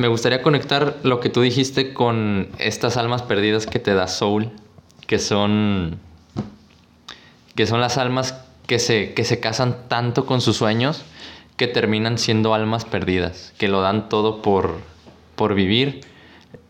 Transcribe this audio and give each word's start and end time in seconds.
me 0.00 0.08
gustaría 0.08 0.40
conectar 0.40 0.96
lo 1.02 1.20
que 1.20 1.28
tú 1.28 1.42
dijiste 1.42 1.92
con 1.92 2.48
estas 2.58 2.96
almas 2.96 3.20
perdidas 3.20 3.66
que 3.66 3.78
te 3.78 3.92
da 3.92 4.08
Soul, 4.08 4.50
que 5.06 5.18
son 5.18 6.00
que 7.54 7.66
son 7.66 7.82
las 7.82 7.98
almas 7.98 8.34
que 8.66 8.78
se, 8.78 9.12
que 9.12 9.24
se 9.24 9.40
casan 9.40 9.88
tanto 9.88 10.24
con 10.24 10.40
sus 10.40 10.56
sueños 10.56 11.04
que 11.58 11.66
terminan 11.66 12.16
siendo 12.16 12.54
almas 12.54 12.86
perdidas, 12.86 13.52
que 13.58 13.68
lo 13.68 13.82
dan 13.82 14.08
todo 14.08 14.40
por, 14.40 14.78
por 15.36 15.54
vivir 15.54 16.00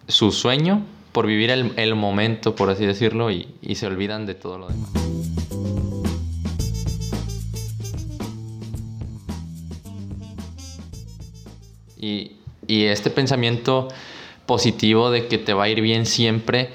su 0.09 0.33
sueño, 0.33 0.85
por 1.13 1.29
vivir 1.29 1.51
el, 1.51 1.95
momento, 1.95 2.57
por 2.57 2.69
así 2.69 2.85
decirlo, 2.85 3.31
y, 3.31 3.55
y 3.63 3.77
se 3.77 3.87
olvidan 3.87 4.27
de 4.27 4.35
todo 4.35 4.59
lo 4.59 4.67
demás. 4.67 4.91
Y, 11.97 12.40
y 12.71 12.85
este 12.85 13.11
pensamiento 13.11 13.89
positivo 14.47 15.11
de 15.11 15.27
que 15.27 15.39
te 15.39 15.55
va 15.55 15.65
a 15.65 15.69
ir 15.69 15.81
bien 15.81 16.07
siempre 16.07 16.71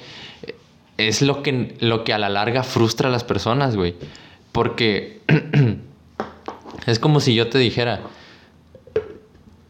es 0.98 1.22
lo 1.22 1.42
que, 1.42 1.74
lo 1.80 2.04
que 2.04 2.12
a 2.12 2.18
la 2.18 2.28
larga 2.28 2.62
frustra 2.62 3.08
a 3.08 3.12
las 3.12 3.24
personas, 3.24 3.76
güey. 3.76 3.94
Porque 4.52 5.20
es 6.86 6.98
como 6.98 7.20
si 7.20 7.34
yo 7.34 7.48
te 7.48 7.58
dijera, 7.58 8.00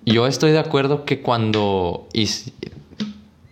yo 0.04 0.26
estoy 0.26 0.50
de 0.50 0.58
acuerdo 0.58 1.04
que 1.04 1.20
cuando 1.20 2.08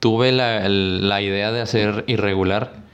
tuve 0.01 0.33
la, 0.33 0.69
la 0.69 1.23
idea 1.23 1.53
de 1.53 1.61
hacer 1.61 2.05
irregular, 2.09 2.85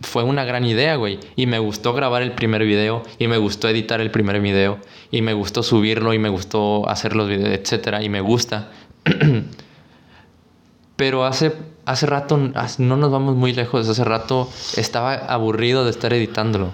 fue 0.00 0.22
una 0.22 0.44
gran 0.44 0.64
idea, 0.64 0.96
güey. 0.96 1.18
Y 1.36 1.46
me 1.46 1.58
gustó 1.58 1.92
grabar 1.92 2.22
el 2.22 2.32
primer 2.32 2.64
video, 2.64 3.02
y 3.18 3.28
me 3.28 3.38
gustó 3.38 3.68
editar 3.68 4.00
el 4.00 4.10
primer 4.10 4.40
video, 4.40 4.78
y 5.10 5.22
me 5.22 5.32
gustó 5.32 5.62
subirlo, 5.62 6.12
y 6.14 6.18
me 6.18 6.28
gustó 6.28 6.88
hacer 6.88 7.16
los 7.16 7.28
videos, 7.28 7.50
etcétera, 7.50 8.02
y 8.02 8.08
me 8.08 8.20
gusta. 8.20 8.70
Pero 10.96 11.24
hace, 11.24 11.52
hace 11.84 12.06
rato, 12.06 12.38
no 12.38 12.96
nos 12.96 13.10
vamos 13.10 13.36
muy 13.36 13.52
lejos, 13.52 13.88
hace 13.88 14.04
rato 14.04 14.48
estaba 14.76 15.14
aburrido 15.14 15.84
de 15.84 15.90
estar 15.90 16.12
editándolo. 16.12 16.70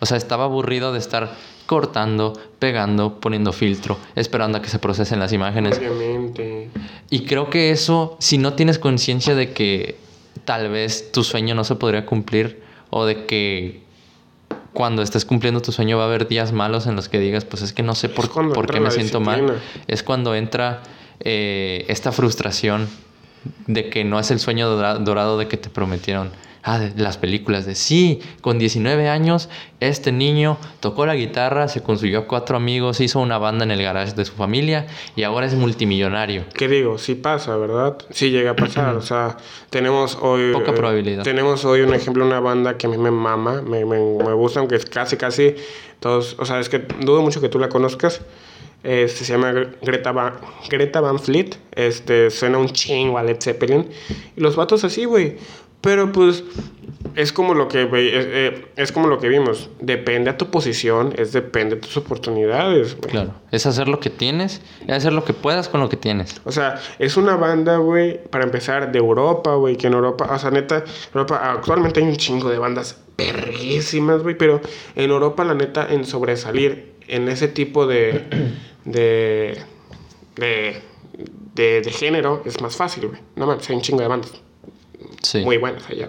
O 0.00 0.06
sea, 0.06 0.16
estaba 0.16 0.44
aburrido 0.44 0.92
de 0.92 1.00
estar 1.00 1.34
cortando, 1.66 2.32
pegando, 2.58 3.20
poniendo 3.20 3.52
filtro, 3.52 3.98
esperando 4.14 4.58
a 4.58 4.62
que 4.62 4.68
se 4.68 4.78
procesen 4.78 5.18
las 5.18 5.32
imágenes. 5.32 5.76
Obviamente. 5.78 6.70
Y 7.10 7.24
creo 7.24 7.50
que 7.50 7.72
eso, 7.72 8.16
si 8.20 8.38
no 8.38 8.54
tienes 8.54 8.78
conciencia 8.78 9.34
de 9.34 9.52
que 9.52 9.96
tal 10.44 10.70
vez 10.70 11.12
tu 11.12 11.24
sueño 11.24 11.54
no 11.54 11.64
se 11.64 11.74
podría 11.74 12.06
cumplir 12.06 12.62
o 12.90 13.04
de 13.04 13.26
que 13.26 13.82
cuando 14.72 15.02
estés 15.02 15.24
cumpliendo 15.24 15.60
tu 15.60 15.72
sueño 15.72 15.98
va 15.98 16.04
a 16.04 16.06
haber 16.06 16.28
días 16.28 16.52
malos 16.52 16.86
en 16.86 16.96
los 16.96 17.08
que 17.08 17.18
digas, 17.18 17.44
pues 17.44 17.62
es 17.62 17.72
que 17.72 17.82
no 17.82 17.94
sé 17.94 18.08
por, 18.08 18.30
por 18.30 18.70
qué 18.70 18.80
me 18.80 18.90
siento 18.90 19.20
mal. 19.20 19.60
Es 19.88 20.02
cuando 20.02 20.34
entra 20.34 20.82
eh, 21.20 21.84
esta 21.88 22.12
frustración 22.12 22.88
de 23.66 23.90
que 23.90 24.04
no 24.04 24.18
es 24.18 24.30
el 24.30 24.40
sueño 24.40 24.68
dorado 24.68 25.38
de 25.38 25.48
que 25.48 25.56
te 25.56 25.70
prometieron. 25.70 26.30
Ah, 26.64 26.78
de 26.80 27.02
las 27.02 27.16
películas 27.16 27.64
de 27.64 27.74
sí, 27.74 28.20
con 28.40 28.58
19 28.58 29.08
años, 29.08 29.48
este 29.80 30.10
niño 30.12 30.58
tocó 30.80 31.06
la 31.06 31.14
guitarra, 31.14 31.68
se 31.68 31.82
consiguió 31.82 32.26
cuatro 32.26 32.56
amigos, 32.56 33.00
hizo 33.00 33.20
una 33.20 33.38
banda 33.38 33.64
en 33.64 33.70
el 33.70 33.80
garage 33.80 34.12
de 34.12 34.24
su 34.24 34.34
familia 34.34 34.86
y 35.14 35.22
ahora 35.22 35.46
es 35.46 35.54
multimillonario. 35.54 36.44
¿Qué 36.52 36.68
digo? 36.68 36.98
Sí 36.98 37.14
pasa, 37.14 37.56
¿verdad? 37.56 37.96
Sí 38.10 38.30
llega 38.30 38.50
a 38.50 38.56
pasar. 38.56 38.96
o 38.96 39.02
sea, 39.02 39.36
tenemos 39.70 40.18
hoy. 40.20 40.52
Poca 40.52 40.74
probabilidad. 40.74 41.22
tenemos 41.22 41.64
hoy 41.64 41.80
un 41.82 41.94
ejemplo, 41.94 42.26
una 42.26 42.40
banda 42.40 42.76
que 42.76 42.86
a 42.86 42.90
mí 42.90 42.98
me 42.98 43.12
mama, 43.12 43.62
me, 43.62 43.86
me, 43.86 43.98
me 43.98 44.32
gusta, 44.34 44.60
aunque 44.60 44.74
es 44.74 44.84
casi, 44.84 45.16
casi 45.16 45.54
todos. 46.00 46.36
O 46.38 46.44
sea, 46.44 46.58
es 46.58 46.68
que 46.68 46.80
dudo 46.80 47.22
mucho 47.22 47.40
que 47.40 47.48
tú 47.48 47.58
la 47.58 47.68
conozcas. 47.68 48.20
Este, 48.82 49.24
se 49.24 49.32
llama 49.32 49.52
Greta 49.82 50.12
Van, 50.12 50.34
Greta 50.68 51.00
Van 51.00 51.18
Fleet. 51.18 51.56
Este, 51.72 52.30
suena 52.30 52.58
un 52.58 52.68
chingo 52.68 53.18
a 53.18 53.22
Led 53.22 53.40
Zeppelin. 53.40 53.88
Y 54.36 54.40
los 54.40 54.56
vatos 54.56 54.84
así, 54.84 55.04
güey. 55.04 55.36
Pero 55.80 56.10
pues 56.10 56.44
es 57.14 57.32
como 57.32 57.54
lo 57.54 57.68
que 57.68 57.88
eh, 57.92 58.66
es, 58.76 58.92
como 58.92 59.08
lo 59.08 59.18
que 59.18 59.28
vimos. 59.28 59.70
Depende 59.80 60.30
a 60.30 60.36
tu 60.36 60.50
posición, 60.50 61.12
es 61.16 61.32
depende 61.32 61.76
de 61.76 61.80
tus 61.80 61.96
oportunidades. 61.96 62.96
Claro, 62.96 63.34
es 63.50 63.66
hacer 63.66 63.88
lo 63.88 64.00
que 64.00 64.10
tienes, 64.10 64.60
es 64.86 64.90
hacer 64.90 65.12
lo 65.12 65.24
que 65.24 65.32
puedas 65.32 65.68
con 65.68 65.80
lo 65.80 65.88
que 65.88 65.96
tienes. 65.96 66.40
O 66.44 66.52
sea, 66.52 66.80
es 66.98 67.16
una 67.16 67.36
banda, 67.36 67.76
güey, 67.76 68.22
para 68.24 68.44
empezar, 68.44 68.90
de 68.92 68.98
Europa, 68.98 69.54
güey, 69.54 69.76
que 69.76 69.86
en 69.86 69.94
Europa, 69.94 70.28
o 70.30 70.38
sea, 70.38 70.50
neta, 70.50 70.84
Europa, 71.14 71.52
actualmente 71.52 72.00
hay 72.00 72.06
un 72.06 72.16
chingo 72.16 72.50
de 72.50 72.58
bandas 72.58 73.00
perrísimas, 73.16 74.22
güey, 74.22 74.36
pero 74.36 74.60
en 74.94 75.10
Europa, 75.10 75.44
la 75.44 75.54
neta, 75.54 75.86
en 75.90 76.04
sobresalir 76.04 76.97
en 77.08 77.28
ese 77.28 77.48
tipo 77.48 77.86
de 77.86 78.24
de, 78.84 79.58
de, 80.36 80.82
de, 81.54 81.90
género 81.90 82.42
es 82.44 82.60
más 82.60 82.76
fácil, 82.76 83.08
güey. 83.08 83.20
No 83.36 83.46
mames, 83.46 83.68
hay 83.68 83.76
un 83.76 83.82
chingo 83.82 84.00
de 84.00 84.08
bandas. 84.08 84.32
Sí. 85.22 85.40
Muy 85.40 85.58
buenas 85.58 85.88
allá. 85.88 86.08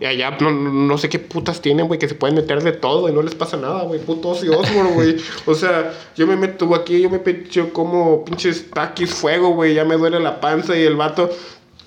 Y 0.00 0.06
allá 0.06 0.36
no, 0.40 0.50
no 0.50 0.98
sé 0.98 1.08
qué 1.08 1.18
putas 1.18 1.62
tienen, 1.62 1.86
güey, 1.86 1.98
que 1.98 2.08
se 2.08 2.14
pueden 2.14 2.34
meter 2.34 2.62
de 2.62 2.72
todo 2.72 3.08
y 3.08 3.12
no 3.12 3.22
les 3.22 3.34
pasa 3.34 3.56
nada, 3.56 3.84
güey. 3.84 4.00
Puto 4.00 4.30
Ozzy 4.30 4.48
güey. 4.48 5.16
O 5.46 5.54
sea, 5.54 5.92
yo 6.16 6.26
me 6.26 6.36
meto 6.36 6.74
aquí, 6.74 7.00
yo 7.00 7.10
me 7.10 7.20
yo 7.50 7.72
como 7.72 8.24
pinches 8.24 8.70
taquis 8.70 9.14
fuego, 9.14 9.50
güey. 9.50 9.74
Ya 9.74 9.84
me 9.84 9.96
duele 9.96 10.20
la 10.20 10.40
panza 10.40 10.76
y 10.76 10.82
el 10.82 10.96
vato 10.96 11.30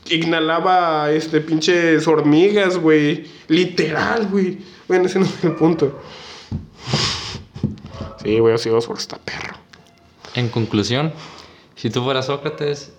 inhalaba 0.09 1.11
este 1.11 1.41
pinches 1.41 2.07
hormigas, 2.07 2.77
güey. 2.77 3.27
Literal, 3.49 4.27
güey. 4.27 4.57
Bueno, 4.87 5.05
ese 5.05 5.19
no 5.19 5.25
es 5.25 5.43
el 5.43 5.55
punto. 5.55 5.99
Sí, 8.27 8.39
güey, 8.39 8.55
Ozzy 8.55 8.69
Osbourne 8.71 8.99
está 8.99 9.17
perro. 9.19 9.55
En 10.35 10.49
conclusión, 10.49 11.13
si 11.77 11.89
tú 11.89 12.03
fueras 12.03 12.25
Sócrates, 12.25 12.91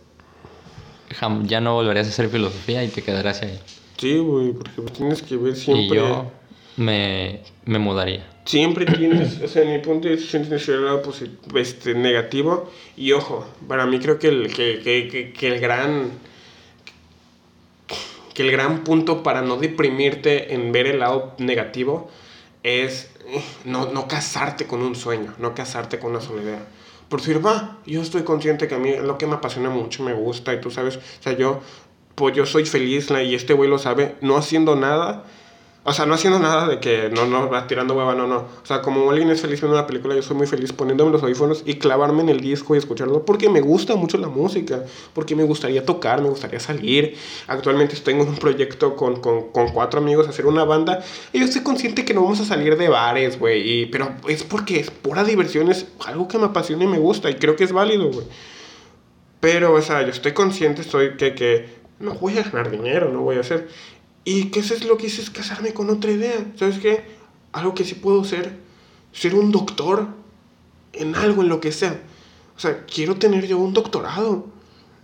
ya 1.43 1.61
no 1.61 1.75
volverías 1.75 2.07
a 2.07 2.09
hacer 2.09 2.31
filosofía 2.31 2.83
y 2.83 2.89
te 2.89 3.03
quedarás 3.03 3.43
ahí. 3.43 3.61
Sí, 3.99 4.17
güey, 4.17 4.53
porque 4.53 4.91
tienes 4.91 5.21
que 5.21 5.37
ver 5.37 5.55
siempre. 5.55 5.85
Y 5.85 6.01
yo 6.01 6.31
me, 6.79 7.41
me 7.67 7.79
mudaría. 7.79 8.27
Siempre 8.47 8.87
tienes, 8.87 9.39
o 9.43 9.49
sea, 9.49 9.65
en 9.65 9.73
mi 9.75 9.79
punto 9.81 10.09
de 10.09 10.17
vista, 10.17 10.41
tienes 10.41 10.65
que 10.65 10.73
el 10.73 10.87
lado 10.87 11.03
este, 11.57 11.95
negativo. 11.95 12.73
Y 12.97 13.13
ojo, 13.13 13.47
para 13.69 13.85
mí 13.85 13.99
creo 13.99 14.19
que 14.19 14.29
el, 14.29 14.55
que, 14.55 14.81
que, 14.83 15.35
que, 15.39 15.49
el 15.49 15.61
gran. 15.61 16.11
Que 18.33 18.45
el 18.45 18.51
gran 18.51 18.83
punto 18.83 19.23
para 19.23 19.43
no 19.43 19.59
deprimirte 19.59 20.55
en 20.55 20.73
ver 20.73 20.87
el 20.87 21.01
lado 21.01 21.35
negativo 21.37 22.09
es 22.63 23.11
no, 23.65 23.93
no 23.93 24.09
casarte 24.09 24.67
con 24.67 24.83
un 24.83 24.95
sueño, 24.95 25.35
no 25.39 25.55
casarte 25.55 25.99
con 25.99 26.11
una 26.13 26.21
sola 26.21 26.43
idea 26.43 26.67
por 27.09 27.21
decir, 27.21 27.45
va, 27.45 27.79
yo 27.87 28.03
estoy 28.03 28.23
consciente 28.23 28.69
que 28.69 28.75
a 28.75 28.79
mí 28.79 28.95
lo 28.97 29.17
que 29.17 29.27
me 29.27 29.35
apasiona 29.35 29.71
mucho, 29.71 30.03
me 30.03 30.13
gusta, 30.13 30.53
y 30.53 30.61
tú 30.61 30.71
sabes, 30.71 30.97
o 30.97 31.23
sea, 31.23 31.33
yo, 31.33 31.61
pues 32.15 32.37
yo 32.37 32.45
soy 32.45 32.67
feliz, 32.67 33.09
y 33.11 33.35
este 33.35 33.55
güey 33.55 33.71
lo 33.71 33.79
sabe, 33.79 34.17
no 34.21 34.37
haciendo 34.37 34.77
nada, 34.77 35.25
o 35.89 35.93
sea, 35.93 36.07
no 36.07 36.15
haciendo 36.15 36.39
nada 36.39 36.69
de 36.69 36.81
que 36.81 37.11
no, 37.11 37.27
no, 37.27 37.49
va 37.49 37.67
tirando 37.67 37.95
hueva, 37.95 38.15
no, 38.15 38.27
no. 38.27 38.37
O 38.37 38.67
sea, 38.67 38.83
como 38.83 39.11
alguien 39.11 39.31
es 39.31 39.41
feliz 39.41 39.61
viendo 39.61 39.77
una 39.77 39.87
película, 39.87 40.15
yo 40.15 40.23
soy 40.23 40.37
muy 40.37 40.47
feliz 40.47 40.73
poniéndome 40.73 41.11
los 41.11 41.23
audífonos 41.23 41.63
y 41.65 41.75
clavarme 41.75 42.23
en 42.23 42.29
el 42.29 42.41
disco 42.41 42.75
y 42.75 42.79
escucharlo 42.79 43.25
porque 43.25 43.49
me 43.49 43.61
gusta 43.61 43.97
mucho 43.97 44.19
la 44.19 44.29
música, 44.29 44.85
porque 45.15 45.35
me 45.35 45.45
gustaría 45.45 45.85
tocar, 45.85 46.21
me 46.21 46.29
gustaría 46.29 46.61
salir. 46.61 47.17
Actualmente 47.47 47.97
en 48.11 48.21
un 48.21 48.37
proyecto 48.37 48.97
con, 48.97 49.21
con, 49.21 49.51
con 49.51 49.69
cuatro 49.69 50.01
amigos, 50.01 50.29
hacer 50.29 50.47
una 50.47 50.65
banda 50.65 51.03
y 51.33 51.41
yo 51.41 51.45
estoy 51.45 51.63
consciente 51.63 52.05
que 52.05 52.15
no 52.15 52.23
vamos 52.23 52.41
a 52.41 52.45
salir 52.45 52.77
de 52.77 52.89
bares, 52.89 53.39
güey. 53.39 53.87
Pero 53.91 54.11
es 54.29 54.45
porque 54.45 54.81
es 54.81 54.91
pura 54.91 55.25
diversión, 55.25 55.71
es 55.71 55.87
algo 56.07 56.29
que 56.29 56.39
me 56.39 56.47
apasiona 56.47 56.85
y 56.85 56.87
me 56.87 56.99
gusta 56.99 57.31
y 57.31 57.35
creo 57.35 57.57
que 57.57 57.65
es 57.65 57.73
válido, 57.73 58.11
güey. 58.11 58.27
Pero, 59.41 59.75
o 59.75 59.83
sea, 59.83 60.03
yo 60.03 60.09
estoy 60.09 60.33
consciente, 60.33 60.83
estoy 60.83 61.17
que, 61.17 61.35
que 61.35 61.79
no 62.01 62.15
voy 62.15 62.39
a 62.39 62.43
ganar 62.43 62.71
dinero, 62.71 63.11
no 63.13 63.23
voy 63.23 63.37
a 63.37 63.41
hacer. 63.41 63.69
Y 64.29 64.51
que 64.51 64.61
eso 64.61 64.75
es 64.75 64.85
lo 64.85 64.99
que 64.99 65.07
hice, 65.07 65.23
es 65.23 65.31
casarme 65.31 65.73
con 65.73 65.89
otra 65.89 66.11
idea. 66.11 66.53
¿Sabes 66.55 66.79
qué? 66.81 67.03
Algo 67.53 67.75
que 67.75 67.83
sí 67.83 67.95
puedo 67.95 68.25
ser, 68.25 68.59
ser 69.11 69.35
un 69.35 69.51
doctor 69.51 70.07
en 70.93 71.15
algo, 71.15 71.41
en 71.41 71.49
lo 71.49 71.61
que 71.61 71.73
sea. 71.73 72.03
O 72.55 72.61
sea, 72.61 72.85
quiero 72.85 73.17
tener 73.17 73.47
yo 73.47 73.57
un 73.57 73.73
doctorado. 73.73 74.49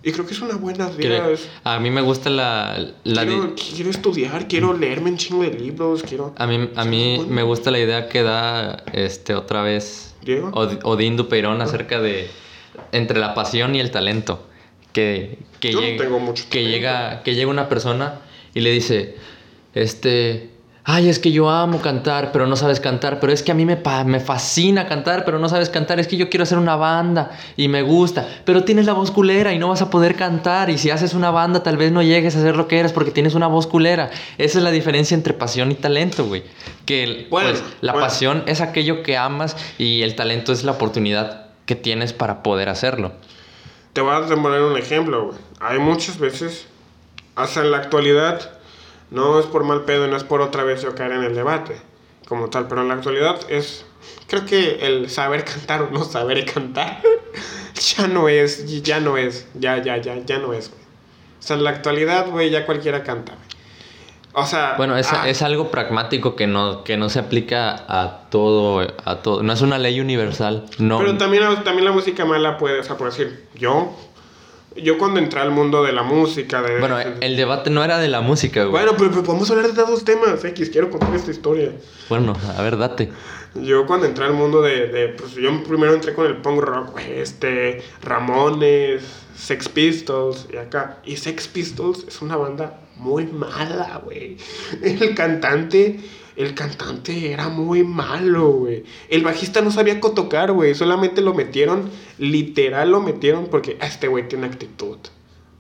Y 0.03 0.13
creo 0.13 0.27
que 0.27 0.35
es 0.35 0.43
una 0.43 0.57
buena 0.57 0.91
idea. 0.91 1.27
A 1.63 1.81
mí 1.81 1.91
me 1.91 2.03
gusta 2.03 2.29
la... 2.29 2.79
la 3.05 3.25
quiero, 3.25 3.55
quiero, 3.55 3.89
estudiar, 3.89 4.47
quiero 4.47 4.75
leerme 4.75 5.13
un 5.13 5.17
chingo 5.17 5.43
de 5.43 5.55
libros, 5.55 6.03
quiero... 6.03 6.35
A 6.37 6.47
mí, 6.47 6.69
a 6.77 6.85
mí 6.85 7.25
me 7.27 7.43
gusta 7.43 7.71
la 7.71 7.79
idea 7.79 8.11
que 8.11 8.23
da 8.23 8.85
este 8.93 9.35
otra 9.35 9.63
vez 9.63 10.15
¿Diego? 10.21 10.51
Odín 10.53 11.17
Dupeirón 11.17 11.63
acerca 11.63 11.99
de... 11.99 12.29
Entre 12.93 13.19
la 13.19 13.33
pasión 13.33 13.75
y 13.75 13.81
el 13.81 13.91
talento. 13.91 14.47
Que, 14.93 15.39
que, 15.61 15.71
que, 16.51 16.65
llega, 16.67 17.23
que 17.23 17.35
llega 17.35 17.51
una 17.51 17.71
persona 17.71 18.21
y 18.55 18.61
le 18.61 18.71
dice, 18.71 19.17
este, 19.75 20.55
ay, 20.85 21.09
es 21.09 21.19
que 21.19 21.33
yo 21.33 21.49
amo 21.49 21.81
cantar, 21.81 22.31
pero 22.31 22.47
no 22.47 22.57
sabes 22.57 22.79
cantar, 22.79 23.19
pero 23.19 23.33
es 23.33 23.43
que 23.43 23.51
a 23.51 23.55
mí 23.55 23.65
me, 23.65 23.81
me 24.05 24.21
fascina 24.21 24.87
cantar, 24.87 25.25
pero 25.25 25.39
no 25.39 25.49
sabes 25.49 25.71
cantar, 25.71 25.99
es 25.99 26.07
que 26.07 26.19
yo 26.19 26.29
quiero 26.29 26.45
hacer 26.45 26.59
una 26.59 26.77
banda 26.77 27.31
y 27.57 27.69
me 27.69 27.83
gusta, 27.83 28.29
pero 28.45 28.65
tienes 28.65 28.85
la 28.85 28.93
voz 28.93 29.11
culera 29.11 29.53
y 29.55 29.59
no 29.59 29.69
vas 29.69 29.81
a 29.81 29.89
poder 29.89 30.15
cantar 30.15 30.69
y 30.69 30.77
si 30.77 30.91
haces 30.91 31.15
una 31.15 31.31
banda 31.31 31.63
tal 31.63 31.79
vez 31.79 31.91
no 31.91 32.03
llegues 32.03 32.37
a 32.37 32.43
ser 32.43 32.57
lo 32.57 32.69
que 32.69 32.79
eres 32.79 32.93
porque 32.93 33.11
tienes 33.11 33.35
una 33.35 33.47
voz 33.47 33.67
culera. 33.67 34.11
Esa 34.37 34.59
es 34.59 34.65
la 34.65 34.71
diferencia 34.71 35.15
entre 35.15 35.33
pasión 35.33 35.73
y 35.73 35.75
talento, 35.75 36.27
güey. 36.27 36.45
Que 36.85 37.27
pues, 37.31 37.63
la 37.81 37.95
pasión 37.95 38.43
es 38.47 38.61
aquello 38.61 39.03
que 39.03 39.17
amas 39.17 39.57
y 39.79 40.03
el 40.03 40.15
talento 40.15 40.53
es 40.53 40.65
la 40.65 40.73
oportunidad 40.73 41.47
que 41.65 41.77
tienes 41.77 42.13
para 42.13 42.43
poder 42.43 42.69
hacerlo. 42.69 43.13
te 43.95 44.03
voy 44.03 44.15
a 44.15 44.27
poner 44.27 44.61
un 44.61 44.77
ejemplo, 44.77 45.29
güey. 45.29 45.39
Hay 45.61 45.79
muchas 45.79 46.19
veces, 46.19 46.67
hasta 47.37 47.61
en 47.61 47.71
la 47.71 47.79
actualidad, 47.79 48.59
no 49.11 49.39
es 49.39 49.47
por 49.47 49.65
mal 49.65 49.85
pedo, 49.85 50.07
no 50.07 50.17
es 50.17 50.25
por 50.25 50.41
otra 50.41 50.65
vez 50.65 50.83
yo 50.83 50.95
caer 50.95 51.13
en 51.13 51.25
el 51.25 51.35
debate 51.35 51.77
como 52.29 52.49
tal, 52.49 52.69
pero 52.69 52.83
en 52.83 52.89
la 52.89 52.95
actualidad 52.95 53.39
es, 53.49 53.85
creo 54.27 54.47
que 54.47 54.87
el 54.87 55.11
saber 55.11 55.45
cantar 55.53 55.83
o 55.83 55.91
no 55.91 56.05
saber 56.05 56.45
cantar 56.51 57.01
ya 57.97 58.07
no 58.07 58.29
es, 58.29 58.83
ya 58.83 59.01
no 59.01 59.17
es, 59.17 59.47
ya, 59.55 59.83
ya, 59.83 59.97
ya, 59.99 60.17
ya 60.25 60.39
no 60.39 60.53
es, 60.53 60.71
güey. 60.71 60.83
O 61.39 61.47
sea, 61.47 61.57
en 61.57 61.65
la 61.65 61.71
actualidad, 61.71 62.31
güey, 62.31 62.51
ya 62.51 62.65
cualquiera 62.65 63.03
canta, 63.03 63.35
güey. 63.35 63.45
O 64.37 64.47
sea... 64.47 64.75
Bueno, 64.77 64.97
es, 64.97 65.13
ah, 65.13 65.29
es 65.29 65.43
algo 65.43 65.71
pragmático 65.71 66.35
que 66.35 66.49
no, 66.49 66.83
que 66.83 66.97
no 66.97 67.09
se 67.09 67.21
aplica 67.21 67.85
a 67.87 68.29
todo, 68.31 68.85
a 69.05 69.17
todo. 69.23 69.45
No 69.45 69.53
es 69.53 69.61
una 69.61 69.79
ley 69.79 70.01
universal. 70.01 70.67
No. 70.79 70.99
Pero 70.99 71.17
también, 71.17 71.45
también 71.63 71.85
la 71.85 71.93
música 71.93 72.25
mala 72.25 72.59
puede, 72.59 72.81
o 72.81 72.83
sea, 72.83 72.97
por 72.97 73.11
decir, 73.11 73.47
yo, 73.55 73.95
yo 74.77 74.99
cuando 74.99 75.21
entré 75.21 75.41
al 75.41 75.51
mundo 75.51 75.83
de 75.83 75.93
la 75.93 76.03
música, 76.03 76.63
de... 76.63 76.79
Bueno, 76.79 76.99
el 76.99 77.37
debate 77.37 77.71
no 77.71 77.85
era 77.85 77.99
de 77.99 78.09
la 78.09 78.21
música, 78.21 78.65
güey. 78.65 78.73
Bueno, 78.73 78.97
pero, 78.97 79.11
pero 79.11 79.23
podemos 79.23 79.51
hablar 79.51 79.73
de 79.73 79.83
dos 79.83 80.05
temas, 80.05 80.45
X, 80.45 80.71
quiero 80.71 80.91
contar 80.91 81.15
esta 81.15 81.31
historia. 81.31 81.73
Bueno, 82.09 82.35
a 82.57 82.63
ver, 82.63 82.77
date. 82.77 83.11
Yo 83.55 83.87
cuando 83.87 84.07
entré 84.07 84.25
al 84.25 84.33
mundo 84.33 84.63
de, 84.63 84.89
de, 84.89 85.09
pues 85.11 85.35
yo 85.35 85.63
primero 85.63 85.95
entré 85.95 86.13
con 86.13 86.27
el 86.27 86.39
punk 86.39 86.61
rock, 86.61 86.91
güey, 86.93 87.21
este, 87.21 87.83
Ramones, 88.03 89.03
Sex 89.37 89.69
Pistols 89.69 90.49
y 90.53 90.57
acá. 90.57 90.99
Y 91.05 91.17
Sex 91.17 91.47
Pistols 91.49 92.05
es 92.09 92.21
una 92.21 92.37
banda 92.37 92.81
muy 92.97 93.27
mala, 93.27 94.01
güey. 94.05 94.37
El 94.83 95.15
cantante, 95.15 96.01
el 96.37 96.55
cantante 96.55 97.33
era 97.33 97.49
muy 97.49 97.85
malo, 97.85 98.49
güey. 98.51 98.85
El 99.09 99.23
bajista 99.23 99.61
no 99.61 99.71
sabía 99.71 100.01
tocar, 100.01 100.53
güey. 100.53 100.75
Solamente 100.75 101.21
lo 101.23 101.35
metieron, 101.35 101.91
literal 102.19 102.91
lo 102.91 103.01
metieron 103.01 103.47
porque 103.47 103.77
"Ah, 103.81 103.87
este 103.87 104.09
güey 104.09 104.29
tiene 104.29 104.47
actitud. 104.47 104.99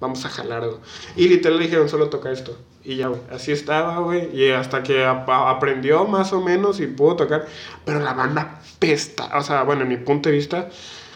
Vamos 0.00 0.24
a 0.24 0.28
jalarlo. 0.28 0.80
Y 1.16 1.28
literal 1.28 1.58
le 1.58 1.64
dijeron, 1.64 1.88
solo 1.88 2.08
toca 2.10 2.30
esto. 2.30 2.58
Y 2.84 2.96
ya, 2.96 3.06
güey, 3.08 3.20
así 3.30 3.52
estaba, 3.52 4.00
güey. 4.00 4.28
Y 4.38 4.50
hasta 4.50 4.82
que 4.82 5.04
ap- 5.04 5.30
aprendió 5.30 6.04
más 6.04 6.32
o 6.32 6.42
menos 6.42 6.80
y 6.80 6.86
pudo 6.86 7.16
tocar. 7.16 7.46
Pero 7.84 8.00
la 8.00 8.12
banda 8.12 8.60
pesta. 8.78 9.30
O 9.38 9.42
sea, 9.42 9.62
bueno, 9.62 9.82
en 9.82 9.88
mi 9.88 9.96
punto 9.96 10.28
de 10.28 10.34
vista, 10.34 10.68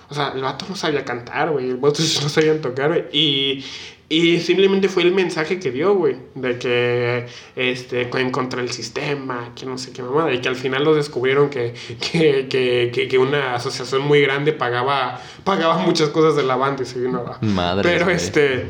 o 0.09 0.15
sea, 0.15 0.33
el 0.35 0.41
vato 0.41 0.65
no 0.69 0.77
sabía 0.77 1.05
cantar, 1.05 1.51
güey. 1.51 1.69
El 1.69 1.77
vato 1.77 2.01
no 2.23 2.29
sabían 2.31 2.61
tocar, 2.63 2.89
güey. 2.89 3.05
Y, 3.13 3.65
y 4.11 4.41
simplemente 4.41 4.89
fue 4.89 5.03
el 5.03 5.13
mensaje 5.13 5.61
que 5.61 5.71
dio, 5.71 5.95
güey. 5.95 6.17
De 6.35 6.59
que, 6.59 7.27
este, 7.57 8.09
en 8.19 8.31
contra 8.31 8.63
del 8.63 8.71
sistema, 8.73 9.53
que 9.55 9.67
no 9.67 9.77
sé 9.77 9.93
qué 9.93 10.03
mamada. 10.03 10.33
Y 10.33 10.41
que 10.41 10.49
al 10.49 10.57
final 10.57 10.85
lo 10.85 10.95
descubrieron 10.95 11.51
que, 11.51 11.75
que, 12.01 12.49
que, 12.49 12.91
que, 12.93 13.07
que 13.07 13.19
una 13.19 13.55
asociación 13.55 14.03
muy 14.03 14.23
grande 14.23 14.55
pagaba, 14.55 15.21
pagaba 15.45 15.79
muchas 15.79 16.09
cosas 16.09 16.37
de 16.37 16.43
la 16.43 16.57
banda 16.57 16.85
y 16.85 16.87
se 16.87 16.99
vino 17.01 17.19
abajo. 17.19 17.45
Madres, 17.45 17.93
Pero 17.93 18.05
güey. 18.07 18.17
este, 18.17 18.67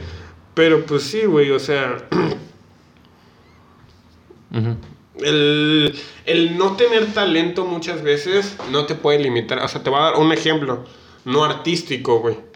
pero 0.55 0.85
pues 0.85 1.05
sí, 1.05 1.25
güey, 1.25 1.53
o 1.53 1.61
sea, 1.61 2.09
el, 5.21 5.95
el 6.27 6.59
no 6.59 6.77
tener 6.77 7.13
talento 7.13 7.65
muchas 7.65 8.03
veces 8.03 8.57
no 8.73 8.87
te 8.87 8.97
puede 8.97 9.21
limitar. 9.21 9.61
O 9.61 9.69
sea, 9.69 9.85
te 9.85 9.91
voy 9.91 10.01
a 10.01 10.03
dar 10.03 10.17
un 10.17 10.33
ejemplo, 10.33 10.85
no 11.25 11.45
artístico, 11.45 12.19
güey. 12.19 12.48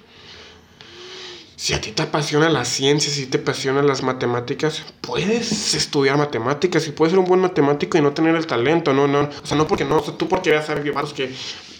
Si 1.57 1.75
a 1.75 1.81
ti 1.81 1.93
te 1.93 2.03
apasiona 2.03 2.49
la 2.49 2.65
ciencia, 2.65 3.13
si 3.13 3.27
te 3.27 3.39
apasionan 3.39 3.87
las 3.87 4.03
matemáticas, 4.03 4.83
puedes 5.01 5.75
estudiar 5.75 6.17
matemáticas 6.17 6.87
y 6.89 6.93
puedes 6.93 7.13
ser 7.13 7.19
un 7.19 7.27
buen 7.27 7.41
matemático 7.41 7.99
y 7.99 8.01
no 8.01 8.13
tener 8.13 8.35
el 8.35 8.47
talento, 8.47 8.93
no, 8.93 9.07
no. 9.07 9.29
O 9.43 9.47
sea, 9.47 9.57
no 9.57 9.67
porque 9.67 9.85
no, 9.85 9.99
o 9.99 10.03
sea, 10.03 10.15
tú 10.17 10.29
porque 10.29 10.53
vas 10.53 10.69
a 10.71 10.75
ver 10.75 10.93
vatos 10.93 11.13
que, 11.13 11.33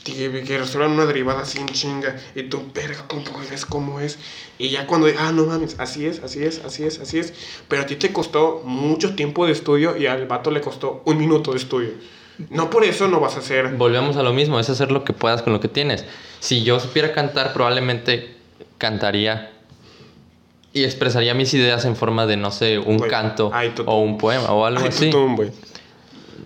que, 0.05 0.45
que 0.45 0.59
resuelvan 0.59 0.93
una 0.93 1.07
derivada 1.07 1.43
en 1.57 1.67
chinga 1.69 2.17
y 2.35 2.45
tú, 2.45 2.63
verga, 2.75 3.05
¿cómo 3.09 3.25
es? 3.51 3.67
¿Cómo 3.67 4.01
es? 4.01 4.19
Y 4.59 4.69
ya 4.71 4.87
cuando, 4.87 5.09
ah, 5.19 5.33
no 5.33 5.47
mames, 5.47 5.77
así 5.79 6.07
es, 6.07 6.21
así 6.21 6.45
es, 6.45 6.63
así 6.65 6.85
es, 6.85 7.01
así 7.01 7.19
es. 7.19 7.33
Pero 7.69 7.83
a 7.83 7.87
ti 7.87 7.97
te 7.97 8.13
costó 8.13 8.63
mucho 8.65 9.15
tiempo 9.15 9.47
de 9.47 9.53
estudio 9.53 9.97
y 9.97 10.07
al 10.07 10.27
vato 10.27 10.51
le 10.51 10.61
costó 10.61 11.03
un 11.07 11.19
minuto 11.19 11.53
de 11.53 11.59
estudio. 11.59 11.91
No 12.51 12.71
por 12.71 12.85
eso 12.85 13.09
no 13.09 13.21
vas 13.21 13.37
a 13.37 13.43
ser 13.43 13.69
Volvemos 13.77 14.17
a 14.17 14.23
lo 14.23 14.33
mismo, 14.33 14.59
es 14.59 14.71
hacer 14.71 14.91
lo 14.91 15.05
que 15.05 15.13
puedas 15.13 15.43
con 15.43 15.53
lo 15.53 15.61
que 15.61 15.69
tienes. 15.69 16.05
Si 16.41 16.63
yo 16.63 16.81
supiera 16.81 17.13
cantar, 17.13 17.53
probablemente 17.53 18.37
cantaría 18.79 19.52
y 20.73 20.85
expresaría 20.85 21.35
mis 21.35 21.53
ideas 21.55 21.85
en 21.85 21.97
forma 21.97 22.27
de, 22.27 22.37
no 22.37 22.51
sé, 22.51 22.79
un 22.79 22.97
Güey, 22.99 23.11
canto 23.11 23.51
ay, 23.53 23.73
o 23.85 24.01
un 24.01 24.17
poema 24.19 24.51
o 24.53 24.65
algo 24.65 24.81
Ay, 24.83 24.89
así. 24.89 25.11
tutum. 25.11 25.37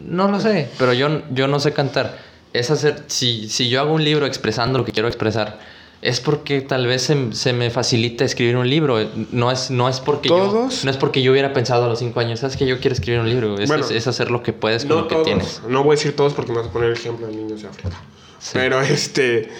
No 0.04 0.28
lo 0.30 0.40
sé, 0.40 0.68
pero 0.78 0.92
yo, 0.92 1.22
yo 1.32 1.48
no 1.48 1.58
sé 1.60 1.72
cantar. 1.72 2.18
Es 2.52 2.70
hacer, 2.70 3.04
si, 3.08 3.48
si 3.48 3.68
yo 3.68 3.80
hago 3.80 3.92
un 3.92 4.04
libro 4.04 4.26
expresando 4.26 4.78
lo 4.78 4.84
que 4.84 4.92
quiero 4.92 5.08
expresar, 5.08 5.58
es 6.02 6.20
porque 6.20 6.60
tal 6.60 6.86
vez 6.86 7.02
se, 7.02 7.32
se 7.32 7.52
me 7.52 7.70
facilita 7.70 8.24
escribir 8.24 8.56
un 8.56 8.68
libro. 8.68 8.98
No 9.32 9.50
es, 9.50 9.70
no 9.70 9.88
es 9.88 10.00
porque 10.00 10.28
¿Todos? 10.28 10.80
yo 10.80 10.84
no 10.84 10.90
es 10.90 10.96
porque 10.96 11.22
yo 11.22 11.32
hubiera 11.32 11.52
pensado 11.52 11.84
a 11.84 11.88
los 11.88 11.98
cinco 11.98 12.20
años, 12.20 12.40
sabes 12.40 12.56
que 12.56 12.66
yo 12.66 12.78
quiero 12.80 12.94
escribir 12.94 13.20
un 13.20 13.28
libro. 13.28 13.58
Es, 13.58 13.68
Bueno, 13.68 13.84
es, 13.84 13.90
es 13.90 14.06
hacer 14.06 14.30
lo 14.30 14.42
que 14.42 14.52
puedes 14.52 14.84
con 14.84 14.90
No 14.96 15.02
lo 15.02 15.08
que 15.08 15.14
todos, 15.14 15.26
tienes. 15.26 15.62
no 15.68 15.82
voy 15.82 15.94
a 15.94 15.96
decir 15.96 16.14
todos 16.14 16.34
porque 16.34 16.52
me 16.52 16.58
vas 16.58 16.68
a 16.68 16.72
poner 16.72 16.90
el 16.90 16.96
ejemplo 16.96 17.26
de 17.26 17.34
niños 17.34 17.62
de 17.62 17.68
África. 17.68 18.00
Sí. 18.38 18.50
Pero 18.54 18.80
este, 18.82 19.50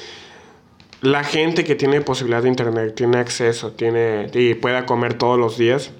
la 1.00 1.25
gente 1.25 1.64
que 1.64 1.75
tiene 1.75 2.00
posibilidad 2.00 2.43
de 2.43 2.48
internet, 2.48 2.94
tiene 2.94 3.19
acceso, 3.19 3.72
tiene 3.72 4.31
y 4.32 4.54
pueda 4.54 4.87
comer 4.87 5.14
todos 5.14 5.38
los 5.38 5.58
días, 5.58 5.90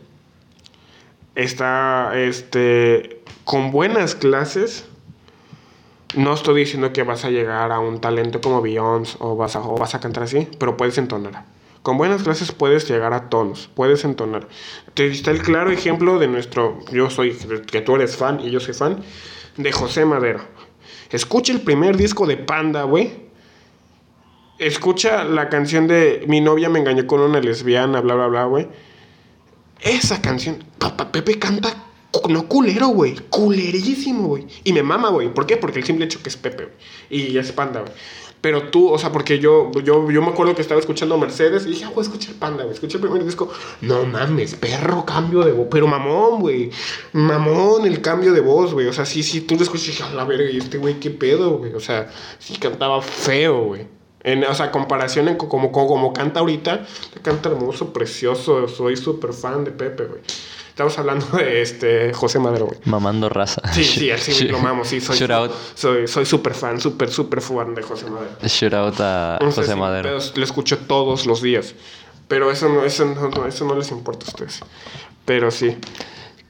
está 1.35 2.13
este, 2.15 3.23
con 3.45 3.71
buenas 3.71 4.15
clases. 4.15 4.87
No 6.15 6.33
estoy 6.33 6.61
diciendo 6.61 6.93
que 6.93 7.03
vas 7.03 7.25
a 7.25 7.31
llegar 7.31 7.73
a 7.73 7.79
un 7.79 8.01
talento 8.01 8.41
como 8.41 8.63
Beyoncé 8.63 9.17
o 9.21 9.37
vas 9.37 9.57
a, 9.57 9.61
o 9.61 9.77
vas 9.77 9.95
a 9.95 10.01
cantar 10.01 10.23
así, 10.23 10.49
pero 10.59 10.77
puedes 10.77 10.97
entonar. 10.99 11.45
Con 11.83 11.99
buenas 11.99 12.23
clases 12.23 12.53
puedes 12.53 12.89
llegar 12.89 13.13
a 13.13 13.29
tonos, 13.29 13.69
puedes 13.75 14.05
entonar. 14.05 14.49
Te 14.95 15.07
está 15.07 15.31
el 15.31 15.43
claro 15.43 15.71
ejemplo 15.71 16.19
de 16.19 16.27
nuestro, 16.27 16.81
yo 16.91 17.11
soy, 17.11 17.37
que 17.71 17.81
tú 17.81 17.97
eres 17.97 18.17
fan 18.17 18.41
y 18.41 18.51
yo 18.51 18.61
soy 18.61 18.75
fan, 18.75 19.03
de 19.57 19.73
José 19.73 20.05
Madero. 20.05 20.41
Escucha 21.11 21.53
el 21.53 21.61
primer 21.61 21.97
disco 21.97 22.27
de 22.27 22.39
Panda, 22.39 22.85
güey. 22.85 23.26
Escucha 24.59 25.25
la 25.25 25.49
canción 25.49 25.87
de 25.87 26.25
Mi 26.27 26.41
novia 26.41 26.69
me 26.69 26.79
engañó 26.79 27.07
con 27.07 27.21
una 27.21 27.41
lesbiana, 27.41 28.01
bla, 28.01 28.15
bla, 28.15 28.27
bla, 28.27 28.45
güey. 28.45 28.69
Esa 29.81 30.23
canción, 30.23 30.65
papá 30.79 31.13
Pepe 31.13 31.39
canta 31.39 31.87
no 32.29 32.49
culero, 32.49 32.89
güey. 32.89 33.17
Culerísimo, 33.29 34.29
güey. 34.29 34.47
Y 34.65 34.73
me 34.73 34.83
mama, 34.83 35.11
güey. 35.11 35.33
¿Por 35.33 35.47
qué? 35.47 35.57
Porque 35.57 35.81
el 35.81 35.85
simple 35.85 36.07
hecho 36.07 36.23
que 36.23 36.29
es 36.29 36.37
Pepe, 36.37 36.65
güey. 36.65 36.77
Y 37.11 37.39
es 37.39 37.53
Panda, 37.53 37.81
güey. 37.81 37.93
Pero 38.41 38.65
tú, 38.71 38.89
o 38.89 38.99
sea, 38.99 39.11
porque 39.11 39.39
yo, 39.39 39.73
yo, 39.83 40.09
yo 40.11 40.23
me 40.23 40.29
acuerdo 40.29 40.55
que 40.55 40.63
estaba 40.63 40.79
escuchando 40.79 41.19
Mercedes 41.19 41.67
y 41.67 41.71
dije, 41.71 41.85
ah, 41.85 41.91
voy 41.95 42.05
a 42.05 42.07
escuchar 42.07 42.35
Panda, 42.35 42.63
güey. 42.63 42.75
Escuché 42.75 42.97
el 42.97 43.03
primer 43.03 43.25
disco. 43.25 43.51
No 43.81 44.05
mames, 44.05 44.55
perro, 44.55 45.05
cambio 45.05 45.41
de 45.41 45.53
voz. 45.53 45.67
Pero 45.71 45.87
mamón, 45.87 46.41
güey. 46.41 46.71
Mamón 47.13 47.87
el 47.87 48.01
cambio 48.01 48.33
de 48.33 48.41
voz, 48.41 48.73
güey. 48.73 48.87
O 48.87 48.93
sea, 48.93 49.05
sí, 49.05 49.23
sí, 49.23 49.41
tú 49.41 49.57
lo 49.57 49.63
escuchas 49.63 49.89
y 49.89 49.91
dije, 49.93 50.05
a 50.05 50.15
la 50.15 50.25
verga, 50.25 50.51
y 50.51 50.59
este 50.59 50.79
güey, 50.79 51.01
qué 51.01 51.11
pedo, 51.11 51.59
güey. 51.59 51.75
O 51.75 51.81
sea, 51.81 52.11
sí 52.39 52.57
cantaba 52.57 53.03
feo, 53.03 53.65
güey. 53.65 53.96
En, 54.27 54.45
o 54.45 54.55
sea, 54.55 54.71
comparación 54.71 55.29
en 55.29 55.37
co- 55.37 55.49
como, 55.49 55.73
como, 55.73 55.87
como 55.87 56.13
canta 56.13 56.41
ahorita, 56.41 56.85
canta 57.23 57.49
hermoso, 57.49 57.93
precioso. 57.93 58.69
Soy 58.69 58.97
súper 58.97 59.33
fan 59.33 59.65
de 59.65 59.71
Pepe, 59.71 60.05
güey. 60.05 60.21
Estamos 60.69 60.99
hablando 60.99 61.25
de 61.39 61.63
este 61.63 62.13
José 62.13 62.39
Madero, 62.39 62.67
güey. 62.67 62.79
Mamando 62.85 63.29
raza. 63.31 63.63
Sí, 63.73 63.83
sí, 63.85 64.11
así 64.11 64.47
lo 64.49 64.59
mamo, 64.59 64.85
sí, 64.85 65.01
soy 65.01 65.17
Shout 65.17 65.31
out, 65.31 65.53
soy 65.75 66.07
soy 66.07 66.27
súper 66.27 66.53
fan, 66.53 66.79
súper 66.81 67.11
súper 67.11 67.41
fan 67.41 67.75
de 67.75 67.83
José 67.83 68.11
Madero. 68.11 68.33
shout 68.47 68.75
out 68.75 69.01
a 69.01 69.39
José 69.43 69.75
Madero. 69.75 70.19
lo 70.35 70.45
escucho 70.45 70.77
todos 70.79 71.25
los 71.25 71.41
días. 71.41 71.75
Pero 72.29 72.51
eso 72.51 72.69
no, 72.69 72.85
eso 72.85 73.05
no, 73.07 73.29
no, 73.29 73.47
eso 73.47 73.65
no 73.65 73.75
les 73.77 73.91
importa 73.93 74.27
a 74.27 74.29
ustedes. 74.31 74.61
Pero 75.25 75.51
sí. 75.53 75.77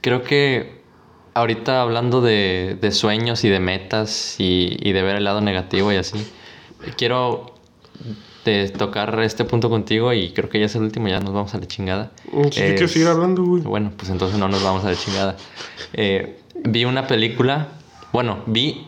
Creo 0.01 0.23
que 0.23 0.81
ahorita 1.35 1.81
hablando 1.83 2.19
de, 2.21 2.77
de 2.81 2.91
sueños 2.91 3.43
y 3.43 3.49
de 3.49 3.59
metas 3.59 4.35
y, 4.39 4.75
y 4.81 4.91
de 4.93 5.01
ver 5.03 5.17
el 5.17 5.23
lado 5.23 5.39
negativo 5.41 5.91
y 5.93 5.95
así, 5.97 6.27
quiero 6.97 7.53
de 8.45 8.69
tocar 8.69 9.19
este 9.21 9.43
punto 9.43 9.69
contigo 9.69 10.13
y 10.13 10.31
creo 10.31 10.49
que 10.49 10.59
ya 10.59 10.67
es 10.67 10.75
el 10.75 10.83
último, 10.83 11.07
ya 11.09 11.19
nos 11.19 11.33
vamos 11.33 11.53
a 11.53 11.57
la 11.59 11.67
chingada. 11.67 12.11
Sí, 12.23 12.29
sí, 12.51 12.61
quiero 12.61 12.85
Es- 12.85 12.91
seguir 12.91 13.07
hablando, 13.07 13.43
güey. 13.43 13.61
Bueno, 13.63 13.91
pues 13.97 14.09
entonces 14.09 14.37
no 14.39 14.47
nos 14.47 14.63
vamos 14.63 14.85
a 14.85 14.91
la 14.91 14.95
chingada. 14.95 15.35
Eh, 15.93 16.39
vi 16.63 16.85
una 16.85 17.07
película, 17.07 17.67
bueno, 18.13 18.39
vi 18.45 18.87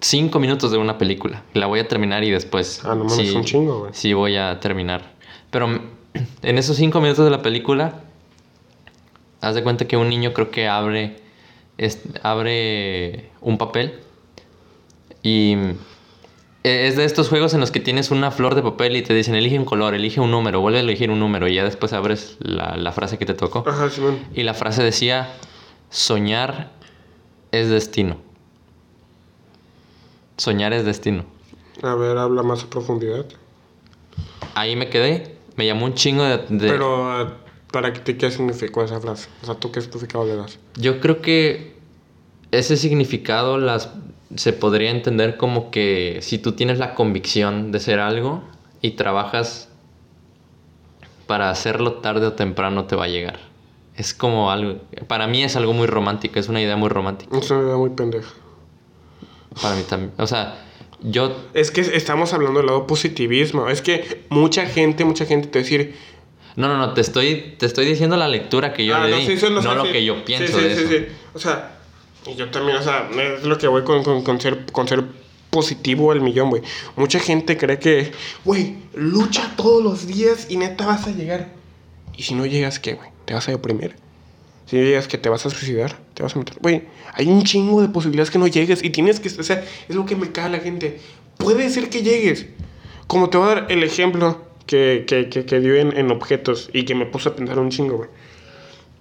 cinco 0.00 0.38
minutos 0.38 0.70
de 0.70 0.76
una 0.78 0.98
película. 0.98 1.42
La 1.54 1.66
voy 1.66 1.80
a 1.80 1.88
terminar 1.88 2.24
y 2.24 2.30
después... 2.30 2.82
Ah, 2.84 2.94
no 2.94 3.04
mames, 3.04 3.28
sí- 3.30 3.34
un 3.34 3.44
chingo, 3.44 3.78
güey. 3.80 3.92
Sí, 3.94 4.12
voy 4.12 4.36
a 4.36 4.60
terminar. 4.60 5.12
Pero 5.50 5.68
mm, 5.68 5.78
en 6.42 6.58
esos 6.58 6.76
cinco 6.76 7.00
minutos 7.00 7.24
de 7.24 7.30
la 7.30 7.40
película, 7.40 8.00
haz 9.40 9.54
de 9.54 9.62
cuenta 9.62 9.86
que 9.86 9.96
un 9.96 10.10
niño 10.10 10.34
creo 10.34 10.50
que 10.50 10.68
abre, 10.68 11.16
es- 11.78 12.02
abre 12.22 13.30
un 13.40 13.56
papel 13.56 13.94
y 15.22 15.56
mm, 15.56 15.70
es 16.64 16.96
de 16.96 17.04
estos 17.04 17.28
juegos 17.28 17.52
en 17.54 17.60
los 17.60 17.70
que 17.70 17.78
tienes 17.80 18.10
una 18.10 18.30
flor 18.30 18.54
de 18.54 18.62
papel 18.62 18.96
y 18.96 19.02
te 19.02 19.12
dicen 19.14 19.34
elige 19.34 19.58
un 19.58 19.64
color, 19.66 19.94
elige 19.94 20.20
un 20.20 20.30
número, 20.30 20.60
vuelve 20.60 20.78
a 20.78 20.80
elegir 20.80 21.10
un 21.10 21.20
número 21.20 21.46
y 21.46 21.54
ya 21.54 21.62
después 21.64 21.92
abres 21.92 22.36
la, 22.40 22.76
la 22.76 22.90
frase 22.92 23.18
que 23.18 23.26
te 23.26 23.34
tocó. 23.34 23.62
Ajá, 23.66 23.90
Simón. 23.90 24.18
Y 24.34 24.42
la 24.44 24.54
frase 24.54 24.82
decía, 24.82 25.28
soñar 25.90 26.70
es 27.52 27.68
destino. 27.68 28.16
Soñar 30.36 30.72
es 30.72 30.84
destino. 30.84 31.24
A 31.82 31.94
ver, 31.94 32.16
habla 32.18 32.42
más 32.42 32.64
a 32.64 32.66
profundidad. 32.70 33.26
Ahí 34.54 34.76
me 34.76 34.88
quedé 34.88 35.36
Me 35.56 35.66
llamó 35.66 35.84
un 35.86 35.94
chingo 35.94 36.24
de... 36.24 36.38
de- 36.48 36.68
Pero, 36.70 37.22
eh, 37.22 37.26
¿para 37.72 37.92
ti 37.92 38.14
qué 38.14 38.30
significó 38.30 38.82
esa 38.82 39.00
frase? 39.00 39.28
O 39.42 39.46
sea, 39.46 39.54
¿tú 39.54 39.70
qué 39.70 39.80
significado 39.80 40.24
le 40.24 40.36
das? 40.36 40.58
Yo 40.76 41.00
creo 41.00 41.20
que 41.20 41.73
ese 42.50 42.76
significado 42.76 43.58
las 43.58 43.90
se 44.36 44.52
podría 44.52 44.90
entender 44.90 45.36
como 45.36 45.70
que 45.70 46.18
si 46.22 46.38
tú 46.38 46.52
tienes 46.52 46.78
la 46.78 46.94
convicción 46.94 47.70
de 47.72 47.80
ser 47.80 48.00
algo 48.00 48.42
y 48.80 48.92
trabajas 48.92 49.68
para 51.26 51.50
hacerlo 51.50 51.94
tarde 51.94 52.26
o 52.26 52.32
temprano 52.32 52.84
te 52.84 52.96
va 52.96 53.04
a 53.04 53.08
llegar. 53.08 53.38
Es 53.96 54.12
como 54.12 54.50
algo, 54.50 54.80
para 55.06 55.26
mí 55.28 55.42
es 55.44 55.54
algo 55.56 55.72
muy 55.72 55.86
romántico, 55.86 56.38
es 56.40 56.48
una 56.48 56.60
idea 56.60 56.76
muy 56.76 56.88
romántica. 56.88 57.36
Es 57.38 57.50
una 57.50 57.62
idea 57.62 57.76
muy 57.76 57.90
pendeja. 57.90 58.32
Para 59.62 59.76
mí 59.76 59.82
también. 59.88 60.12
O 60.18 60.26
sea, 60.26 60.56
yo 61.00 61.36
Es 61.54 61.70
que 61.70 61.80
estamos 61.82 62.32
hablando 62.32 62.58
del 62.58 62.66
lado 62.66 62.86
positivismo. 62.88 63.68
Es 63.68 63.82
que 63.82 64.24
mucha 64.30 64.66
gente, 64.66 65.04
mucha 65.04 65.26
gente 65.26 65.46
te 65.48 65.58
va 65.58 65.60
a 65.60 65.64
decir... 65.64 65.94
no, 66.56 66.66
no, 66.66 66.76
no, 66.76 66.92
te 66.92 67.00
estoy 67.02 67.54
te 67.58 67.66
estoy 67.66 67.86
diciendo 67.86 68.16
la 68.16 68.26
lectura 68.28 68.72
que 68.72 68.84
yo 68.84 68.96
"Ah, 68.96 69.04
le 69.04 69.10
no, 69.12 69.16
di, 69.18 69.24
sí, 69.36 69.46
no, 69.50 69.62
sé, 69.62 69.74
lo 69.74 69.84
que 69.84 70.04
yo 70.04 70.24
pienso 70.24 70.58
sí, 70.58 70.64
de 70.64 70.74
sí, 70.74 70.80
eso. 70.82 70.90
sí. 70.90 71.06
O 71.34 71.38
sea, 71.38 71.73
y 72.26 72.34
yo 72.36 72.50
también, 72.50 72.78
o 72.78 72.82
sea, 72.82 73.08
es 73.36 73.44
lo 73.44 73.58
que 73.58 73.66
voy 73.68 73.84
con, 73.84 74.02
con, 74.02 74.22
con 74.22 74.40
ser, 74.40 74.66
con 74.72 74.88
ser 74.88 75.04
positivo 75.50 76.10
al 76.10 76.20
millón, 76.20 76.50
güey. 76.50 76.62
Mucha 76.96 77.20
gente 77.20 77.56
cree 77.56 77.78
que, 77.78 78.12
güey, 78.44 78.76
lucha 78.94 79.54
todos 79.56 79.82
los 79.82 80.06
días 80.06 80.46
y 80.50 80.56
neta 80.56 80.86
vas 80.86 81.06
a 81.06 81.12
llegar. 81.12 81.52
Y 82.16 82.22
si 82.22 82.34
no 82.34 82.46
llegas, 82.46 82.78
¿qué, 82.80 82.94
güey? 82.94 83.10
¿Te 83.24 83.34
vas 83.34 83.46
a 83.48 83.52
deprimir? 83.52 83.96
Si 84.66 84.76
no 84.76 84.82
llegas, 84.82 85.06
que 85.06 85.18
te 85.18 85.28
vas 85.28 85.44
a 85.46 85.50
suicidar, 85.50 85.98
te 86.14 86.22
vas 86.22 86.34
a 86.34 86.38
meter. 86.38 86.56
Güey, 86.60 86.84
hay 87.12 87.28
un 87.28 87.44
chingo 87.44 87.82
de 87.82 87.88
posibilidades 87.88 88.30
que 88.30 88.38
no 88.38 88.46
llegues 88.46 88.82
y 88.82 88.90
tienes 88.90 89.20
que. 89.20 89.28
O 89.28 89.42
sea, 89.42 89.64
es 89.88 89.94
lo 89.94 90.06
que 90.06 90.16
me 90.16 90.32
caga 90.32 90.48
la 90.48 90.58
gente. 90.58 91.00
Puede 91.36 91.68
ser 91.70 91.90
que 91.90 92.02
llegues. 92.02 92.46
Como 93.06 93.30
te 93.30 93.36
voy 93.36 93.50
a 93.50 93.54
dar 93.54 93.66
el 93.70 93.82
ejemplo 93.84 94.42
que, 94.66 95.04
que, 95.06 95.28
que, 95.28 95.44
que 95.44 95.60
dio 95.60 95.74
en, 95.74 95.96
en 95.96 96.10
objetos 96.10 96.70
y 96.72 96.84
que 96.84 96.94
me 96.94 97.04
puso 97.06 97.28
a 97.28 97.36
pensar 97.36 97.58
un 97.58 97.70
chingo, 97.70 97.98
güey. 97.98 98.08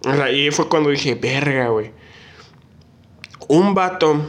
O 0.06 0.14
sea, 0.14 0.30
y 0.32 0.52
fue 0.52 0.68
cuando 0.68 0.90
dije, 0.90 1.16
verga, 1.16 1.70
güey. 1.70 1.92
Un 3.48 3.74
vato 3.74 4.22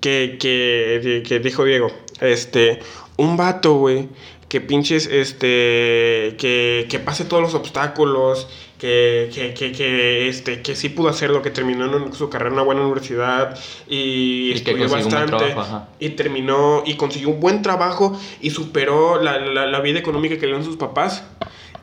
que, 0.00 0.36
que, 0.40 1.22
que 1.26 1.38
dijo 1.40 1.64
Diego, 1.64 1.90
este, 2.20 2.80
un 3.16 3.36
vato, 3.36 3.74
güey, 3.74 4.08
que 4.48 4.60
pinches, 4.60 5.06
este, 5.06 6.36
que, 6.38 6.86
que 6.88 6.98
pase 6.98 7.24
todos 7.24 7.42
los 7.42 7.54
obstáculos, 7.54 8.48
que, 8.78 9.30
que, 9.32 9.54
que, 9.54 9.72
que, 9.72 10.28
este, 10.28 10.60
que 10.60 10.74
sí 10.74 10.88
pudo 10.88 11.08
hacerlo, 11.08 11.40
que 11.40 11.50
terminó 11.50 11.84
en 11.96 12.12
su 12.12 12.28
carrera 12.28 12.48
en 12.48 12.54
una 12.54 12.62
buena 12.62 12.82
universidad 12.82 13.58
y, 13.88 14.50
Y 14.50 14.52
estudió 14.52 14.88
bastante 14.88 15.36
trabajo, 15.36 15.86
y 16.00 16.10
terminó 16.10 16.82
y 16.84 16.94
consiguió 16.94 17.30
un 17.30 17.40
buen 17.40 17.62
trabajo 17.62 18.18
y 18.40 18.50
superó 18.50 19.22
la, 19.22 19.38
la, 19.38 19.66
la 19.66 19.80
vida 19.80 20.00
económica 20.00 20.36
que 20.36 20.46
le 20.46 20.52
dan 20.52 20.64
sus 20.64 20.76
papás. 20.76 21.24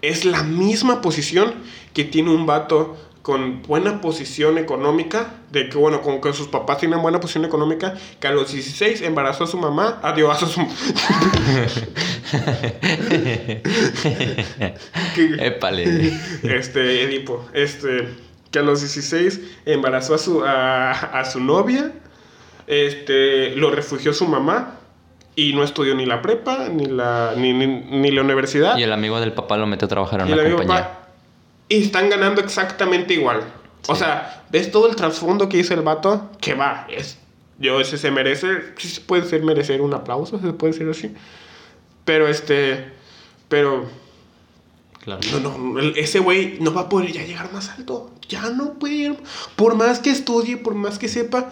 Es 0.02 0.26
la 0.26 0.44
misma 0.44 1.02
posición 1.02 1.54
que 1.94 2.04
tiene 2.04 2.32
un 2.32 2.46
vato 2.46 2.98
con 3.22 3.62
buena 3.64 4.02
posición 4.02 4.58
económica, 4.58 5.34
de 5.52 5.70
que 5.70 5.78
bueno, 5.78 6.02
con 6.02 6.22
que 6.22 6.32
sus 6.34 6.48
papás 6.48 6.78
tienen 6.80 7.02
buena 7.02 7.20
posición 7.20 7.46
económica, 7.46 7.94
que 8.20 8.28
a 8.28 8.32
los 8.32 8.52
16 8.52 9.02
embarazó 9.02 9.44
a 9.44 9.48
su 9.48 9.58
mamá, 9.58 10.00
adiós 10.02 10.42
a 10.42 10.46
su... 10.48 10.62
que- 15.16 15.38
Épale. 15.48 16.14
este, 16.44 17.04
Edipo, 17.04 17.46
este, 17.54 18.10
que 18.52 18.60
a 18.60 18.62
los 18.64 18.80
16 18.82 19.42
embarazó 19.66 20.16
a 20.16 20.18
su, 20.18 20.44
a, 20.44 20.92
a 20.92 21.26
su 21.26 21.40
novia, 21.40 21.92
este, 22.68 23.56
lo 23.56 23.72
refugió 23.72 24.14
su 24.14 24.28
mamá 24.28 24.76
y 25.36 25.54
no 25.54 25.64
estudió 25.64 25.96
ni 25.96 26.06
la 26.06 26.22
prepa, 26.22 26.68
ni 26.70 26.86
la, 26.86 27.34
ni, 27.38 27.54
ni, 27.54 27.68
ni 27.68 28.12
la 28.12 28.22
universidad. 28.22 28.78
Y 28.78 28.84
el 28.84 28.92
amigo 28.94 29.20
del 29.20 29.34
papá 29.34 29.58
lo 29.58 29.68
metió 29.68 29.86
a 29.86 29.90
trabajar 29.90 30.22
en 30.22 30.30
Y 30.30 30.34
una 30.34 30.44
compañía. 30.44 30.68
papá, 30.84 30.99
y 31.70 31.84
están 31.84 32.10
ganando 32.10 32.42
exactamente 32.42 33.14
igual. 33.14 33.44
O 33.88 33.96
sea, 33.96 34.44
¿ves 34.52 34.72
todo 34.72 34.90
el 34.90 34.96
trasfondo 34.96 35.48
que 35.48 35.58
hizo 35.58 35.74
el 35.74 35.82
vato? 35.82 36.30
Que 36.42 36.54
va, 36.54 36.86
es, 36.90 37.18
yo 37.60 37.80
ese 37.80 37.98
se 37.98 38.12
merece, 38.12 38.48
sí 38.78 38.90
se 38.90 39.02
puede 39.02 39.24
ser 39.24 39.44
merecer 39.44 39.82
un 39.82 39.94
aplauso, 39.94 40.40
se 40.40 40.52
puede 40.54 40.74
decir 40.74 40.90
así. 40.90 41.16
Pero 42.06 42.28
este, 42.28 42.92
pero 43.48 43.86
Claro. 45.04 45.22
no, 45.42 45.58
no, 45.58 45.80
ese 45.96 46.20
güey 46.20 46.58
no 46.60 46.74
va 46.74 46.82
a 46.82 46.90
poder 46.90 47.12
ya 47.14 47.24
llegar 47.24 47.52
más 47.54 47.70
alto. 47.70 48.12
Ya 48.28 48.50
no 48.50 48.74
puede 48.74 48.94
ir. 48.96 49.18
Por 49.56 49.76
más 49.76 50.00
que 50.00 50.12
estudie, 50.12 50.58
por 50.58 50.76
más 50.76 51.00
que 51.00 51.08
sepa, 51.08 51.50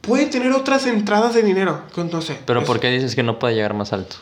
puede 0.00 0.26
tener 0.26 0.52
otras 0.52 0.86
entradas 0.86 1.34
de 1.34 1.42
dinero. 1.42 1.82
sé. 2.20 2.38
Pero 2.46 2.64
¿por 2.64 2.80
qué 2.80 2.90
dices 2.90 3.14
que 3.14 3.22
no 3.22 3.38
puede 3.38 3.54
llegar 3.54 3.74
más 3.74 3.92
alto? 3.92 4.16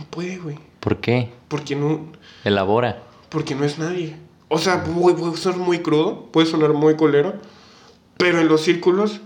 No 0.00 0.06
puede, 0.06 0.38
güey. 0.38 0.56
¿Por 0.80 0.96
qué? 1.00 1.28
Porque 1.48 1.76
no, 1.76 2.06
Elabora. 2.44 3.02
porque 3.28 3.54
no 3.54 3.64
es 3.66 3.78
nadie. 3.78 4.16
O 4.48 4.56
sea, 4.58 4.82
puede, 4.82 5.14
puede 5.16 5.36
sonar 5.36 5.58
muy 5.58 5.80
crudo, 5.80 6.24
puede 6.32 6.46
sonar 6.46 6.72
muy 6.72 6.96
culero, 6.96 7.34
pero 8.16 8.40
en 8.40 8.48
los 8.48 8.62
círculos, 8.62 9.20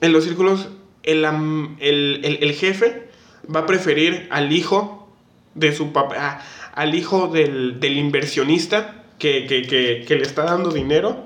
en 0.00 0.12
los 0.12 0.22
círculos, 0.24 0.68
el, 1.02 1.24
el, 1.24 2.20
el- 2.24 2.38
el 2.42 2.52
jefe 2.52 3.08
va 3.54 3.60
a 3.60 3.66
preferir 3.66 4.28
al 4.30 4.52
hijo 4.52 5.08
de 5.56 5.74
su 5.74 5.92
papá, 5.92 6.40
al 6.74 6.94
hijo 6.94 7.26
del, 7.26 7.80
del 7.80 7.96
inversionista 7.98 9.02
que, 9.18 9.46
que, 9.46 9.62
que, 9.62 10.04
que 10.06 10.14
le 10.16 10.22
está 10.22 10.44
dando 10.44 10.70
dinero 10.70 11.24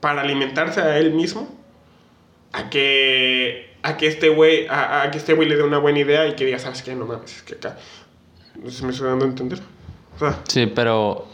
para 0.00 0.22
alimentarse 0.22 0.80
a 0.80 0.98
él 0.98 1.12
mismo, 1.12 1.48
a 2.52 2.70
que, 2.70 3.71
a 3.82 3.96
que 3.96 4.06
este 4.06 4.28
güey, 4.28 4.66
a, 4.68 5.02
a 5.02 5.10
que 5.10 5.18
este 5.18 5.34
güey 5.34 5.48
le 5.48 5.56
dé 5.56 5.62
una 5.62 5.78
buena 5.78 5.98
idea 5.98 6.28
y 6.28 6.36
que 6.36 6.44
diga, 6.44 6.58
¿sabes 6.58 6.82
qué? 6.82 6.94
No 6.94 7.06
mames, 7.06 7.36
es 7.36 7.42
que 7.42 7.54
acá, 7.54 7.76
no 8.62 8.70
si 8.70 8.84
me 8.84 8.92
estoy 8.92 9.08
dando 9.08 9.24
a 9.24 9.28
entender. 9.28 9.60
O 10.16 10.18
sea, 10.18 10.40
Sí, 10.48 10.66
pero 10.66 11.26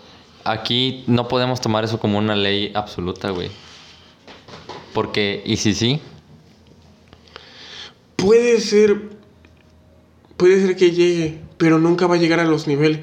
aquí 0.44 1.04
no 1.06 1.28
podemos 1.28 1.60
tomar 1.60 1.84
eso 1.84 1.98
como 1.98 2.18
una 2.18 2.34
ley 2.34 2.72
absoluta, 2.74 3.30
güey. 3.30 3.50
Porque, 4.94 5.42
¿y 5.44 5.56
si 5.56 5.74
sí? 5.74 6.00
Puede 8.16 8.60
ser. 8.60 9.18
Puede 10.36 10.64
ser 10.64 10.76
que 10.76 10.92
llegue, 10.92 11.40
pero 11.56 11.78
nunca 11.78 12.06
va 12.06 12.14
a 12.14 12.18
llegar 12.18 12.40
a 12.40 12.44
los 12.44 12.66
niveles. 12.66 13.00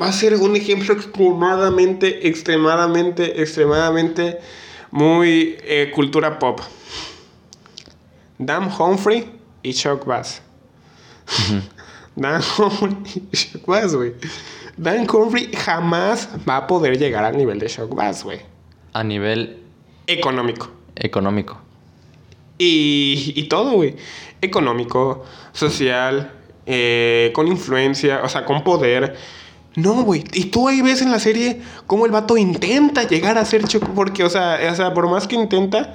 Va 0.00 0.06
a 0.06 0.12
ser 0.12 0.34
un 0.34 0.56
ejemplo 0.56 0.94
extremadamente, 0.94 2.28
extremadamente, 2.28 3.40
extremadamente 3.40 4.38
muy 4.90 5.56
eh, 5.62 5.90
cultura 5.94 6.38
pop. 6.38 6.60
Dan 8.38 8.70
Humphrey 8.78 9.30
y 9.62 9.72
Chuck 9.74 10.04
Bass. 10.04 10.42
Dan 12.16 12.40
Humphrey 12.58 12.96
y 13.32 13.36
Chuck 13.36 13.66
Bass, 13.66 13.94
güey. 13.94 14.14
Dan 14.76 15.08
Humphrey 15.10 15.50
jamás 15.54 16.28
va 16.48 16.58
a 16.58 16.66
poder 16.66 16.98
llegar 16.98 17.24
al 17.24 17.36
nivel 17.36 17.58
de 17.58 17.66
Chuck 17.66 17.94
Bass, 17.94 18.24
güey. 18.24 18.40
A 18.92 19.02
nivel 19.04 19.62
Económico. 20.06 20.70
económico. 20.96 21.58
Y, 22.58 23.32
y 23.36 23.48
todo, 23.48 23.72
güey. 23.72 23.96
Económico, 24.40 25.24
social, 25.52 26.32
eh, 26.66 27.30
con 27.34 27.46
influencia, 27.46 28.22
o 28.24 28.28
sea, 28.28 28.44
con 28.44 28.64
poder. 28.64 29.16
No, 29.76 30.02
güey. 30.02 30.24
Y 30.32 30.46
tú 30.46 30.66
ahí 30.68 30.80
ves 30.82 31.02
en 31.02 31.12
la 31.12 31.20
serie 31.20 31.60
cómo 31.86 32.06
el 32.06 32.10
vato 32.12 32.36
intenta 32.36 33.04
llegar 33.04 33.38
a 33.38 33.44
ser 33.44 33.64
Chuck. 33.68 33.84
Porque, 33.94 34.24
o 34.24 34.30
sea, 34.30 34.58
o 34.72 34.74
sea 34.74 34.92
por 34.94 35.08
más 35.08 35.28
que 35.28 35.36
intenta, 35.36 35.94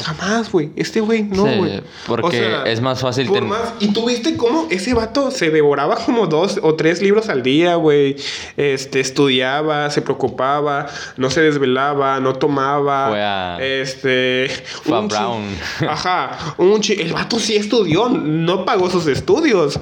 jamás, 0.00 0.50
güey. 0.50 0.70
Este 0.76 1.00
güey, 1.00 1.22
no, 1.24 1.46
Sí, 1.46 1.56
güey. 1.58 1.82
porque 2.06 2.56
es 2.66 2.80
más 2.80 3.00
fácil 3.00 3.26
por 3.26 3.38
ten- 3.38 3.48
más- 3.48 3.74
Y 3.80 3.88
tú 3.92 4.06
viste 4.06 4.36
cómo 4.36 4.66
ese 4.70 4.94
vato 4.94 5.30
se 5.30 5.50
devoraba 5.50 5.96
como 5.96 6.26
dos 6.26 6.58
o 6.62 6.74
tres 6.74 7.02
libros 7.02 7.28
al 7.28 7.42
día, 7.42 7.74
güey. 7.76 8.16
Este, 8.56 9.00
estudiaba, 9.00 9.90
se 9.90 10.00
preocupaba, 10.02 10.86
no 11.16 11.30
se 11.30 11.42
desvelaba, 11.42 12.20
no 12.20 12.34
tomaba. 12.34 13.08
Fue 13.10 13.22
a- 13.22 13.58
Este. 13.60 14.48
Fue 14.82 14.96
a 14.96 15.00
un 15.00 15.08
chi- 15.08 15.14
Brown. 15.16 15.42
Ajá, 15.88 16.54
un 16.58 16.80
chi- 16.80 17.00
el 17.00 17.12
vato 17.12 17.38
sí 17.38 17.56
estudió, 17.56 18.08
no 18.08 18.64
pagó 18.64 18.88
sus 18.90 19.06
estudios. 19.06 19.78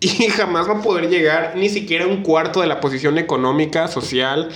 Y 0.00 0.28
jamás 0.28 0.68
va 0.68 0.74
a 0.78 0.80
poder 0.82 1.08
llegar 1.10 1.54
ni 1.56 1.68
siquiera 1.68 2.04
a 2.04 2.08
un 2.08 2.22
cuarto 2.22 2.60
de 2.60 2.68
la 2.68 2.78
posición 2.80 3.18
económica, 3.18 3.88
social 3.88 4.48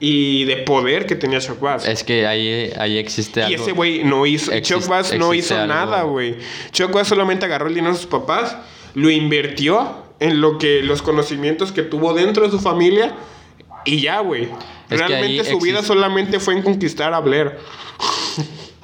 y 0.00 0.44
de 0.44 0.58
poder 0.58 1.06
que 1.06 1.16
tenía 1.16 1.40
Chuck 1.40 1.60
Bass. 1.60 1.86
Es 1.86 2.04
que 2.04 2.26
ahí, 2.26 2.70
ahí 2.78 2.98
existe 2.98 3.40
y 3.40 3.42
algo. 3.44 3.62
ese 3.62 3.72
güey 3.72 4.04
no 4.04 4.26
hizo, 4.26 4.52
Existe- 4.52 4.80
Chuck 4.80 4.88
Bass 4.88 5.14
no 5.18 5.34
hizo 5.34 5.54
algo- 5.54 5.66
nada, 5.66 6.02
güey. 6.02 6.36
Chuck 6.72 6.92
Bass 6.92 7.08
solamente 7.08 7.44
agarró 7.46 7.66
el 7.68 7.74
dinero 7.74 7.92
de 7.92 7.98
sus 7.98 8.06
papás, 8.08 8.56
lo 8.94 9.10
invirtió 9.10 10.06
en 10.20 10.40
lo 10.40 10.58
que 10.58 10.82
los 10.82 11.02
conocimientos 11.02 11.72
que 11.72 11.82
tuvo 11.82 12.12
dentro 12.14 12.44
de 12.44 12.50
su 12.50 12.58
familia 12.60 13.14
y 13.84 14.00
ya, 14.00 14.20
güey. 14.20 14.48
Realmente 14.88 15.44
su 15.44 15.58
vida 15.60 15.82
solamente 15.82 16.40
fue 16.40 16.54
en 16.54 16.62
conquistar 16.62 17.12
a 17.14 17.20
Blair. 17.20 17.56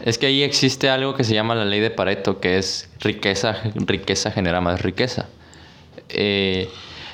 Es 0.05 0.19
que 0.19 0.27
ahí 0.27 0.43
existe 0.43 0.91
algo 0.91 1.15
que 1.15 1.25
se 1.25 1.33
llama 1.33 1.55
la 1.55 1.65
ley 1.65 1.81
de 1.81 1.91
Pareto, 1.91 2.39
que 2.39 2.59
es 2.59 2.91
riqueza, 3.01 3.63
riqueza 3.75 4.31
genera 4.31 4.61
más 4.61 4.83
riqueza. 4.83 5.29
Eh, 6.11 6.69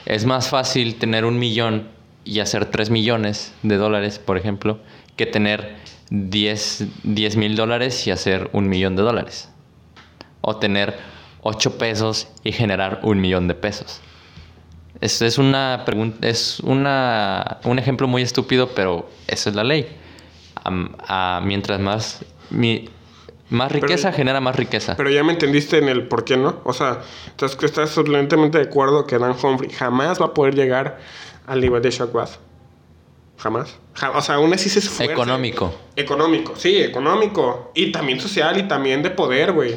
es 0.07 0.25
más 0.25 0.49
fácil 0.49 0.97
tener 0.97 1.25
un 1.25 1.39
millón 1.39 1.89
y 2.25 2.41
hacer 2.41 2.67
3 2.67 2.91
millones 2.91 3.53
de 3.63 3.77
dólares, 3.77 4.19
por 4.19 4.37
ejemplo, 4.37 4.79
que 5.17 5.27
tener 5.27 5.77
10 6.11 7.37
mil 7.37 7.57
dólares 7.57 8.07
y 8.07 8.11
hacer 8.11 8.51
un 8.53 8.69
millón 8.69 8.97
de 8.97 9.03
dólares. 9.03 9.49
O 10.41 10.57
tener 10.57 10.97
8 11.43 11.79
pesos 11.79 12.29
y 12.45 12.53
generar 12.53 13.01
un 13.03 13.21
millón 13.21 13.49
de 13.49 13.55
pesos. 13.55 14.01
Es, 15.01 15.23
es 15.23 15.39
una 15.39 15.83
pregunta, 15.87 16.29
es 16.29 16.61
una, 16.61 17.59
un 17.65 17.79
ejemplo 17.79 18.07
muy 18.07 18.23
estúpido, 18.23 18.69
pero 18.75 19.09
esa 19.29 19.51
es 19.51 19.57
la 19.57 19.65
ley. 19.65 19.87
Am- 20.65 20.95
a- 21.07 21.41
mientras 21.43 21.81
más, 21.81 22.25
mi- 22.51 22.89
más 23.49 23.73
riqueza 23.73 24.13
genera 24.13 24.41
más 24.41 24.57
riqueza. 24.57 24.97
Pero 24.97 25.11
ya 25.11 25.25
me 25.25 25.33
entendiste 25.33 25.79
en 25.79 25.89
el 25.89 26.07
por 26.07 26.25
qué 26.25 26.37
no. 26.37 26.61
O 26.65 26.73
sea, 26.75 27.01
estás, 27.29 27.53
estás 27.63 27.89
absolutamente 27.97 28.59
de 28.59 28.65
acuerdo 28.65 29.07
que 29.07 29.19
Dan 29.19 29.35
Humphrey 29.43 29.71
jamás 29.71 30.21
va 30.21 30.27
a 30.27 30.35
poder 30.35 30.55
llegar 30.55 30.99
al 31.47 31.61
nivel 31.61 31.83
de 31.83 31.91
Bass. 32.13 32.39
Jamás. 33.39 33.75
Ja- 33.95 34.11
o 34.11 34.21
sea, 34.21 34.35
aún 34.37 34.53
así 34.53 34.69
se 34.69 34.81
esfuerza. 34.81 35.13
Económico. 35.15 35.75
Económico, 35.97 36.55
sí, 36.57 36.77
económico. 36.83 37.73
Y 37.75 37.91
también 37.91 38.21
social 38.21 38.59
y 38.59 38.65
también 38.65 39.03
de 39.03 39.11
poder, 39.11 39.53
güey. 39.53 39.77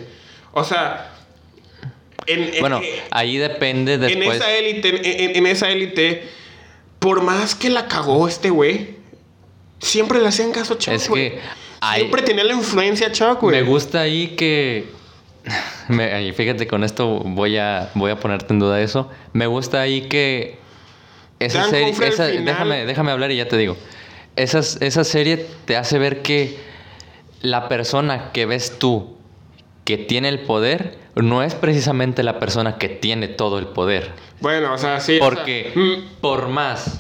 O 0.52 0.64
sea, 0.64 1.14
en, 2.28 2.54
en- 2.56 2.60
Bueno, 2.60 2.80
eh, 2.84 3.02
ahí 3.12 3.38
depende 3.38 3.94
en 3.94 4.02
después. 4.02 4.36
esa 4.38 4.52
élite, 4.52 4.90
en, 4.90 5.30
en- 5.30 5.36
en 5.38 5.46
esa 5.48 5.70
élite, 5.70 6.24
por 7.00 7.22
más 7.22 7.56
que 7.56 7.70
la 7.70 7.88
cagó 7.88 8.28
este 8.28 8.50
güey, 8.50 8.96
siempre 9.80 10.20
le 10.20 10.28
hacían 10.28 10.52
caso 10.52 10.74
a 10.74 10.78
Chuck, 10.78 10.94
Es 10.94 11.08
que 11.10 11.40
hay- 11.82 12.00
Siempre 12.02 12.22
tenía 12.22 12.44
la 12.44 12.54
influencia 12.54 13.12
Chuck, 13.12 13.42
güey. 13.42 13.62
Me 13.62 13.64
gusta 13.64 14.02
ahí 14.02 14.36
que. 14.36 14.88
me- 15.90 16.32
fíjate, 16.34 16.68
con 16.68 16.84
esto 16.84 17.08
voy 17.20 17.58
a, 17.58 17.90
voy 17.96 18.12
a 18.12 18.20
ponerte 18.20 18.54
en 18.54 18.60
duda 18.60 18.82
eso. 18.82 19.10
Me 19.32 19.48
gusta 19.48 19.82
ahí 19.82 20.02
que. 20.10 20.62
Esa 21.40 21.66
serie. 21.70 21.90
Esa- 21.90 22.28
final- 22.28 22.46
déjame, 22.46 22.86
déjame 22.86 23.12
hablar 23.12 23.32
y 23.32 23.38
ya 23.38 23.48
te 23.48 23.58
digo. 23.58 23.76
Esas, 24.36 24.82
esa 24.82 25.04
serie 25.04 25.46
te 25.66 25.78
hace 25.78 26.00
ver 26.00 26.22
que 26.22 26.58
la 27.42 27.68
persona 27.68 28.32
que 28.32 28.46
ves 28.46 28.78
tú 28.80 29.16
que 29.84 29.98
tiene 29.98 30.30
el 30.30 30.40
poder 30.40 30.98
no 31.16 31.44
es 31.44 31.54
precisamente 31.56 32.24
la 32.24 32.40
persona 32.40 32.78
que 32.78 32.90
tiene 32.90 33.28
todo 33.28 33.60
el 33.60 33.68
poder. 33.68 34.12
Bueno, 34.40 34.74
o 34.74 34.78
sea, 34.78 35.00
sí. 35.00 35.18
o 35.18 35.20
sea, 35.20 35.30
Porque 35.30 35.72
mm, 35.76 36.20
por 36.22 36.48
más, 36.48 37.00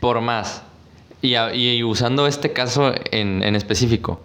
por 0.00 0.20
más, 0.20 0.62
y, 1.22 1.34
y 1.36 1.82
usando 1.84 2.26
este 2.26 2.52
caso 2.52 2.92
en, 3.12 3.42
en 3.42 3.56
específico, 3.56 4.20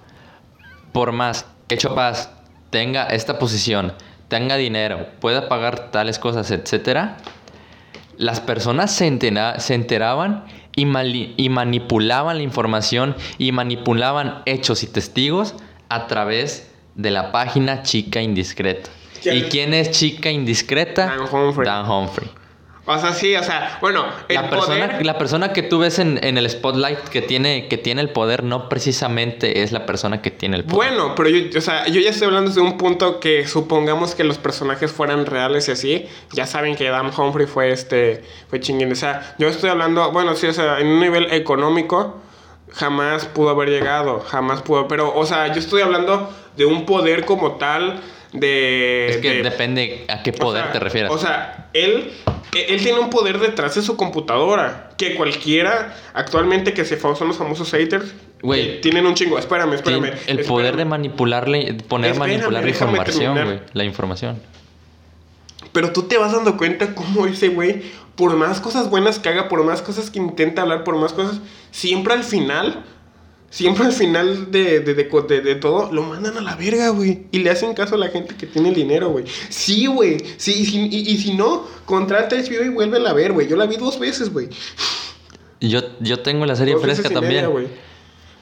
por 0.92 1.12
más 1.14 1.46
que 1.68 1.78
Chopaz 1.78 2.32
tenga 2.72 3.06
esta 3.06 3.40
posición, 3.40 3.94
tenga 4.28 4.58
dinero, 4.58 5.08
pueda 5.22 5.48
pagar 5.48 5.92
tales 5.92 6.20
cosas, 6.20 6.52
etcétera, 6.52 7.18
las 8.20 8.42
personas 8.42 8.92
se, 8.94 9.08
entera- 9.08 9.60
se 9.60 9.74
enteraban 9.76 10.44
y, 10.76 10.86
mali- 10.86 11.34
y 11.38 11.48
manipulaban 11.48 12.38
la 12.38 12.44
información 12.44 13.16
y 13.38 13.54
manipulaban 13.54 14.44
hechos 14.46 14.84
y 14.84 14.88
testigos 14.88 15.56
a 15.88 16.06
través 16.08 16.70
de 16.96 17.12
la 17.12 17.32
página 17.32 17.82
Chica 17.82 18.22
Indiscreta. 18.22 18.90
¿Quién 19.24 19.36
¿Y 19.36 19.40
es? 19.40 19.46
quién 19.50 19.74
es 19.74 19.92
Chica 19.92 20.30
Indiscreta? 20.32 21.06
Dan 21.06 21.22
Humphrey. 21.34 21.66
Dan 21.66 21.90
Humphrey. 21.90 22.30
O 22.90 23.00
sea, 23.00 23.14
sí, 23.14 23.36
o 23.36 23.44
sea, 23.44 23.78
bueno, 23.82 24.06
el 24.28 24.36
La 24.36 24.50
persona, 24.50 24.88
poder- 24.88 25.06
la 25.06 25.18
persona 25.18 25.54
que 25.54 25.64
tú 25.64 25.80
ves 25.80 26.00
en, 26.00 26.20
en 26.24 26.38
el 26.38 26.50
spotlight 26.50 27.00
que 27.10 27.22
tiene, 27.22 27.68
que 27.68 27.78
tiene 27.78 28.02
el 28.02 28.10
poder 28.10 28.44
no 28.44 28.68
precisamente 28.70 29.62
es 29.62 29.72
la 29.72 29.86
persona 29.86 30.22
que 30.22 30.32
tiene 30.32 30.58
el 30.58 30.64
poder. 30.66 30.90
Bueno, 30.92 31.14
pero 31.16 31.30
yo, 31.30 31.58
o 31.58 31.62
sea, 31.62 31.88
yo 31.88 32.02
ya 32.02 32.10
estoy 32.10 32.28
hablando 32.28 32.50
desde 32.50 32.62
un 32.62 32.78
punto 32.78 33.20
que 33.20 33.48
supongamos 33.48 34.16
que 34.16 34.24
los 34.24 34.38
personajes 34.38 34.92
fueran 34.92 35.26
reales 35.26 35.68
y 35.68 35.72
así. 35.72 36.06
Ya 36.34 36.46
saben 36.46 36.76
que 36.76 36.90
Dan 36.90 37.12
Humphrey 37.16 37.48
fue 37.48 37.72
este, 37.72 38.24
fue 38.50 38.60
chinguín. 38.60 38.92
O 38.92 38.96
sea, 38.96 39.36
yo 39.38 39.48
estoy 39.48 39.70
hablando, 39.70 40.12
bueno, 40.12 40.36
sí, 40.36 40.48
o 40.48 40.54
sea, 40.54 40.80
en 40.80 40.88
un 40.88 41.00
nivel 41.00 41.32
económico 41.32 42.18
jamás 42.72 43.26
pudo 43.26 43.50
haber 43.50 43.70
llegado, 43.70 44.20
jamás 44.20 44.62
pudo, 44.62 44.88
pero, 44.88 45.14
o 45.16 45.26
sea, 45.26 45.48
yo 45.48 45.60
estoy 45.60 45.82
hablando 45.82 46.30
de 46.56 46.66
un 46.66 46.86
poder 46.86 47.26
como 47.26 47.54
tal 47.54 48.00
de... 48.34 49.10
es 49.10 49.18
que 49.18 49.36
de- 49.36 49.44
depende 49.44 50.06
a 50.08 50.22
qué 50.24 50.34
poder 50.34 50.64
sea, 50.64 50.72
te 50.72 50.80
refieras. 50.80 51.12
O 51.12 51.18
sea, 51.18 51.70
él, 51.74 52.12
él 52.54 52.82
tiene 52.82 53.00
un 53.00 53.10
poder 53.10 53.40
detrás 53.40 53.76
de 53.76 53.82
su 53.82 53.96
computadora. 53.98 54.92
Que 54.98 55.16
cualquiera 55.16 55.96
actualmente 56.14 56.74
que 56.74 56.86
se 56.86 57.00
son 57.00 57.28
los 57.28 57.38
famosos 57.38 57.72
haters. 57.72 58.14
Güey. 58.42 58.64
que 58.64 58.78
tienen 58.78 59.06
un 59.06 59.16
chingo. 59.16 59.38
Espérame, 59.38 59.74
espérame. 59.74 60.14
El 60.28 60.40
poder 60.46 60.78
de 60.78 60.86
manipularle, 60.86 61.74
poner 61.88 62.12
Espérame, 62.12 62.38
manipular 62.38 62.64
la 62.64 62.70
información, 62.70 63.46
güey. 63.46 63.60
La 63.74 63.84
información. 63.84 64.42
Pero 65.72 65.92
tú 65.92 66.04
te 66.04 66.18
vas 66.18 66.32
dando 66.32 66.58
cuenta 66.58 66.96
cómo 66.96 67.26
ese 67.26 67.50
güey, 67.50 67.82
por 68.16 68.36
más 68.36 68.60
cosas 68.60 68.90
buenas 68.90 69.20
que 69.20 69.30
haga, 69.30 69.50
por 69.50 69.64
más 69.64 69.82
cosas 69.82 70.10
que 70.10 70.20
intenta 70.20 70.62
hablar, 70.62 70.84
por 70.84 70.96
más 70.96 71.14
cosas, 71.14 71.40
siempre 71.72 72.14
al 72.14 72.24
final, 72.24 72.84
siempre 73.50 73.86
al 73.86 73.94
final 73.94 74.52
de, 74.52 74.80
de, 74.82 74.94
de, 74.94 75.42
de- 75.42 75.56
todo, 75.56 75.92
lo 75.92 76.04
mandan 76.04 76.38
a 76.38 76.42
la 76.42 76.56
verga, 76.56 76.90
güey. 76.90 77.26
Y 77.32 77.40
le 77.40 77.50
hacen 77.50 77.74
caso 77.74 77.96
a 77.96 77.98
la 77.98 78.10
gente 78.10 78.36
que 78.36 78.46
tiene 78.48 78.70
el 78.70 78.76
dinero, 78.76 79.10
güey. 79.10 79.26
Sí, 79.50 79.86
güey. 79.88 80.18
Sí, 80.38 80.54
y, 80.60 80.66
si- 80.66 80.88
y- 80.92 81.10
y 81.12 81.18
si 81.18 81.34
no, 81.34 81.66
contrata 81.86 82.36
a 82.36 82.40
HBO 82.40 82.64
y 82.66 82.70
vuelve 82.70 83.08
a 83.08 83.14
ver, 83.14 83.34
güey. 83.34 83.48
Yo 83.48 83.56
la 83.58 83.66
vi 83.66 83.78
dos 83.78 84.00
veces, 84.00 84.32
güey. 84.32 84.50
Yo, 85.62 85.82
yo 86.00 86.20
tengo 86.20 86.46
la 86.46 86.56
serie 86.56 86.76
Dos 86.76 86.84
fresca 86.84 87.10
media, 87.10 87.44
también. 87.44 87.68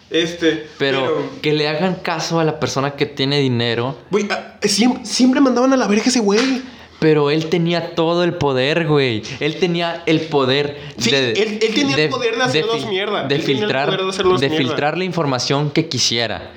Este, 0.10 0.68
pero, 0.78 1.30
que 1.42 1.52
le 1.54 1.68
hagan 1.68 1.96
caso 1.96 2.40
a 2.40 2.46
la 2.46 2.60
persona 2.60 2.92
que 2.96 3.06
tiene 3.06 3.40
dinero. 3.40 3.98
Güey, 4.10 4.28
ah, 4.30 4.58
siempre, 4.62 5.06
siempre 5.06 5.42
mandaban 5.42 5.74
a 5.74 5.78
la 5.78 5.88
verga 5.88 6.06
ese 6.06 6.20
güey. 6.20 6.62
Pero 7.00 7.30
él 7.30 7.46
tenía 7.48 7.94
todo 7.96 8.24
el 8.24 8.34
poder, 8.34 8.88
güey. 8.88 9.22
Él 9.40 9.58
tenía 9.60 10.02
el 10.08 10.22
poder 10.22 10.78
Sí, 10.98 11.14
él- 11.14 11.60
él 11.62 11.74
tenía 11.76 11.96
el 11.96 12.10
poder 12.10 12.36
de 12.36 12.88
mierda. 12.90 13.24
De 13.28 13.36
Él 13.36 13.42
filtrar, 13.44 13.92
de 13.98 14.38
de 14.40 14.50
filtrar 14.58 14.98
la 14.98 15.04
información 15.04 15.70
que 15.70 15.88
quisiera. 15.90 16.50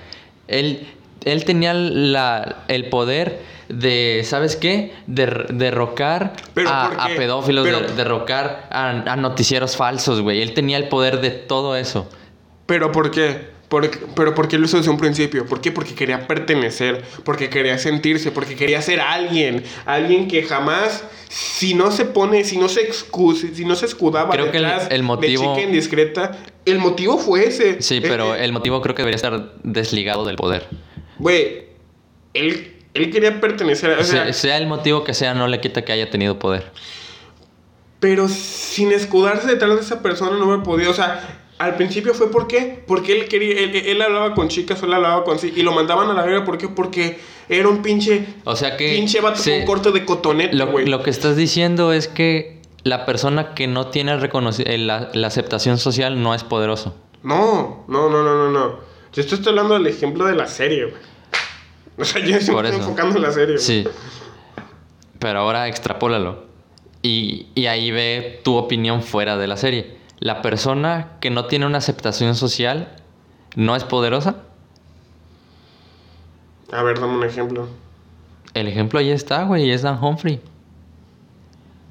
Él, 0.49 0.89
él 1.25 1.45
tenía 1.45 1.75
la, 1.75 2.65
el 2.69 2.87
poder 2.89 3.41
de, 3.69 4.23
¿sabes 4.25 4.57
qué? 4.57 4.95
De 5.07 5.27
derrocar 5.51 6.33
a, 6.67 7.09
pedófilos, 7.17 7.67
Pero- 7.67 7.81
de- 7.83 7.93
derrocar 7.95 8.67
a, 8.71 8.89
a 9.13 9.17
noticieros 9.17 9.77
falsos, 9.77 10.23
güey. 10.23 10.41
Él 10.41 10.55
tenía 10.55 10.79
el 10.79 10.89
poder 10.89 11.21
de 11.21 11.31
todo 11.31 11.77
eso. 11.77 12.09
¿Pero 12.67 12.91
por 12.93 13.11
qué? 13.11 13.50
Por- 13.71 13.89
pero 14.15 14.35
porque 14.35 14.59
lo 14.59 14.67
hizo 14.67 14.77
desde 14.79 14.91
un 14.91 14.99
principio. 14.99 15.47
¿Por 15.47 15.61
qué? 15.61 15.71
Porque 15.73 15.95
quería 15.95 16.27
pertenecer, 16.27 17.03
porque 17.25 17.49
quería 17.49 17.79
sentirse, 17.79 18.33
porque 18.33 18.57
quería 18.57 18.83
ser 18.83 19.01
alguien. 19.01 19.63
Alguien 19.87 20.27
que 20.29 20.43
jamás, 20.43 21.05
si 21.29 21.73
no 21.75 21.91
se 21.93 22.05
pone, 22.05 22.43
si 22.45 22.59
no 22.59 22.69
se 22.69 22.81
excuse, 22.83 23.55
si 23.55 23.65
no 23.65 23.77
se 23.77 23.87
escudaba 23.87 24.31
Creo 24.33 24.51
que 24.51 24.57
el- 24.59 24.65
detrás 24.65 24.89
el 24.91 25.03
motivo- 25.05 25.55
de 25.55 25.61
chica 25.61 25.63
indiscreta, 25.69 26.37
el 26.65 26.79
motivo 26.81 27.17
fue 27.17 27.47
ese. 27.47 27.81
Sí, 27.81 27.99
Eh, 27.99 28.03
pero 28.03 28.35
eh, 28.35 28.45
el 28.45 28.53
motivo 28.53 28.83
creo 28.83 28.95
que 28.97 29.03
debería 29.03 29.17
estar 29.17 29.53
desligado 29.63 30.25
del 30.25 30.35
poder. 30.35 30.67
Güey, 31.21 31.67
él, 32.35 32.75
él 32.95 33.11
quería 33.13 33.41
pertenecer. 33.41 33.93
O 34.01 34.03
sea, 34.03 34.25
sea, 34.25 34.33
sea 34.33 34.57
el 34.59 34.67
motivo 34.67 35.05
que 35.05 35.15
sea, 35.15 35.33
no 35.33 35.47
le 35.47 35.61
quita 35.61 35.83
que 35.85 35.93
haya 35.93 36.11
tenido 36.11 36.41
poder. 36.41 36.73
Pero 38.01 38.29
sin 38.29 38.91
escudarse 38.93 39.47
detrás 39.47 39.77
de 39.77 39.81
esa 39.83 40.03
persona 40.03 40.37
no 40.39 40.47
me 40.47 40.65
podía, 40.65 40.91
o 40.91 40.95
sea, 40.95 41.40
al 41.61 41.77
principio 41.77 42.15
fue 42.15 42.31
por 42.31 42.47
qué, 42.49 42.83
porque 42.87 43.13
él 43.21 43.29
quería, 43.29 43.61
él, 43.61 43.77
él 43.77 44.03
hablaba 44.03 44.35
con 44.35 44.49
chicas, 44.49 44.83
él 44.83 44.93
hablaba 44.93 45.25
con 45.25 45.39
sí, 45.39 45.53
y 45.55 45.63
lo 45.63 45.73
mandaban 45.73 46.09
a 46.11 46.15
la 46.15 46.23
verga, 46.23 46.45
¿por 46.45 46.57
qué? 46.59 46.69
Porque 46.69 47.19
era 47.49 47.69
un 47.69 47.83
pinche, 47.83 48.27
O 48.45 48.57
sea 48.57 48.77
que... 48.77 48.95
pinche 48.95 49.21
vato 49.21 49.39
se- 49.41 49.59
con 49.59 49.67
corte 49.67 49.93
de 49.93 50.05
cotonete, 50.05 50.57
Lo, 50.57 50.69
güey. 50.69 50.87
lo 50.87 51.03
que 51.03 51.11
estás 51.11 51.37
diciendo 51.37 51.93
es 51.93 52.09
que 52.09 52.61
la 52.83 53.05
persona 53.05 53.55
que 53.55 53.67
no 53.67 53.89
tiene 53.89 54.13
el- 54.13 54.87
la, 54.87 55.11
la 55.13 55.27
aceptación 55.27 55.77
social 55.79 56.23
no 56.23 56.35
es 56.35 56.45
poderoso. 56.45 56.95
No, 57.23 57.85
no, 57.89 58.09
no, 58.09 58.23
no, 58.23 58.35
no, 58.35 58.51
no. 58.51 58.81
Yo 59.13 59.23
estoy 59.23 59.39
hablando 59.49 59.75
del 59.75 59.87
ejemplo 59.87 60.25
de 60.25 60.35
la 60.35 60.47
serie, 60.47 60.85
güey. 60.87 61.03
O 61.99 62.05
sea, 62.07 62.25
yo 62.25 62.37
estoy 62.37 62.57
enfocando 62.69 63.17
en 63.17 63.23
la 63.23 63.33
serie. 63.33 63.59
Sí. 63.59 63.85
Pero 65.19 65.41
ahora 65.41 65.69
extrapólalo. 65.69 66.45
Y, 67.03 67.49
y 67.55 67.67
ahí 67.67 67.91
ve 67.91 68.41
tu 68.43 68.57
opinión 68.57 69.03
fuera 69.03 69.37
de 69.37 69.47
la 69.47 69.59
serie. 69.59 70.00
La 70.21 70.43
persona 70.43 71.13
que 71.21 71.31
no 71.31 71.47
tiene 71.47 71.65
una 71.65 71.79
aceptación 71.79 72.35
social 72.35 72.95
no 73.57 73.75
es 73.75 73.85
poderosa. 73.85 74.37
A 76.71 76.83
ver, 76.83 77.01
dame 77.01 77.15
un 77.15 77.25
ejemplo. 77.25 77.69
El 78.53 78.69
ejemplo 78.69 78.99
ahí 78.99 79.11
está, 79.11 79.45
güey, 79.45 79.71
es 79.71 79.81
Dan 79.81 80.03
Humphrey. 80.03 80.41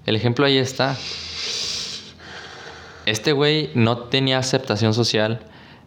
El 0.05 0.15
ejemplo 0.15 0.45
ahí 0.45 0.57
está. 0.57 0.95
Este 3.07 3.33
güey 3.33 3.71
no 3.73 3.97
tenía 3.97 4.37
aceptación 4.37 4.93
social. 4.93 5.39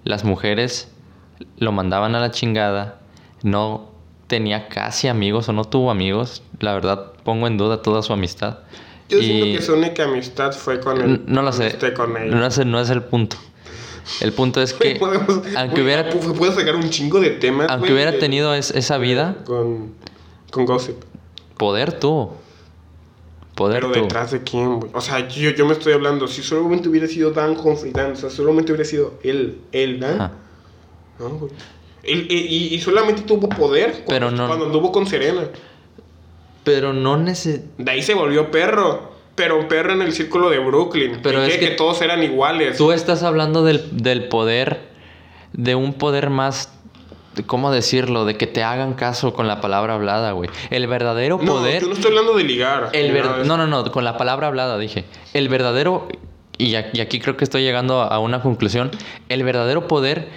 Las 0.03 0.25
mujeres 0.25 0.91
lo 1.59 1.71
mandaban 1.71 2.17
a 2.17 2.21
la 2.21 2.33
chingada. 2.33 2.99
No 3.45 3.91
tenía 4.27 4.69
casi 4.69 5.07
amigos 5.07 5.49
o 5.49 5.53
no 5.53 5.65
tuvo 5.65 5.93
amigos. 5.93 6.43
La 6.59 6.75
verdad, 6.75 7.13
pongo 7.23 7.47
en 7.47 7.57
duda 7.57 7.83
toda 7.83 8.03
su 8.03 8.13
amistad. 8.13 8.59
Yo 9.13 9.19
Y- 9.19 9.25
siento 9.25 9.59
que 9.59 9.63
su 9.63 9.75
única 9.75 10.05
amistad 10.05 10.53
fue 10.53 10.81
con 10.81 11.01
él. 11.01 11.23
No 11.27 11.43
lo 11.43 11.53
sé. 11.53 11.77
Con 11.95 12.17
ella. 12.17 12.35
No, 12.35 12.51
sé, 12.51 12.65
no 12.65 12.81
es 12.81 12.89
el 12.91 13.03
punto. 13.03 13.37
El 14.21 14.33
punto 14.33 14.63
es 14.63 14.73
que, 14.75 14.97
podemos- 14.97 15.43
aunque 15.57 15.83
güey, 15.83 15.83
hubiera, 15.85 16.11
pu- 16.11 16.35
puedo 16.37 16.53
sacar 16.53 16.75
un 16.77 16.89
chingo 16.91 17.21
de 17.21 17.31
temas. 17.31 17.67
aunque 17.69 17.89
güey, 17.89 17.93
hubiera 17.95 18.13
de- 18.13 18.19
tenido 18.19 18.55
es- 18.55 18.71
esa 18.71 18.97
vida, 18.99 19.37
Con, 19.45 19.93
con 20.51 20.65
Gossip. 20.65 20.97
poder 21.59 21.93
tuvo. 22.01 22.41
Poder 23.55 23.81
Pero 23.83 23.93
tuvo. 23.93 24.03
detrás 24.05 24.31
de 24.31 24.43
quién, 24.43 24.81
güey. 24.81 24.91
O 24.95 25.01
sea, 25.03 25.29
yo, 25.29 25.51
yo 25.51 25.67
me 25.67 25.75
estoy 25.75 25.93
hablando. 25.93 26.27
Si 26.27 26.43
solamente 26.43 26.89
hubiera 26.89 27.07
sido 27.07 27.33
Dan 27.33 27.55
Humphrey 27.63 27.93
Dan, 27.93 28.13
o 28.13 28.17
sea, 28.17 28.31
solamente 28.31 28.73
hubiera 28.73 28.89
sido 28.89 29.15
él, 29.23 29.59
él, 29.73 30.01
Dan. 30.01 30.21
Ajá. 30.21 30.33
No, 31.19 31.29
güey. 31.29 31.53
Él- 32.03 32.27
y, 32.31 32.35
y- 32.35 32.75
y 32.75 32.81
solamente 32.81 33.23
tuvo 33.23 33.49
poder 33.51 34.03
cuando, 34.05 34.07
Pero 34.09 34.31
no- 34.31 34.47
cuando 34.47 34.65
anduvo 34.67 34.91
con 34.91 35.07
Serena. 35.07 35.43
Pero 36.65 36.93
no 36.93 37.17
neces... 37.17 37.63
De 37.79 37.91
ahí 37.91 38.03
se 38.03 38.15
volvió 38.15 38.51
perro. 38.51 39.13
Pero 39.35 39.67
perro 39.67 39.93
en 39.95 40.03
el 40.03 40.13
círculo 40.13 40.51
de 40.51 40.59
Brooklyn. 40.59 41.21
Pero 41.23 41.43
¿En 41.43 41.51
es 41.51 41.57
que 41.57 41.69
que 41.69 41.75
todos 41.75 42.03
eran 42.03 42.23
iguales. 42.23 42.77
Tú 42.77 42.93
estás 42.93 43.23
hablando 43.23 43.65
del, 43.65 43.83
del 44.03 44.29
poder, 44.29 44.81
de 45.55 45.75
un 45.75 45.95
poder 45.95 46.29
más, 46.29 46.71
¿cómo 47.47 47.73
decirlo? 47.73 48.27
De 48.27 48.37
que 48.37 48.47
te 48.47 48.63
hagan 48.63 48.93
caso 48.93 49.33
con 49.33 49.49
la 49.49 49.61
palabra 49.63 49.95
hablada, 49.95 50.33
güey. 50.33 50.51
El 50.71 50.87
verdadero 50.87 51.39
no, 51.43 51.53
poder... 51.55 51.81
yo 51.83 51.89
no 51.89 51.95
estoy 51.95 52.11
hablando 52.11 52.35
de 52.37 52.45
ligar. 52.45 52.91
El 52.93 53.11
ver- 53.13 53.47
No, 53.47 53.57
no, 53.57 53.67
no, 53.67 53.91
con 53.91 54.05
la 54.05 54.19
palabra 54.19 54.49
hablada 54.49 54.77
dije. 54.79 55.05
El 55.33 55.49
verdadero, 55.49 56.09
y 56.59 56.75
aquí 56.75 57.19
creo 57.19 57.37
que 57.39 57.45
estoy 57.45 57.63
llegando 57.63 58.03
a 58.03 58.19
una 58.19 58.43
conclusión, 58.43 58.91
el 59.31 59.43
verdadero 59.45 59.89
poder 59.89 60.29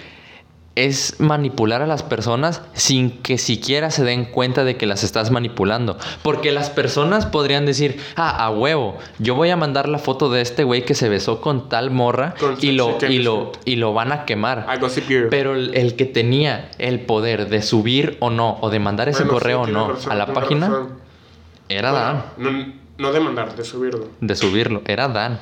es 0.76 1.18
manipular 1.18 1.80
a 1.80 1.86
las 1.86 2.02
personas 2.02 2.62
sin 2.74 3.10
que 3.22 3.38
siquiera 3.38 3.90
se 3.90 4.04
den 4.04 4.26
cuenta 4.26 4.62
de 4.62 4.76
que 4.76 4.84
las 4.86 5.02
estás 5.04 5.30
manipulando. 5.30 5.96
Porque 6.22 6.52
las 6.52 6.68
personas 6.70 7.24
podrían 7.26 7.64
decir, 7.64 7.98
ah, 8.14 8.44
a 8.44 8.50
huevo, 8.50 8.98
yo 9.18 9.34
voy 9.34 9.48
a 9.50 9.56
mandar 9.56 9.88
la 9.88 9.98
foto 9.98 10.30
de 10.30 10.42
este 10.42 10.64
güey 10.64 10.84
que 10.84 10.94
se 10.94 11.08
besó 11.08 11.40
con 11.40 11.70
tal 11.70 11.90
morra 11.90 12.34
Con 12.38 12.58
y 12.60 12.72
lo, 12.72 12.98
y, 13.08 13.18
lo, 13.20 13.52
y 13.64 13.76
lo 13.76 13.94
van 13.94 14.12
a 14.12 14.26
quemar. 14.26 14.66
Pero 15.30 15.54
el, 15.54 15.74
el 15.74 15.96
que 15.96 16.04
tenía 16.04 16.70
el 16.78 17.00
poder 17.00 17.48
de 17.48 17.62
subir 17.62 18.18
o 18.20 18.28
no, 18.28 18.58
o 18.60 18.68
de 18.68 18.78
mandar 18.78 19.08
ese 19.08 19.24
Bueno, 19.24 19.32
sí, 19.32 19.34
correo 19.34 19.60
o 19.62 19.66
no 19.66 19.92
razón, 19.92 20.12
a 20.12 20.14
la 20.14 20.26
página, 20.26 20.68
razón. 20.68 20.88
era 21.70 21.90
Bueno, 21.90 22.06
Dan. 22.06 22.24
no, 22.36 22.72
no 22.98 23.12
de 23.12 23.20
mandar, 23.20 23.56
de 23.56 23.64
subirlo. 23.64 24.08
De 24.20 24.36
subirlo, 24.36 24.82
era 24.86 25.08
Dan. 25.08 25.40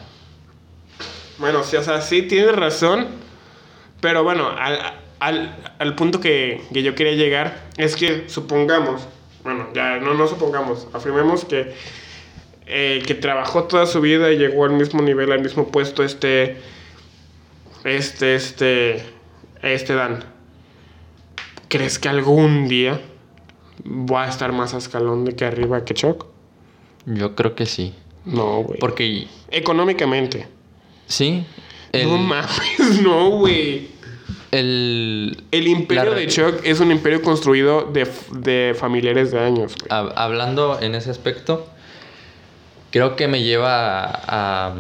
Bueno, 1.39 1.65
sí, 1.65 1.77
o 1.77 1.83
sea, 1.83 2.01
sí 2.01 2.23
tienes 2.23 2.55
razón. 2.55 3.07
Pero 4.01 4.23
bueno, 4.23 4.49
al, 4.49 4.79
al, 5.27 5.75
al 5.79 5.95
punto 5.95 6.21
que, 6.21 6.63
que 6.73 6.83
yo 6.83 6.95
quería 6.95 7.13
llegar 7.13 7.65
es 7.77 7.97
que 7.97 8.29
supongamos, 8.29 9.03
bueno, 9.43 9.69
ya 9.75 9.99
no, 9.99 10.15
no 10.15 10.27
supongamos, 10.27 10.89
afirmemos 10.93 11.45
que 11.45 11.75
eh, 12.67 13.03
que 13.07 13.15
trabajó 13.15 13.65
toda 13.65 13.85
su 13.85 14.01
vida 14.01 14.33
y 14.33 14.39
llegó 14.39 14.65
al 14.65 14.73
mismo 14.73 15.03
nivel, 15.03 15.31
al 15.33 15.43
mismo 15.43 15.69
puesto 15.69 16.03
este, 16.03 16.57
este, 17.85 18.37
este, 18.37 19.05
este 19.63 19.95
Dan. 19.95 20.25
¿Crees 21.69 21.99
que 21.99 22.09
algún 22.09 22.67
día 22.69 23.03
va 23.85 24.25
a 24.25 24.29
estar 24.31 24.53
más 24.53 24.73
a 24.73 24.79
escalón 24.79 25.27
de 25.27 25.37
que 25.37 25.45
arriba 25.45 25.85
que 25.85 25.93
Chuck? 25.93 26.25
Yo 27.05 27.35
creo 27.35 27.55
que 27.55 27.67
sí. 27.67 27.95
No, 28.25 28.63
güey. 28.63 28.79
Porque, 28.79 29.27
Económicamente. 29.51 30.49
sí. 31.07 31.45
El, 31.93 32.09
No 32.09 32.17
mames, 32.17 33.01
no, 33.03 33.29
güey. 33.29 33.89
El- 34.59 35.43
El 35.51 35.69
imperio 35.69 36.13
de 36.15 36.27
Chuck 36.29 36.61
es 36.65 36.81
un 36.81 36.91
imperio 36.93 37.23
construido 37.23 37.83
de, 37.93 38.07
de 38.33 38.75
familiares 38.79 39.31
de 39.33 39.41
años, 39.41 39.75
güey. 39.77 39.89
hab- 39.91 40.13
hablando 40.17 40.79
en 40.81 40.95
ese 40.95 41.11
aspecto, 41.11 41.67
creo 42.91 43.17
que 43.17 43.29
me 43.29 43.43
lleva 43.43 44.05
a, 44.05 44.67
a- 44.69 44.75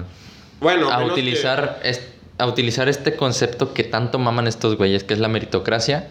Bueno, 0.60 0.90
a 0.90 1.04
utilizar, 1.04 1.80
es- 1.84 2.06
a 2.38 2.46
utilizar 2.46 2.88
este 2.88 3.16
concepto 3.16 3.74
que 3.74 3.84
tanto 3.84 4.18
maman 4.18 4.46
estos 4.46 4.76
güeyes, 4.76 5.04
que 5.04 5.14
es 5.14 5.20
la 5.20 5.28
meritocracia. 5.28 6.08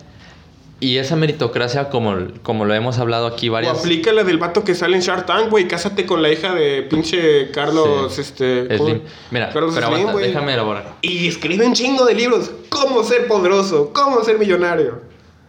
Y 0.83 0.97
esa 0.97 1.15
meritocracia, 1.15 1.89
como, 1.89 2.15
como 2.41 2.65
lo 2.65 2.73
hemos 2.73 2.97
hablado 2.99 3.25
aquí 3.27 3.45
que- 3.45 3.49
O 3.51 3.53
varias 3.53 3.79
aplica 3.79 4.11
la 4.11 4.25
del 4.25 4.37
vato 4.37 4.65
que 4.65 4.75
sale 4.75 4.97
en 4.97 5.01
Shark 5.01 5.25
Tank, 5.25 5.49
güey. 5.49 5.65
Cásate 5.65 6.05
con 6.05 6.21
la 6.21 6.29
hija 6.29 6.53
de 6.53 6.81
pinche 6.83 7.51
Carlos, 7.51 8.13
Sí. 8.13 8.19
este... 8.21 8.77
Slim. 8.77 8.99
Mira, 9.31 9.49
Carlos 9.53 9.73
pero 9.75 9.87
Slim, 9.87 9.99
aguanta, 10.09 10.27
déjame 10.27 10.53
elaborar. 10.53 10.95
Y 11.01 11.27
escribe 11.29 11.65
un 11.65 11.73
chingo 11.73 12.05
de 12.05 12.15
libros. 12.15 12.51
Cómo 12.67 13.01
ser 13.03 13.27
poderoso, 13.27 13.93
cómo 13.93 14.21
ser 14.25 14.37
millonario. 14.37 15.01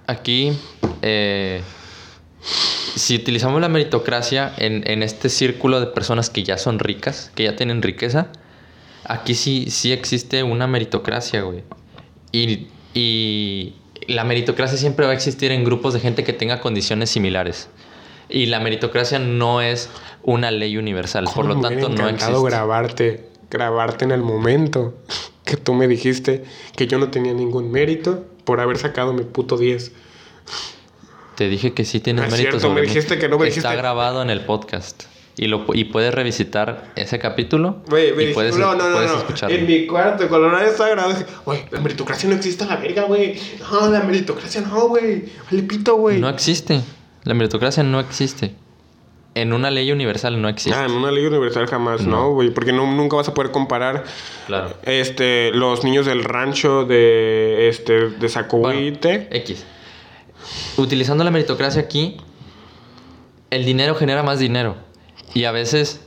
Aquí, 0.06 0.52
eh, 1.02 1.62
si 2.94 3.16
utilizamos 3.16 3.60
la 3.60 3.68
meritocracia 3.68 4.52
en, 4.56 4.88
en 4.88 5.02
este 5.02 5.28
círculo 5.30 5.80
de 5.80 5.86
personas 5.88 6.30
que 6.30 6.44
ya 6.44 6.58
son 6.58 6.78
ricas, 6.78 7.32
que 7.34 7.42
ya 7.42 7.56
tienen 7.56 7.82
riqueza, 7.82 8.28
aquí 9.04 9.34
sí, 9.34 9.66
sí 9.70 9.90
existe 9.92 10.44
una 10.44 10.68
meritocracia, 10.68 11.42
güey. 11.42 11.64
Y, 12.30 12.68
y 12.94 13.74
la 14.08 14.24
meritocracia 14.24 14.76
siempre 14.78 15.06
va 15.06 15.12
a 15.12 15.14
existir 15.14 15.50
en 15.52 15.64
grupos 15.64 15.94
de 15.94 16.00
gente 16.00 16.24
que 16.24 16.32
tenga 16.32 16.60
condiciones 16.60 17.10
similares. 17.10 17.68
Y 18.28 18.46
la 18.46 18.58
meritocracia 18.60 19.18
no 19.18 19.60
es 19.60 19.90
una 20.22 20.50
ley 20.50 20.76
universal, 20.76 21.28
por 21.34 21.44
lo 21.44 21.60
tanto 21.60 21.88
no 21.90 22.08
existe. 22.08 22.32
grabarte, 22.44 23.28
grabarte 23.50 24.04
en 24.04 24.10
el 24.12 24.22
momento 24.22 24.94
que 25.44 25.56
tú 25.56 25.74
me 25.74 25.86
dijiste 25.88 26.44
que 26.76 26.86
yo 26.86 26.98
no 26.98 27.10
tenía 27.10 27.34
ningún 27.34 27.70
mérito 27.70 28.24
por 28.44 28.60
haber 28.60 28.78
sacado 28.78 29.12
mi 29.12 29.24
puto 29.24 29.58
10. 29.58 29.92
Te 31.36 31.48
dije 31.48 31.74
que 31.74 31.84
sí 31.84 32.00
tienes 32.00 32.22
No 32.22 32.26
es 32.28 32.32
mérito 32.32 32.58
cierto, 32.60 32.70
me 32.74 32.80
dijiste 32.82 33.18
que 33.18 33.28
no, 33.28 33.38
me 33.38 33.48
Está 33.48 33.60
dijiste- 33.68 33.76
grabado 33.76 34.22
en 34.22 34.30
el 34.30 34.40
podcast. 34.40 35.04
Y, 35.36 35.48
lo, 35.48 35.64
y 35.74 35.84
puedes 35.84 36.14
revisitar 36.14 36.92
ese 36.94 37.18
capítulo 37.18 37.82
me 38.16 38.24
y 38.24 38.32
puedes, 38.34 38.56
no, 38.56 38.74
no, 38.76 38.88
no, 38.88 38.94
puedes 38.94 39.10
no. 39.10 39.18
escucharlo. 39.18 39.56
En 39.56 39.66
mi 39.66 39.84
cuarto, 39.86 40.28
grabado. 40.92 41.08
dije, 41.18 41.26
Güey, 41.44 41.64
la 41.72 41.80
meritocracia 41.80 42.28
no 42.28 42.36
existe 42.36 42.62
a 42.62 42.68
la 42.68 42.76
verga, 42.76 43.02
güey. 43.04 43.40
No, 43.72 43.90
la 43.90 44.00
meritocracia 44.00 44.60
no, 44.60 44.88
güey. 44.88 45.24
Vale 45.50 45.62
pito, 45.64 45.96
güey. 45.96 46.20
No 46.20 46.28
existe. 46.28 46.80
La 47.24 47.34
meritocracia 47.34 47.82
no 47.82 47.98
existe. 47.98 48.54
En 49.34 49.52
una 49.52 49.72
ley 49.72 49.90
universal 49.90 50.40
no 50.40 50.48
existe. 50.48 50.78
Ah, 50.78 50.84
en 50.84 50.92
una 50.92 51.10
ley 51.10 51.26
universal 51.26 51.66
jamás, 51.66 52.02
No. 52.02 52.10
no, 52.16 52.30
güey. 52.34 52.50
Porque 52.50 52.72
no, 52.72 52.86
nunca 52.94 53.16
vas 53.16 53.26
a 53.26 53.34
poder 53.34 53.50
comparar 53.50 54.04
Claro. 54.46 54.72
este, 54.84 55.50
los 55.52 55.82
niños 55.82 56.06
del 56.06 56.22
rancho 56.22 56.84
de, 56.84 57.68
este, 57.68 58.10
de 58.10 58.28
Zacuite. 58.28 59.26
X. 59.32 59.64
Utilizando 60.76 61.24
la 61.24 61.32
meritocracia 61.32 61.80
aquí, 61.82 62.18
el 63.50 63.64
dinero 63.64 63.96
genera 63.96 64.22
más 64.22 64.38
dinero. 64.38 64.76
Y 65.34 65.44
a 65.44 65.52
veces 65.52 66.00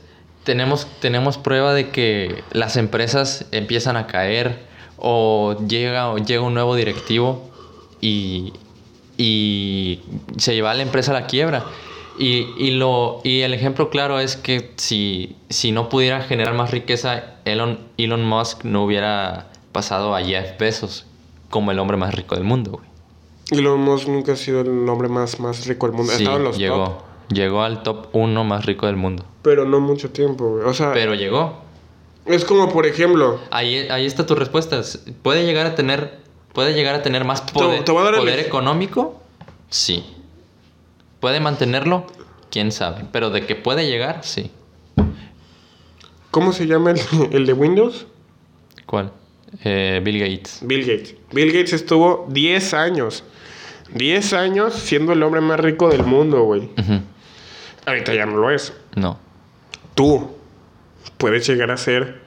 tenemos, 0.44 0.86
tenemos 1.00 1.38
prueba 1.38 1.74
de 1.74 1.90
que 1.90 2.42
las 2.50 2.76
empresas 2.76 3.46
empiezan 3.52 3.96
a 3.96 4.06
caer 4.06 4.66
o 4.96 5.56
llega, 5.68 6.10
o 6.10 6.18
llega 6.18 6.42
un 6.42 6.54
nuevo 6.54 6.74
directivo 6.74 7.48
y, 8.00 8.52
y 9.16 10.00
se 10.38 10.54
lleva 10.54 10.70
a 10.70 10.74
la 10.74 10.82
empresa 10.82 11.10
a 11.12 11.20
la 11.20 11.26
quiebra. 11.26 11.64
Y, 12.18 12.48
y 12.58 12.72
lo, 12.72 13.20
y 13.22 13.42
el 13.42 13.54
ejemplo 13.54 13.90
claro 13.90 14.18
es 14.18 14.36
que 14.36 14.72
si, 14.76 15.36
si 15.50 15.70
no 15.70 15.88
pudiera 15.88 16.20
generar 16.22 16.54
más 16.54 16.72
riqueza, 16.72 17.34
Elon, 17.44 17.78
Elon 17.96 18.24
Musk 18.24 18.64
no 18.64 18.82
hubiera 18.84 19.46
pasado 19.70 20.16
a 20.16 20.22
Jeff 20.22 20.58
Bezos 20.58 21.06
como 21.50 21.70
el 21.70 21.78
hombre 21.78 21.96
más 21.96 22.14
rico 22.14 22.34
del 22.34 22.42
mundo. 22.44 22.72
güey. 22.72 23.60
Elon 23.60 23.80
Musk 23.80 24.08
nunca 24.08 24.32
ha 24.32 24.36
sido 24.36 24.62
el 24.62 24.88
hombre 24.88 25.08
más, 25.08 25.38
más 25.38 25.66
rico 25.66 25.86
del 25.86 25.94
mundo. 25.96 26.12
Ha 26.12 26.16
Sí, 26.16 26.22
estado 26.24 26.38
en 26.38 26.44
los 26.44 26.58
llegó. 26.58 26.84
top, 26.86 27.02
Llegó 27.30 27.62
al 27.62 27.82
top 27.82 28.08
1 28.12 28.44
más 28.44 28.64
rico 28.64 28.86
del 28.86 28.96
mundo. 28.96 29.24
pero 29.42 29.64
no 29.64 29.80
mucho 29.80 30.10
tiempo, 30.10 30.48
güey. 30.50 30.64
O 30.64 30.74
sea, 30.74 30.92
Pero 30.92 31.14
llegó. 31.14 31.60
es 32.26 32.44
como, 32.44 32.72
por 32.72 32.86
ejemplo, 32.86 33.40
Ahí, 33.50 33.86
ahí 33.90 34.06
está 34.06 34.26
tu 34.26 34.34
respuesta. 34.34 34.80
¿Puede 35.22 35.44
llegar 35.44 35.66
a 35.66 35.74
tener, 35.74 36.18
puede 36.52 36.74
llegar 36.74 36.94
a 36.94 37.02
tener 37.02 37.24
más 37.24 37.42
poder, 37.42 37.84
te 37.84 37.92
el 37.92 38.38
económico? 38.40 39.20
Sí. 39.70 40.04
¿Puede 41.20 41.40
mantenerlo? 41.40 42.06
¿Quién 42.50 42.72
sabe? 42.72 43.04
Pero 43.12 43.30
de 43.30 43.44
que 43.46 43.56
puede 43.56 43.86
llegar, 43.86 44.24
sí. 44.24 44.50
¿cómo 46.30 46.52
se 46.52 46.66
llama 46.66 46.92
el, 46.92 47.00
el 47.32 47.46
de 47.46 47.52
Windows? 47.52 48.06
¿Cuál? 48.86 49.12
Eh, 49.64 50.00
Bill 50.04 50.18
Gates. 50.18 50.60
Bill 50.62 50.80
Gates. 50.86 51.14
Bill 51.32 51.52
Gates 51.52 51.72
estuvo 51.72 52.26
10 52.30 52.74
años. 52.74 53.24
10 53.94 54.32
años 54.34 54.74
siendo 54.74 55.12
el 55.12 55.22
hombre 55.22 55.40
más 55.40 55.58
rico 55.60 55.88
del 55.88 56.04
mundo, 56.04 56.42
güey. 56.42 56.68
Ahorita 57.88 58.14
ya 58.14 58.26
no 58.26 58.36
lo 58.36 58.50
es. 58.50 58.72
No. 58.96 59.18
Tú 59.94 60.30
puedes 61.16 61.46
llegar 61.46 61.70
a 61.70 61.76
ser. 61.76 62.20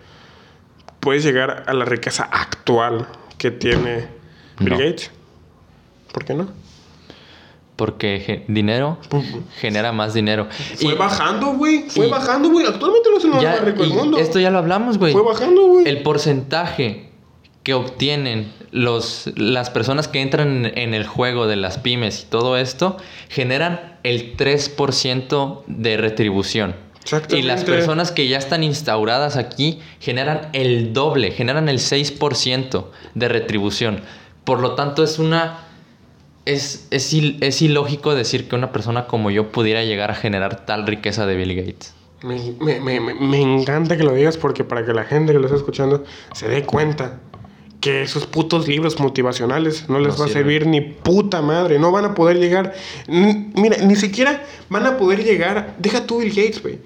Puedes 0.99 1.23
llegar 1.23 1.63
a 1.67 1.73
la 1.73 1.85
riqueza 1.85 2.23
actual 2.31 3.07
que 3.37 3.51
tiene 3.51 4.07
Bill 4.59 4.69
No. 4.73 4.77
Gates. 4.77 5.11
¿Por 6.13 6.25
qué 6.25 6.33
no? 6.33 6.47
Porque 7.75 8.45
dinero 8.47 8.99
genera 9.59 9.91
más 9.91 10.13
dinero. 10.13 10.47
Fue 10.79 10.93
Y 10.93 10.95
bajando, 10.97 11.53
güey. 11.53 11.89
Fue 11.89 12.07
y- 12.07 12.11
bajando, 12.11 12.49
güey. 12.49 12.67
Actualmente 12.67 13.09
no 13.09 13.17
es 13.17 13.23
el 13.23 13.29
más 13.31 13.61
rico 13.61 13.81
del 13.81 13.93
mundo. 13.93 14.17
esto 14.19 14.39
ya 14.39 14.51
lo 14.51 14.59
hablamos, 14.59 14.97
güey. 14.99 15.13
Fue 15.13 15.23
bajando, 15.23 15.63
güey. 15.67 15.87
El 15.87 16.03
porcentaje 16.03 17.09
que 17.63 17.73
obtienen 17.73 18.51
los, 18.71 19.29
las 19.35 19.69
personas 19.69 20.07
que 20.07 20.21
entran 20.21 20.65
en, 20.65 20.77
en 20.77 20.93
el 20.93 21.05
juego 21.05 21.45
de 21.47 21.55
las 21.57 21.77
pymes 21.77 22.23
y 22.23 22.25
todo 22.29 22.57
esto 22.57 22.97
generan 23.29 23.97
el 24.03 24.35
3% 24.35 25.63
de 25.67 25.97
retribución. 25.97 26.75
Y 27.37 27.41
las 27.43 27.63
personas 27.77 28.11
que 28.11 28.27
ya 28.27 28.37
están 28.37 28.63
instauradas 28.63 29.35
aquí 29.35 29.79
generan 29.99 30.49
el 30.53 30.93
doble, 30.93 31.31
generan 31.31 31.67
el 31.69 31.79
6% 31.79 32.85
de 33.15 33.27
retribución. 33.27 34.01
Por 34.43 34.59
lo 34.59 34.75
tanto, 34.75 35.03
es 35.03 35.17
una. 35.19 35.65
Es, 36.45 36.87
es, 36.89 37.13
il- 37.13 37.37
es 37.41 37.61
ilógico 37.61 38.15
decir 38.15 38.47
que 38.47 38.55
una 38.55 38.71
persona 38.71 39.05
como 39.05 39.29
yo 39.29 39.51
pudiera 39.51 39.83
llegar 39.83 40.09
a 40.09 40.15
generar 40.15 40.65
tal 40.65 40.87
riqueza 40.87 41.25
de 41.27 41.35
Bill 41.35 41.55
Gates. 41.55 41.93
Me, 42.23 42.39
me- 42.59 42.79
me- 42.79 42.99
me- 42.99 43.13
me 43.13 43.41
encanta 43.41 43.97
que 43.97 44.03
lo 44.03 44.13
digas 44.13 44.37
porque 44.37 44.63
para 44.63 44.85
que 44.85 44.93
la 44.93 45.03
gente 45.03 45.33
que 45.33 45.39
lo 45.39 45.45
está 45.45 45.57
escuchando 45.57 46.03
se 46.33 46.47
dé 46.47 46.63
cuenta 46.65 47.19
que 47.81 48.03
esos 48.03 48.27
putos 48.27 48.67
libros 48.67 48.99
motivacionales 48.99 49.89
no 49.89 49.99
les 49.99 50.13
No 50.13 50.19
va 50.19 50.25
a 50.25 50.29
servir 50.29 50.67
ni 50.67 50.81
puta 50.81 51.41
madre. 51.41 51.79
No 51.79 51.91
van 51.91 52.05
a 52.05 52.13
poder 52.13 52.37
llegar. 52.37 52.73
Mira, 53.07 53.77
ni 53.77 53.95
siquiera 53.95 54.45
van 54.69 54.85
a 54.85 54.97
poder 54.97 55.23
llegar. 55.23 55.75
Deja 55.79 56.05
tú 56.05 56.19
Bill 56.19 56.29
Gates, 56.29 56.61
güey. 56.61 56.79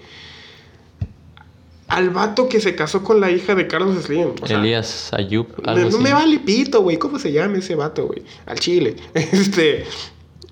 Al 1.88 2.10
vato 2.10 2.50
que 2.50 2.62
se 2.62 2.76
casó 2.76 3.04
con 3.04 3.20
la 3.20 3.30
hija 3.30 3.54
de 3.54 3.68
Carlos 3.68 4.04
Slim. 4.04 4.30
O 4.42 4.48
sea, 4.48 4.58
Elías 4.58 5.12
Ayub, 5.14 5.48
algo 5.66 5.90
no 5.90 5.96
así. 5.98 6.04
me 6.04 6.14
vale 6.14 6.40
pito, 6.40 6.82
güey. 6.82 6.98
¿Cómo 6.98 7.20
se 7.20 7.32
llama 7.32 7.58
ese 7.58 7.76
vato, 7.76 8.08
güey? 8.08 8.24
Al 8.46 8.60
chile. 8.60 8.96
Este. 9.14 9.86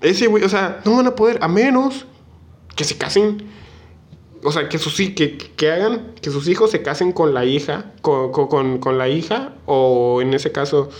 Ese, 0.00 0.26
güey, 0.26 0.44
o 0.44 0.48
sea, 0.48 0.82
no 0.84 0.96
van 0.96 1.06
a 1.06 1.14
poder, 1.14 1.38
a 1.40 1.48
menos 1.48 2.04
que 2.76 2.84
se 2.84 2.96
casen. 2.96 3.42
O 4.44 4.52
sea, 4.52 4.68
que 4.68 4.78
sus 4.78 4.94
que, 4.96 5.38
que 5.56 5.70
hagan 5.72 6.12
que 6.20 6.30
sus 6.30 6.48
hijos 6.48 6.70
se 6.70 6.82
casen 6.82 7.12
con 7.12 7.32
la 7.34 7.44
hija, 7.44 7.92
con- 8.02 8.30
con- 8.30 8.78
con 8.78 8.98
la 8.98 9.08
hija, 9.08 9.54
o 9.66 10.20
en 10.20 10.34
ese 10.34 10.52
caso, 10.52 10.90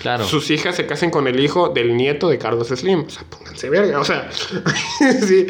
Claro. 0.00 0.24
sus 0.24 0.50
hijas 0.50 0.74
se 0.76 0.86
casen 0.86 1.10
con 1.10 1.28
el 1.28 1.38
hijo 1.38 1.68
del 1.68 1.96
nieto 1.96 2.28
de 2.28 2.38
Carlos 2.38 2.68
Slim. 2.68 3.04
O 3.06 3.10
sea, 3.10 3.22
pónganse 3.28 3.68
verga. 3.70 4.00
O 4.00 4.04
sea, 4.04 4.28
sí, 5.26 5.46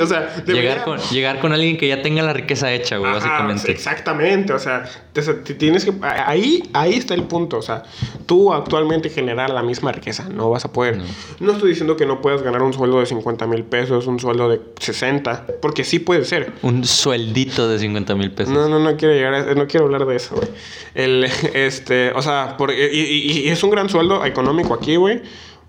o 0.00 0.06
sea, 0.06 0.42
Llegar 0.46 0.84
con, 0.84 0.98
llegar 1.10 1.40
con 1.40 1.52
alguien 1.52 1.76
que 1.76 1.88
ya 1.88 2.02
tenga 2.02 2.22
la 2.22 2.32
riqueza 2.32 2.72
hecha, 2.72 2.96
güey, 2.98 3.10
Ajá, 3.10 3.18
básicamente. 3.20 3.70
Exactamente, 3.72 4.52
o 4.52 4.58
sea, 4.58 4.84
te- 5.12 5.22
te 5.22 5.54
tienes 5.54 5.84
que 5.84 5.92
ahí 6.02 6.62
ahí 6.72 6.94
está 6.94 7.14
el 7.14 7.24
punto, 7.24 7.58
o 7.58 7.62
sea, 7.62 7.82
tú 8.26 8.52
actualmente 8.52 9.08
generar 9.10 9.50
la 9.50 9.62
misma 9.62 9.92
riqueza, 9.92 10.28
no 10.28 10.50
vas 10.50 10.64
a 10.64 10.72
poder. 10.72 10.98
No. 10.98 11.04
No, 11.40 11.52
estoy 11.52 11.70
diciendo 11.70 11.96
que 11.96 12.06
no 12.06 12.20
puedas 12.20 12.42
ganar 12.42 12.62
un 12.62 12.72
sueldo 12.72 13.00
de 13.00 13.06
50 13.06 13.46
mil 13.46 13.64
pesos, 13.64 14.06
un 14.06 14.18
sueldo 14.20 14.48
de 14.48 14.60
60, 14.78 15.46
porque 15.60 15.84
sí 15.84 15.98
puede 15.98 16.24
ser. 16.24 16.52
Un 16.62 16.84
sueldito 16.84 17.68
de 17.68 17.78
50 17.78 18.14
mil 18.14 18.30
pesos. 18.32 18.52
No, 18.52 18.68
no, 18.68 18.78
no 18.78 18.96
quiero 18.96 19.14
llegar 19.14 19.34
a- 19.34 19.54
no 19.54 19.66
quiero 19.66 19.86
hablar 19.86 20.06
de 20.06 20.16
eso, 20.16 20.34
güey. 20.36 20.48
El, 20.94 21.24
este, 21.54 22.12
o 22.12 22.22
sea, 22.22 22.56
por- 22.56 22.70
y, 22.72 22.74
y- 22.82 23.40
y 23.44 23.48
es 23.48 23.61
un 23.62 23.70
gran 23.70 23.88
sueldo 23.88 24.24
económico 24.24 24.74
aquí, 24.74 24.96
güey. 24.96 25.22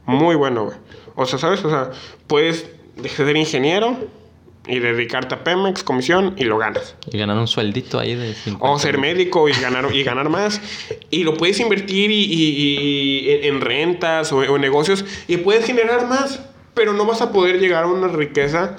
Muy 0.06 0.36
bueno, 0.36 0.66
güey. 0.66 0.78
O 1.16 1.26
sea, 1.26 1.40
¿sabes? 1.40 1.64
O 1.66 1.70
sea, 1.70 1.92
puedes 2.28 2.70
ser 3.16 3.36
ingeniero 3.36 3.98
y 4.68 4.80
dedicarte 4.80 5.36
a 5.36 5.44
Pemex, 5.44 5.84
comisión, 5.84 6.36
y 6.38 6.46
lo 6.46 6.58
ganas. 6.58 6.96
Y 7.12 7.18
ganar 7.18 7.38
un 7.38 7.48
sueldito 7.48 8.00
ahí 8.00 8.16
de 8.16 8.34
50 8.34 8.66
O 8.66 8.80
ser 8.80 8.98
médico 8.98 9.50
y 9.50 9.52
ganar, 9.54 9.94
y 9.94 10.04
ganar 10.04 10.30
más. 10.30 10.62
Y 11.10 11.24
lo 11.24 11.36
puedes 11.36 11.60
invertir 11.60 12.12
y, 12.12 12.24
y- 12.24 13.28
y 13.28 13.30
en 13.30 13.56
en 13.56 13.62
rentas 13.62 14.32
o, 14.32 14.38
o 14.38 14.56
en 14.56 14.62
negocios 14.62 15.04
y 15.28 15.38
puedes 15.38 15.66
generar 15.66 16.08
más. 16.08 16.42
Pero 16.74 16.94
no 16.94 17.06
vas 17.06 17.22
a 17.22 17.32
poder 17.32 17.60
llegar 17.60 17.84
a 17.84 17.88
una 17.88 18.08
riqueza 18.08 18.78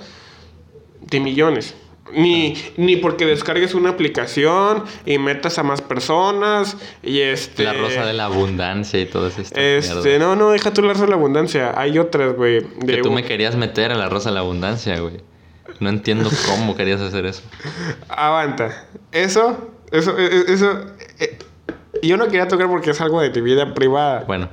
de 1.01 1.21
millones. 1.21 1.75
Ni, 2.13 2.55
ni 2.77 2.97
porque 2.97 3.25
descargues 3.27 3.75
una 3.75 3.91
aplicación 3.91 4.85
y 5.07 5.19
metas 5.19 5.59
a 5.59 5.63
más 5.63 5.81
personas 5.81 6.77
y 7.03 7.21
este... 7.21 7.65
La 7.65 7.73
rosa 7.73 8.05
de 8.07 8.13
la 8.13 8.27
abundancia 8.27 9.01
y 9.01 9.07
todo 9.07 9.27
eso. 9.29 9.41
Este, 9.55 10.19
no, 10.19 10.37
no, 10.37 10.51
deja 10.51 10.73
tú 10.73 10.83
la 10.83 10.93
rosa 10.93 11.05
de 11.05 11.11
la 11.11 11.17
abundancia. 11.17 11.73
Hay 11.77 11.99
otras, 11.99 12.35
güey. 12.35 12.63
Que 12.87 12.99
tú 12.99 13.11
me 13.11 13.25
querías 13.25 13.57
meter 13.57 13.91
a 13.91 13.95
la 13.97 14.09
rosa 14.09 14.29
de 14.29 14.35
la 14.35 14.41
abundancia, 14.41 14.99
güey. 15.01 15.17
No 15.81 15.89
entiendo 15.89 16.31
cómo 16.49 16.77
querías 16.77 17.01
hacer 17.01 17.27
eso. 17.27 17.43
Aguanta. 18.09 18.87
Eso, 19.11 19.71
eso, 19.91 20.17
e- 20.19 20.27
e- 20.27 20.53
eso... 20.53 20.87
eh, 21.19 21.39
yo 22.03 22.17
no 22.17 22.27
quería 22.27 22.49
tocar 22.49 22.69
porque 22.69 22.91
es 22.91 23.01
algo 23.01 23.21
de 23.21 23.31
tu 23.31 23.43
vida 23.43 23.73
privada. 23.75 24.25
Bueno. 24.27 24.51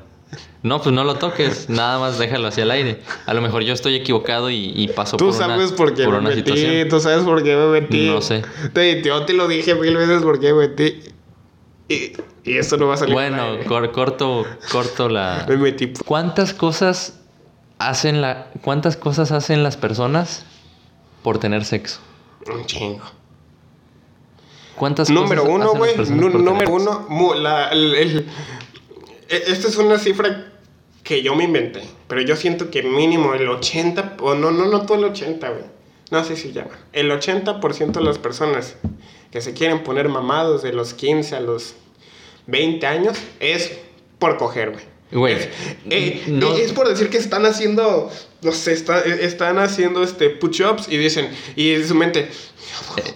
No, 0.63 0.81
pues 0.81 0.93
no 0.93 1.03
lo 1.03 1.15
toques. 1.15 1.69
Nada 1.69 1.97
más 1.99 2.19
déjalo 2.19 2.47
hacia 2.47 2.63
el 2.63 2.71
aire. 2.71 3.01
A 3.25 3.33
lo 3.33 3.41
mejor 3.41 3.63
yo 3.63 3.73
estoy 3.73 3.95
equivocado 3.95 4.49
y, 4.49 4.71
y 4.75 4.87
paso 4.89 5.17
Tú 5.17 5.25
por 5.27 5.33
sabes 5.33 5.67
una, 5.69 5.75
por 5.75 5.93
qué 5.93 6.03
por 6.05 6.21
me 6.21 6.29
metí, 6.29 6.37
situación. 6.51 6.87
tú 6.89 6.99
sabes 6.99 7.23
por 7.23 7.43
qué 7.43 7.55
me 7.55 7.67
metí. 7.81 8.07
No 8.07 8.21
sé. 8.21 8.43
Te, 8.73 9.01
yo 9.01 9.25
te 9.25 9.33
lo 9.33 9.47
dije 9.47 9.73
mil 9.75 9.97
veces 9.97 10.21
por 10.21 10.39
qué 10.39 10.53
me 10.53 10.67
metí. 10.67 11.01
Y, 11.89 12.13
y 12.43 12.57
esto 12.57 12.77
no 12.77 12.87
va 12.87 12.93
a 12.93 12.97
salir. 12.97 13.17
al 13.17 13.31
Bueno, 13.31 13.57
cor- 13.67 13.91
corto, 13.91 14.45
corto 14.71 15.09
la... 15.09 15.45
Me 15.49 15.57
metí. 15.57 15.91
¿Cuántas 16.05 16.53
cosas 16.53 17.19
hacen 17.79 18.21
la... 18.21 18.47
¿Cuántas 18.61 18.95
cosas 18.97 19.31
hacen 19.31 19.63
las 19.63 19.75
personas 19.77 20.45
por 21.23 21.39
tener 21.39 21.65
sexo? 21.65 21.99
Un 22.53 22.65
chingo. 22.65 23.01
¿Cuántas 24.75 25.09
Número 25.09 25.41
cosas 25.43 25.55
uno, 25.55 25.63
hacen 25.65 25.71
las 25.73 25.77
güey. 25.79 25.95
personas 25.95 26.19
nu- 26.21 26.31
por 26.31 26.31
tener 26.55 26.69
Número 26.69 27.05
uno. 27.09 27.33
la- 27.35 27.69
el- 27.69 27.95
el- 27.95 28.29
esta 29.31 29.67
es 29.67 29.77
una 29.77 29.97
cifra 29.97 30.51
que 31.03 31.21
yo 31.21 31.35
me 31.35 31.45
inventé. 31.45 31.81
Pero 32.07 32.21
yo 32.21 32.35
siento 32.35 32.69
que 32.69 32.83
mínimo 32.83 33.33
el 33.33 33.47
80. 33.47 34.17
O 34.21 34.35
no, 34.35 34.51
no, 34.51 34.65
no 34.65 34.85
todo 34.85 34.97
el 34.97 35.05
80, 35.05 35.49
güey. 35.49 35.63
No 36.11 36.23
sé 36.23 36.35
si 36.35 36.51
llama. 36.51 36.77
El 36.91 37.09
80% 37.09 37.91
de 37.91 38.01
las 38.01 38.17
personas 38.17 38.75
que 39.31 39.41
se 39.41 39.53
quieren 39.53 39.83
poner 39.83 40.09
mamados 40.09 40.61
de 40.61 40.73
los 40.73 40.93
15 40.93 41.35
a 41.37 41.39
los 41.39 41.75
20 42.47 42.85
años 42.85 43.17
es 43.39 43.79
por 44.19 44.37
coger, 44.37 44.71
güey. 44.71 44.90
Güey, 45.12 45.34
Es, 45.36 45.50
eh, 45.89 46.24
no- 46.28 46.56
es 46.56 46.71
por 46.71 46.88
decir 46.88 47.10
que 47.10 47.17
están 47.17 47.45
haciendo, 47.45 48.10
no 48.41 48.52
sé, 48.54 48.74
está- 48.74 49.02
eh, 49.02 49.26
están 49.26 49.60
haciendo 49.60 50.04
este 50.04 50.30
push-ups 50.30 50.88
y 50.89 50.97
dicen, 50.97 51.30
y 51.56 51.71
en 51.74 51.86
su 51.88 51.95
mente, 51.95 52.30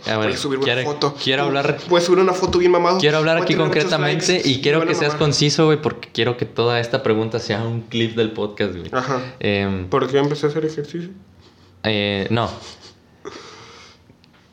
Eh, 0.06 0.38
subir 0.38 0.60
quiero- 0.60 0.82
una 0.82 0.92
foto. 0.92 1.16
quiero 1.24 1.44
hablar- 1.44 1.78
Voy 1.88 2.02
a 2.02 2.04
subir 2.04 2.20
una 2.20 2.34
foto 2.34 2.60
bien 2.60 2.72
mamado. 2.72 3.00
Quiero 3.00 3.18
hablar 3.18 3.38
aquí 3.38 3.56
concretamente 3.56 4.34
likes, 4.34 4.50
y 4.50 4.62
quiero 4.62 4.82
que 4.86 4.94
seas 4.94 5.14
mamar. 5.14 5.20
conciso, 5.20 5.66
güey, 5.68 5.82
porque 5.82 6.10
quiero 6.12 6.36
que 6.36 6.46
toda 6.46 6.80
esta 6.82 7.02
pregunta 7.02 7.40
sea 7.40 7.64
un 7.64 7.82
clip 7.82 8.16
del 8.18 8.32
podcast, 8.32 8.76
güey. 8.76 8.90
Ajá. 8.92 9.22
Em, 9.40 9.88
¿Por 9.88 10.10
qué 10.10 10.18
empecé 10.18 10.48
a 10.48 10.50
hacer 10.50 10.66
ejercicio? 10.66 11.10
eh, 11.84 12.28
no. 12.30 12.50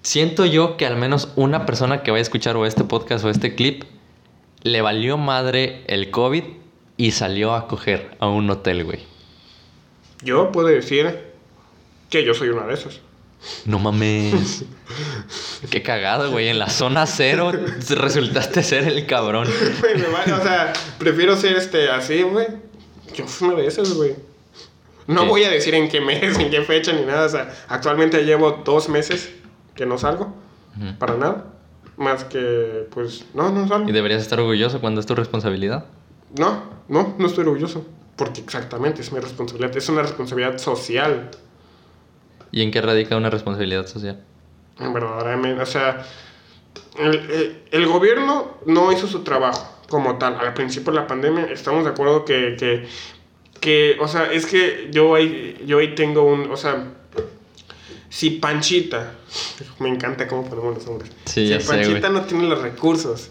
Siento 0.03 0.45
yo 0.47 0.77
que 0.77 0.87
al 0.87 0.97
menos 0.97 1.29
una 1.37 1.65
persona 1.65 2.03
que 2.03 2.11
vaya 2.11 2.21
a 2.21 2.23
escuchar 2.23 2.57
o 2.57 2.67
este 2.67 2.85
podcast 2.85 3.25
o 3.25 3.31
este 3.31 3.55
clip 3.55 3.85
le 4.63 4.81
valió 4.83 5.17
madre 5.17 5.85
el 5.87 6.11
COVID 6.11 6.43
y 7.03 7.11
salió 7.11 7.53
a 7.57 7.67
coger 7.67 8.17
a 8.21 8.29
un 8.29 8.49
hotel, 8.49 8.85
güey. 8.85 9.01
Yo 10.23 10.53
puedo 10.53 10.69
decir 10.69 11.19
que 12.09 12.25
yo 12.25 12.33
soy 12.33 12.51
una 12.51 12.65
de 12.65 12.75
esas. 12.75 13.01
No 13.65 13.81
mames. 13.81 14.65
Qué 15.71 15.83
cagado, 15.83 16.31
güey. 16.31 16.47
En 16.47 16.61
la 16.61 16.71
zona 16.71 17.07
cero 17.07 17.51
resultaste 17.91 18.63
ser 18.63 18.87
el 18.87 19.05
cabrón. 19.07 19.49
Güey, 19.81 19.97
me 19.97 20.07
vale, 20.11 20.33
o 20.33 20.41
sea, 20.45 20.73
prefiero 21.01 21.35
ser 21.35 21.57
este 21.57 21.91
así, 21.91 22.23
güey. 22.23 22.47
Yo 23.17 23.27
soy 23.27 23.49
una 23.49 23.63
de 23.63 23.67
esas, 23.67 23.95
güey. 23.95 24.15
No 25.09 25.23
¿Qué? 25.23 25.29
voy 25.29 25.43
a 25.43 25.51
decir 25.51 25.75
en 25.75 25.89
qué 25.89 26.01
mes, 26.01 26.39
en 26.39 26.53
qué 26.53 26.63
fecha 26.63 26.93
ni 26.93 27.05
nada. 27.05 27.27
O 27.27 27.29
sea, 27.29 27.53
actualmente 27.67 28.23
llevo 28.25 28.63
dos 28.65 28.89
meses 28.89 29.29
que 29.75 29.87
no 29.87 29.99
salgo. 29.99 30.33
Para 31.01 31.17
nada. 31.17 31.47
Más 31.97 32.23
que, 32.23 32.87
pues, 32.95 33.25
no, 33.35 33.51
no 33.51 33.67
salgo. 33.67 33.89
Y 33.89 33.93
deberías 33.93 34.23
estar 34.23 34.39
orgulloso 34.39 34.81
cuando 34.81 35.01
es 35.01 35.07
tu 35.07 35.17
responsabilidad. 35.17 35.87
No, 36.39 36.63
no, 36.89 37.15
no 37.19 37.27
estoy 37.27 37.45
orgulloso. 37.45 37.85
Porque 38.17 38.41
exactamente 38.41 39.01
es 39.01 39.11
mi 39.13 39.21
responsabilidad. 39.21 39.77
Es 39.77 39.89
una 39.89 40.03
responsabilidad 40.03 40.59
social. 40.59 41.31
¿Y 42.51 42.63
en 42.63 42.71
qué 42.71 42.81
radica 42.83 43.17
una 43.17 43.31
responsabilidad 43.31 43.87
social? 43.87 44.23
Verdaderamente. 44.79 45.63
O 45.63 45.67
sea, 45.67 46.05
el, 46.99 47.15
el- 47.31 47.63
el 47.71 47.87
gobierno 47.87 48.59
no 48.67 48.93
hizo 48.93 49.07
su 49.07 49.21
trabajo 49.25 49.79
como 49.89 50.19
tal. 50.19 50.37
Al 50.41 50.53
principio 50.55 50.93
de 50.93 51.01
la 51.01 51.07
pandemia 51.07 51.45
estamos 51.47 51.85
de 51.85 51.91
acuerdo 51.91 52.25
que, 52.25 52.57
que, 52.59 52.87
que, 53.61 53.97
o 54.01 54.07
sea, 54.09 54.31
es 54.33 54.45
que 54.47 54.89
yo 54.91 55.15
ahí, 55.15 55.63
yo 55.67 55.79
ahí 55.79 55.95
tengo 55.95 56.23
un, 56.25 56.51
o 56.51 56.57
sea, 56.57 56.85
si 58.11 58.31
Panchita, 58.31 59.15
me 59.79 59.89
encanta 59.89 60.29
cómo 60.29 60.49
ponemos 60.49 60.75
los 60.75 60.87
nombres. 60.87 61.11
Sí, 61.25 61.49
si 61.49 61.61
sé, 61.61 61.67
Panchita 61.67 62.09
no 62.11 62.23
tiene 62.23 62.45
los 62.45 62.61
recursos 62.61 63.31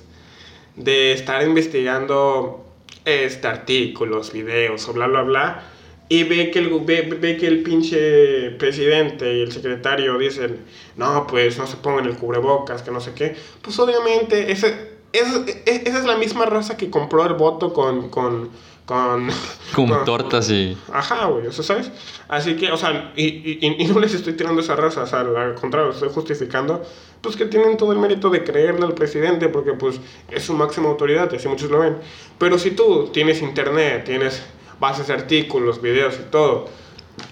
de 0.75 1.13
estar 1.13 1.43
investigando 1.43 2.65
este 3.05 3.47
artículos, 3.47 4.31
videos 4.33 4.87
o 4.87 4.93
bla 4.93 5.07
bla 5.07 5.21
bla 5.23 5.63
y 6.09 6.23
ve 6.25 6.51
que 6.51 6.59
el 6.59 6.69
ve, 6.81 7.03
ve 7.03 7.37
que 7.37 7.47
el 7.47 7.63
pinche 7.63 8.51
presidente 8.51 9.33
y 9.33 9.41
el 9.43 9.51
secretario 9.53 10.17
dicen, 10.17 10.57
"No, 10.97 11.25
pues 11.25 11.57
no 11.57 11.65
se 11.67 11.77
pongan 11.77 12.05
el 12.05 12.15
cubrebocas, 12.17 12.81
que 12.81 12.91
no 12.91 12.99
sé 12.99 13.13
qué." 13.13 13.35
Pues 13.61 13.79
obviamente 13.79 14.51
ese, 14.51 14.91
esa, 15.13 15.45
e- 15.47 15.83
esa 15.85 15.99
es 15.99 16.05
la 16.05 16.17
misma 16.17 16.45
raza 16.45 16.75
que 16.75 16.89
compró 16.89 17.25
el 17.25 17.35
voto 17.35 17.73
con 17.73 18.09
con 18.09 18.49
con 18.91 19.29
Con 19.73 19.87
con- 19.87 20.03
tortas 20.03 20.49
y... 20.49 20.77
Ajá, 20.91 21.27
güey, 21.27 21.47
o 21.47 21.51
sea, 21.53 21.63
¿sabes? 21.63 21.89
Así 22.27 22.55
que, 22.57 22.69
o 22.73 22.75
sea, 22.77 23.13
y, 23.15 23.23
y, 23.25 23.75
y 23.79 23.85
no 23.85 23.99
les 24.01 24.13
estoy 24.13 24.33
tirando 24.33 24.59
esa 24.59 24.75
raza, 24.75 25.03
o 25.03 25.07
sea, 25.07 25.21
al 25.21 25.55
contrario, 25.55 25.91
estoy 25.91 26.09
justificando, 26.09 26.83
pues 27.21 27.37
que 27.37 27.45
tienen 27.45 27.77
todo 27.77 27.93
el 27.93 27.99
mérito 27.99 28.29
de 28.29 28.43
creerle 28.43 28.85
al 28.85 28.93
presidente, 28.93 29.47
porque 29.47 29.71
pues 29.71 29.99
es 30.29 30.43
su 30.43 30.53
máxima 30.53 30.89
autoridad, 30.89 31.31
y 31.31 31.37
así 31.37 31.47
muchos 31.47 31.71
lo 31.71 31.79
ven. 31.79 31.97
Pero 32.37 32.59
si 32.59 32.71
tú 32.71 33.09
tienes 33.13 33.41
internet, 33.41 34.03
tienes 34.03 34.43
bases 34.79 35.07
de 35.07 35.13
artículos, 35.13 35.81
videos 35.81 36.15
y 36.19 36.29
todo, 36.29 36.67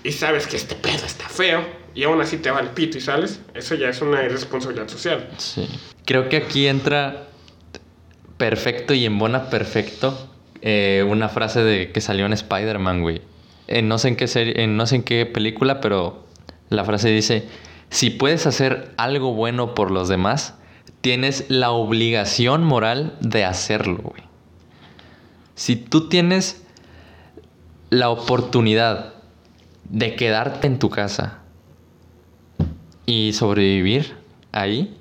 y 0.04 0.14
sabes 0.14 0.48
que 0.48 0.56
este 0.56 0.76
pedo 0.76 1.06
está 1.06 1.28
feo, 1.28 1.62
y 1.94 2.04
aún 2.06 2.22
así 2.22 2.38
te 2.38 2.52
va 2.52 2.62
el 2.62 2.70
pito 2.70 2.98
y 2.98 3.02
sales, 3.02 3.42
eso 3.54 3.76
ya 3.76 3.90
es 3.90 4.02
una 4.02 4.24
irresponsabilidad 4.24 4.88
social. 4.88 5.30
Sí. 5.38 5.68
Creo 6.06 6.30
que 6.30 6.38
aquí 6.38 6.68
entra 6.68 7.26
perfecto 8.38 8.94
y 8.94 9.06
embona 9.06 9.50
perfecto 9.50 10.29
eh, 10.62 11.06
una 11.08 11.30
frase 11.30 11.64
de 11.64 11.92
que 11.92 12.02
salió 12.02 12.26
en 12.26 12.34
Spider-Man, 12.34 13.02
güey. 13.02 13.22
En 13.68 13.88
no 13.88 13.98
sé 13.98 14.10
en 14.10 14.16
qué 14.16 14.28
serie, 14.28 14.64
en 14.64 14.78
no 14.78 14.86
sé 14.86 14.98
en 14.98 15.04
qué 15.04 15.26
película, 15.26 15.80
pero 15.80 16.26
la 16.70 16.86
frase 16.86 17.10
dice: 17.10 17.48
si 17.90 18.10
puedes 18.10 18.46
hacer 18.48 18.92
algo 18.98 19.34
bueno 19.34 19.74
por 19.76 19.92
los 19.92 20.10
demás, 20.10 20.56
tienes 21.02 21.46
la 21.50 21.72
obligación 21.72 22.64
moral 22.64 23.16
de 23.22 23.46
hacerlo, 23.46 23.98
güey. 24.04 24.24
Si 25.56 25.76
tú 25.76 26.10
tienes 26.10 26.64
la 27.90 28.10
oportunidad 28.10 29.14
de 29.90 30.16
quedarte 30.16 30.68
en 30.68 30.80
tu 30.80 30.90
casa 30.90 31.40
y 33.06 33.34
sobrevivir 33.34 34.16
ahí, 34.52 34.96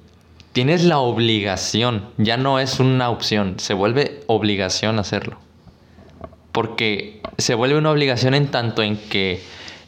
tienes 0.52 0.84
la 0.84 0.98
obligación, 0.98 2.08
ya 2.16 2.36
no 2.36 2.58
es 2.58 2.80
una 2.80 3.10
opción, 3.10 3.60
se 3.60 3.74
vuelve 3.74 4.22
obligación 4.26 4.98
hacerlo. 4.98 5.38
Porque 6.58 7.20
se 7.38 7.54
vuelve 7.54 7.78
una 7.78 7.92
obligación 7.92 8.34
en 8.34 8.50
tanto 8.50 8.82
en 8.82 8.96
que 8.96 9.40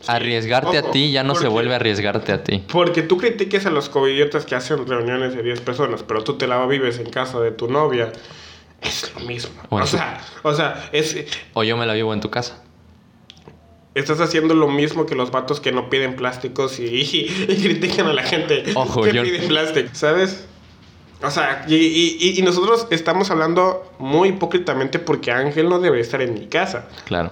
arriesgarte 0.07 0.79
a 0.79 0.83
ti 0.93 1.11
ya 1.11 1.25
no 1.25 1.35
se 1.35 1.49
vuelve 1.49 1.75
arriesgarte 1.75 2.31
a 2.31 2.45
ti. 2.45 2.63
Porque 2.71 3.03
tú 3.03 3.17
critiques 3.19 3.67
a 3.67 3.71
los 3.71 3.89
covidiotas 3.89 4.45
que 4.47 4.55
hacen 4.55 4.87
reuniones 4.87 5.35
de 5.35 5.43
10 5.43 5.63
personas, 5.63 6.05
pero 6.05 6.23
tú 6.23 6.35
te 6.39 6.47
la 6.47 6.65
vives 6.67 7.01
en 7.01 7.11
casa 7.11 7.41
de 7.41 7.51
tu 7.51 7.67
novia. 7.69 8.13
Es 8.83 9.13
lo 9.15 9.27
mismo. 9.27 9.51
O 9.69 9.81
tu- 9.81 9.87
sea, 9.89 10.21
o 10.45 10.55
sea, 10.55 10.89
es, 10.93 11.17
O 11.55 11.65
yo 11.65 11.77
me 11.77 11.87
la 11.87 11.95
vivo 11.95 12.15
en 12.15 12.21
tu 12.21 12.31
casa. 12.31 12.63
estás 13.97 14.21
haciendo 14.21 14.55
lo 14.55 14.69
mismo 14.69 15.07
que 15.07 15.17
los 15.17 15.33
vatos 15.33 15.59
que 15.61 15.73
no 15.73 15.91
piden 15.91 16.15
plásticos 16.15 16.79
y, 16.79 16.85
y- 16.85 17.47
y 17.49 17.57
critican 17.63 18.07
a 18.07 18.13
la 18.13 18.23
gente 18.23 18.63
Ojo, 18.77 19.03
que 19.03 19.13
yo- 19.13 19.25
pide 19.25 19.41
plástico, 19.49 19.89
¿sabes? 19.93 20.47
O 21.23 21.31
sea, 21.31 21.65
y, 21.69 21.75
y- 21.75 22.35
y- 22.39 22.43
nosotros 22.43 22.87
estamos 22.91 23.31
hablando 23.31 23.93
muy 23.99 24.31
hipócritamente 24.31 24.99
porque 24.99 25.31
Ángel 25.33 25.69
no 25.69 25.79
debería 25.79 26.03
estar 26.03 26.23
en 26.23 26.33
mi 26.35 26.47
casa. 26.47 26.87
Claro. 27.05 27.31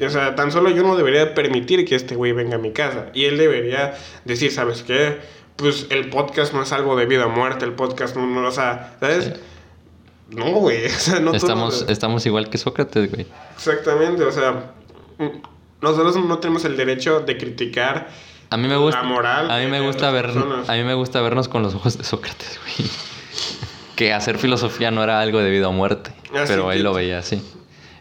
O 0.00 0.08
sea, 0.10 0.34
tan 0.34 0.50
solo 0.50 0.70
yo 0.70 0.82
no 0.82 0.96
debería 0.96 1.34
permitir 1.34 1.84
que 1.84 1.94
este 1.94 2.16
güey 2.16 2.32
venga 2.32 2.56
a 2.56 2.58
mi 2.58 2.72
casa. 2.72 3.06
Y 3.12 3.26
él 3.26 3.36
debería 3.38 3.94
decir, 4.24 4.50
¿sabes 4.50 4.82
qué? 4.82 5.18
Pues 5.56 5.86
el 5.90 6.08
podcast 6.08 6.54
no 6.54 6.62
es 6.62 6.72
algo 6.72 6.96
de 6.96 7.04
vida 7.06 7.26
o 7.26 7.28
muerte, 7.28 7.64
el 7.66 7.72
podcast 7.74 8.16
no, 8.16 8.26
no 8.26 8.48
o 8.48 8.50
sea, 8.50 8.96
¿sabes? 8.98 9.26
Sí. 9.26 9.32
No, 10.30 10.46
güey, 10.52 10.86
o 10.86 10.88
sea, 10.88 11.20
no 11.20 11.34
estamos, 11.34 11.82
no- 11.82 11.88
estamos 11.92 12.24
igual 12.24 12.48
que 12.48 12.56
Sócrates, 12.56 13.10
güey. 13.12 13.26
Exactamente, 13.54 14.24
o 14.24 14.32
sea, 14.32 14.72
mm, 15.18 15.26
nosotros 15.82 16.16
no 16.24 16.38
tenemos 16.38 16.64
el 16.64 16.76
derecho 16.78 17.20
de 17.20 17.36
criticar 17.36 18.08
A 18.52 18.56
mí 18.56 18.68
me 18.68 18.76
gusta, 18.76 19.02
La 19.02 19.08
moral 19.08 19.50
a 19.50 19.58
mí 19.58 19.66
me 19.66 19.80
gusta 19.80 20.10
ver, 20.10 20.26
personas. 20.26 20.68
a 20.68 20.74
mí 20.74 20.84
me 20.84 20.94
gusta 20.94 21.20
vernos 21.22 21.48
con 21.48 21.62
los 21.62 21.74
ojos 21.74 21.96
de 21.98 22.04
Sócrates, 22.04 22.58
güey. 22.62 22.88
que 23.96 24.12
hacer 24.12 24.38
filosofía 24.38 24.90
no 24.90 25.02
era 25.02 25.20
algo 25.20 25.38
de 25.40 25.50
vida 25.50 25.68
o 25.68 25.72
muerte, 25.72 26.12
Ah, 26.34 26.44
pero 26.46 26.70
él 26.72 26.82
lo 26.82 26.92
veía 26.94 27.18
así. 27.18 27.42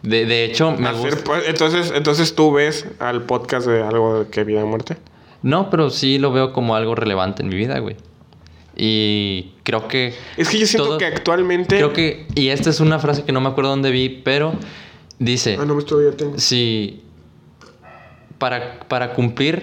De, 0.03 0.25
de 0.25 0.45
hecho, 0.45 0.71
me 0.71 0.89
hacer, 0.89 1.01
gusta. 1.11 1.23
pues, 1.23 1.43
entonces, 1.47 1.91
entonces 1.95 2.33
tú 2.35 2.51
ves 2.53 2.85
al 2.99 3.23
podcast 3.23 3.67
de 3.67 3.83
algo 3.83 4.23
de 4.23 4.29
que 4.29 4.43
vida 4.43 4.63
o 4.63 4.67
muerte. 4.67 4.97
No, 5.43 5.69
pero 5.69 5.89
sí 5.89 6.17
lo 6.19 6.31
veo 6.31 6.53
como 6.53 6.75
algo 6.75 6.95
relevante 6.95 7.43
en 7.43 7.49
mi 7.49 7.55
vida, 7.55 7.77
güey. 7.79 7.95
Y 8.75 9.51
creo 9.63 9.87
que 9.87 10.15
Es 10.37 10.49
que 10.49 10.57
yo 10.57 10.65
siento 10.65 10.87
Todo- 10.89 10.97
que 10.97 11.05
actualmente... 11.05 11.75
creo 11.75 11.93
que 11.93 12.25
y 12.35 12.47
esta 12.49 12.69
es 12.69 12.79
una 12.79 12.99
frase 12.99 13.23
que 13.25 13.31
no 13.31 13.41
me 13.41 13.49
acuerdo 13.49 13.69
dónde 13.71 13.91
vi, 13.91 14.09
pero 14.09 14.53
dice, 15.19 15.57
Ah, 15.59 15.65
no, 15.65 15.77
esto 15.77 16.01
ya 16.01 16.15
tengo. 16.17 16.37
si 16.39 17.03
para, 18.37 18.79
para 18.87 19.13
cumplir 19.13 19.61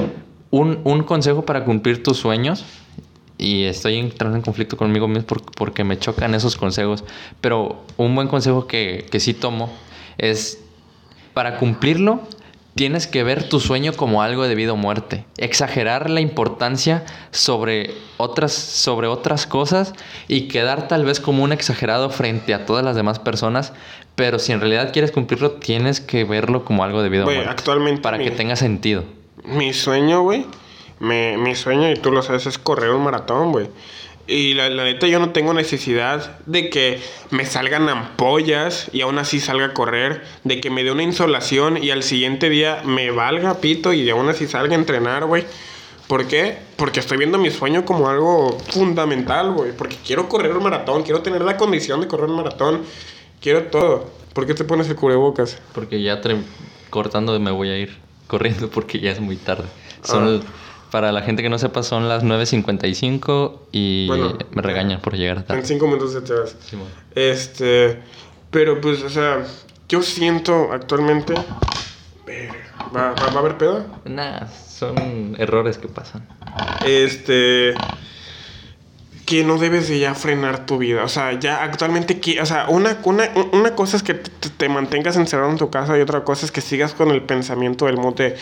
un, 0.51 0.81
un 0.85 1.03
consejo 1.05 1.45
para 1.45 1.65
cumplir 1.65 2.03
tus 2.03 2.17
sueños 2.19 2.65
y 3.37 3.65
estoy 3.65 3.97
entrando 3.99 4.37
en 4.37 4.43
conflicto 4.43 4.77
conmigo 4.77 5.07
mismo 5.09 5.25
por- 5.27 5.43
porque 5.53 5.85
me 5.85 5.99
chocan 5.99 6.35
esos 6.35 6.57
consejos 6.57 7.05
pero 7.41 7.83
un 7.97 8.15
buen 8.15 8.27
consejo 8.29 8.67
que, 8.67 9.07
que 9.11 9.21
sí 9.21 9.35
tomo 9.35 9.71
es 10.17 10.59
para 11.35 11.57
cumplirlo 11.59 12.21
tienes 12.75 13.07
que 13.07 13.23
ver 13.25 13.49
tu 13.49 13.59
sueño 13.61 13.93
como 13.93 14.23
algo 14.23 14.47
de 14.47 14.55
vida 14.55 14.73
o 14.73 14.77
muerte. 14.77 15.25
Exagerar 15.37 16.11
la 16.11 16.21
importancia 16.21 17.05
sobre 17.33 17.91
otras 18.19 18.53
sobre 18.53 19.09
otras 19.09 19.47
cosas 19.49 19.95
y 20.29 20.43
quedar 20.43 20.87
tal 20.87 21.05
vez 21.05 21.19
como 21.19 21.43
un 21.43 21.51
exagerado 21.53 22.09
frente 22.11 22.55
a 22.55 22.67
todas 22.67 22.85
las 22.85 22.95
demás 22.97 23.19
personas 23.19 23.73
pero 24.15 24.39
si 24.39 24.53
en 24.53 24.61
realidad 24.61 24.93
quieres 24.93 25.11
cumplirlo 25.13 25.53
tienes 25.53 26.01
que 26.01 26.23
verlo 26.25 26.65
como 26.65 26.83
algo 26.85 27.03
de 27.03 27.09
vida 27.09 27.25
o 27.25 27.27
muerte 27.27 27.51
actualmente 27.51 28.01
para 28.01 28.19
que 28.19 28.31
tenga 28.31 28.55
sentido 28.57 29.03
Mi 29.45 29.73
sueño, 29.73 30.23
güey. 30.23 30.47
Mi 31.01 31.55
sueño, 31.55 31.91
y 31.91 31.95
tú 31.95 32.11
lo 32.11 32.23
sabes, 32.23 32.47
es 32.47 32.59
correr 32.59 32.91
un 32.91 33.05
maratón, 33.05 33.53
güey. 33.53 33.69
Y 34.27 34.53
la, 34.53 34.69
la 34.69 34.85
neta, 34.85 35.07
yo 35.07 35.19
no 35.21 35.31
tengo 35.31 35.55
necesidad 35.55 36.39
de 36.45 36.69
que 36.69 37.01
me 37.31 37.47
salgan 37.47 37.89
ampollas 37.89 38.91
y 38.93 39.01
aún 39.01 39.19
así 39.19 39.41
salga 39.41 39.67
a 39.67 39.75
correr. 39.75 40.23
De 40.45 40.61
que 40.61 40.69
me 40.69 40.85
dé 40.85 40.93
una 40.93 41.03
insolación 41.03 41.83
y 41.83 41.91
al 41.91 42.03
siguiente 42.03 42.51
día 42.51 42.83
me 42.85 43.11
valga 43.11 43.61
pito 43.61 43.93
y 43.93 44.09
aún 44.11 44.29
así 44.29 44.47
salga 44.47 44.75
a 44.75 44.79
entrenar, 44.79 45.25
güey. 45.25 45.45
¿Por 46.09 46.27
qué? 46.27 46.59
Porque 46.77 47.01
estoy 47.01 47.17
viendo 47.19 47.39
mi 47.39 47.51
sueño 47.51 47.85
como 47.85 48.09
algo 48.09 48.59
fundamental, 48.71 49.53
güey. 49.53 49.73
Porque 49.73 49.97
quiero 50.05 50.29
correr 50.29 50.57
un 50.57 50.65
maratón, 50.65 51.05
quiero 51.05 51.23
tener 51.23 51.43
la 51.43 51.57
condición 51.57 52.01
de 52.01 52.09
correr 52.09 52.29
un 52.29 52.37
maratón. 52.37 52.83
Quiero 53.41 53.65
todo. 53.65 54.11
¿Por 54.35 54.47
qué 54.47 54.55
te 54.55 54.65
pones 54.65 54.89
el 54.89 54.97
cubrebocas? 54.97 55.59
porque 55.75 56.03
ya 56.03 56.21
cortando 56.91 57.39
me 57.41 57.51
voy 57.51 57.71
a 57.71 57.79
ir 57.79 58.08
corriendo 58.29 58.71
porque 58.75 59.01
ya 59.01 59.11
es 59.11 59.21
muy 59.21 59.37
tarde 59.37 59.65
son 60.05 60.41
Ah. 60.47 60.53
para 60.93 61.11
la 61.13 61.23
gente 61.23 61.43
que 61.43 61.49
no 61.51 61.59
sepa 61.59 61.83
son 61.83 62.09
las 62.09 62.23
9.55 62.25 63.59
y 63.73 64.07
Bueno, 64.07 64.39
me 64.53 64.63
regañan 64.63 65.01
por 65.01 65.17
llegar 65.17 65.39
En 65.39 65.43
tarde 65.45 65.65
cinco 65.65 65.87
minutos 65.87 66.15
ya 66.15 66.21
te 66.23 66.33
vas. 66.35 66.57
Este, 67.15 67.99
pero 68.51 68.81
pues, 68.81 69.03
o 69.03 69.11
sea, 69.11 69.45
yo 69.89 70.03
siento 70.03 70.71
actualmente. 70.73 71.35
¿Va, 72.95 73.13
va, 73.13 73.15
va 73.15 73.33
a 73.35 73.39
haber 73.41 73.59
pedo? 73.59 73.85
Nah, 74.07 74.47
son 74.49 75.35
errores 75.39 75.77
que 75.79 75.89
pasan 75.89 76.27
Este. 76.87 77.75
Que 79.29 79.45
no 79.45 79.59
debes 79.59 79.89
de 79.89 79.99
ya 79.99 80.15
frenar 80.15 80.65
tu 80.65 80.79
vida. 80.79 81.05
O 81.05 81.09
sea, 81.09 81.39
ya 81.39 81.63
actualmente. 81.63 82.19
O 82.41 82.47
sea, 82.47 82.67
una, 82.69 82.97
una, 83.05 83.29
una 83.53 83.75
cosa 83.75 83.99
es 83.99 84.03
que 84.03 84.15
te, 84.15 84.49
te 84.49 84.69
mantengas 84.71 85.17
encerrado 85.17 85.51
en 85.51 85.59
tu 85.59 85.69
casa 85.69 85.99
y 85.99 86.01
otra 86.01 86.25
cosa 86.25 86.47
es 86.47 86.53
que 86.53 86.63
sigas 86.63 86.95
con 86.95 87.11
el 87.11 87.21
pensamiento 87.21 87.85
del 87.85 87.99
mote. 87.99 88.37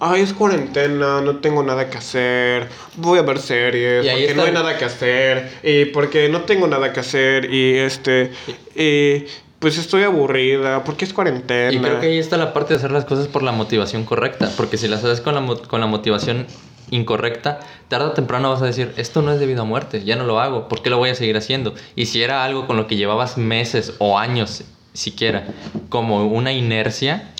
Ay, 0.00 0.22
es 0.22 0.32
cuarentena, 0.32 1.20
no 1.20 1.36
tengo 1.36 1.62
nada 1.62 1.90
que 1.90 1.98
hacer. 1.98 2.68
Voy 2.96 3.18
a 3.18 3.22
ver 3.22 3.38
series. 3.38 4.06
Porque 4.06 4.34
no 4.34 4.44
hay 4.44 4.52
nada 4.52 4.78
que 4.78 4.86
hacer. 4.86 5.50
Y 5.62 5.84
porque 5.86 6.30
no 6.30 6.42
tengo 6.42 6.66
nada 6.66 6.90
que 6.94 7.00
hacer. 7.00 7.52
Y 7.52 7.76
este. 7.76 8.32
y, 8.74 9.26
pues 9.58 9.76
estoy 9.76 10.04
aburrida. 10.04 10.84
Porque 10.84 11.04
es 11.04 11.12
cuarentena. 11.12 11.70
y 11.70 11.78
creo 11.78 12.00
que 12.00 12.06
ahí 12.06 12.18
está 12.18 12.38
la 12.38 12.54
parte 12.54 12.72
de 12.72 12.78
hacer 12.78 12.92
las 12.92 13.04
cosas 13.04 13.28
por 13.28 13.42
la 13.42 13.52
motivación 13.52 14.04
correcta 14.04 14.50
porque 14.56 14.78
si 14.78 14.88
las 14.88 15.04
haces 15.04 15.20
con 15.20 15.34
la, 15.34 15.56
con 15.68 15.80
la 15.80 15.86
motivación 15.86 16.46
incorrecta 16.90 17.60
tarde 17.88 18.06
o 18.06 18.12
temprano 18.12 18.50
vas 18.50 18.62
a 18.62 18.66
decir 18.66 18.92
esto 18.96 19.22
no 19.22 19.32
es 19.32 19.40
debido 19.40 19.62
a 19.62 19.64
muerte 19.64 20.04
ya 20.04 20.16
no 20.16 20.24
lo 20.24 20.40
hago 20.40 20.68
¿por 20.68 20.82
qué 20.82 20.90
lo 20.90 20.98
voy 20.98 21.10
a 21.10 21.14
seguir 21.14 21.36
haciendo? 21.36 21.74
y 21.96 22.06
si 22.06 22.22
era 22.22 22.44
algo 22.44 22.66
con 22.66 22.76
lo 22.76 22.86
que 22.86 22.96
llevabas 22.96 23.38
meses 23.38 23.94
o 23.98 24.18
años 24.18 24.64
siquiera 24.92 25.46
como 25.88 26.26
una 26.26 26.52
inercia 26.52 27.32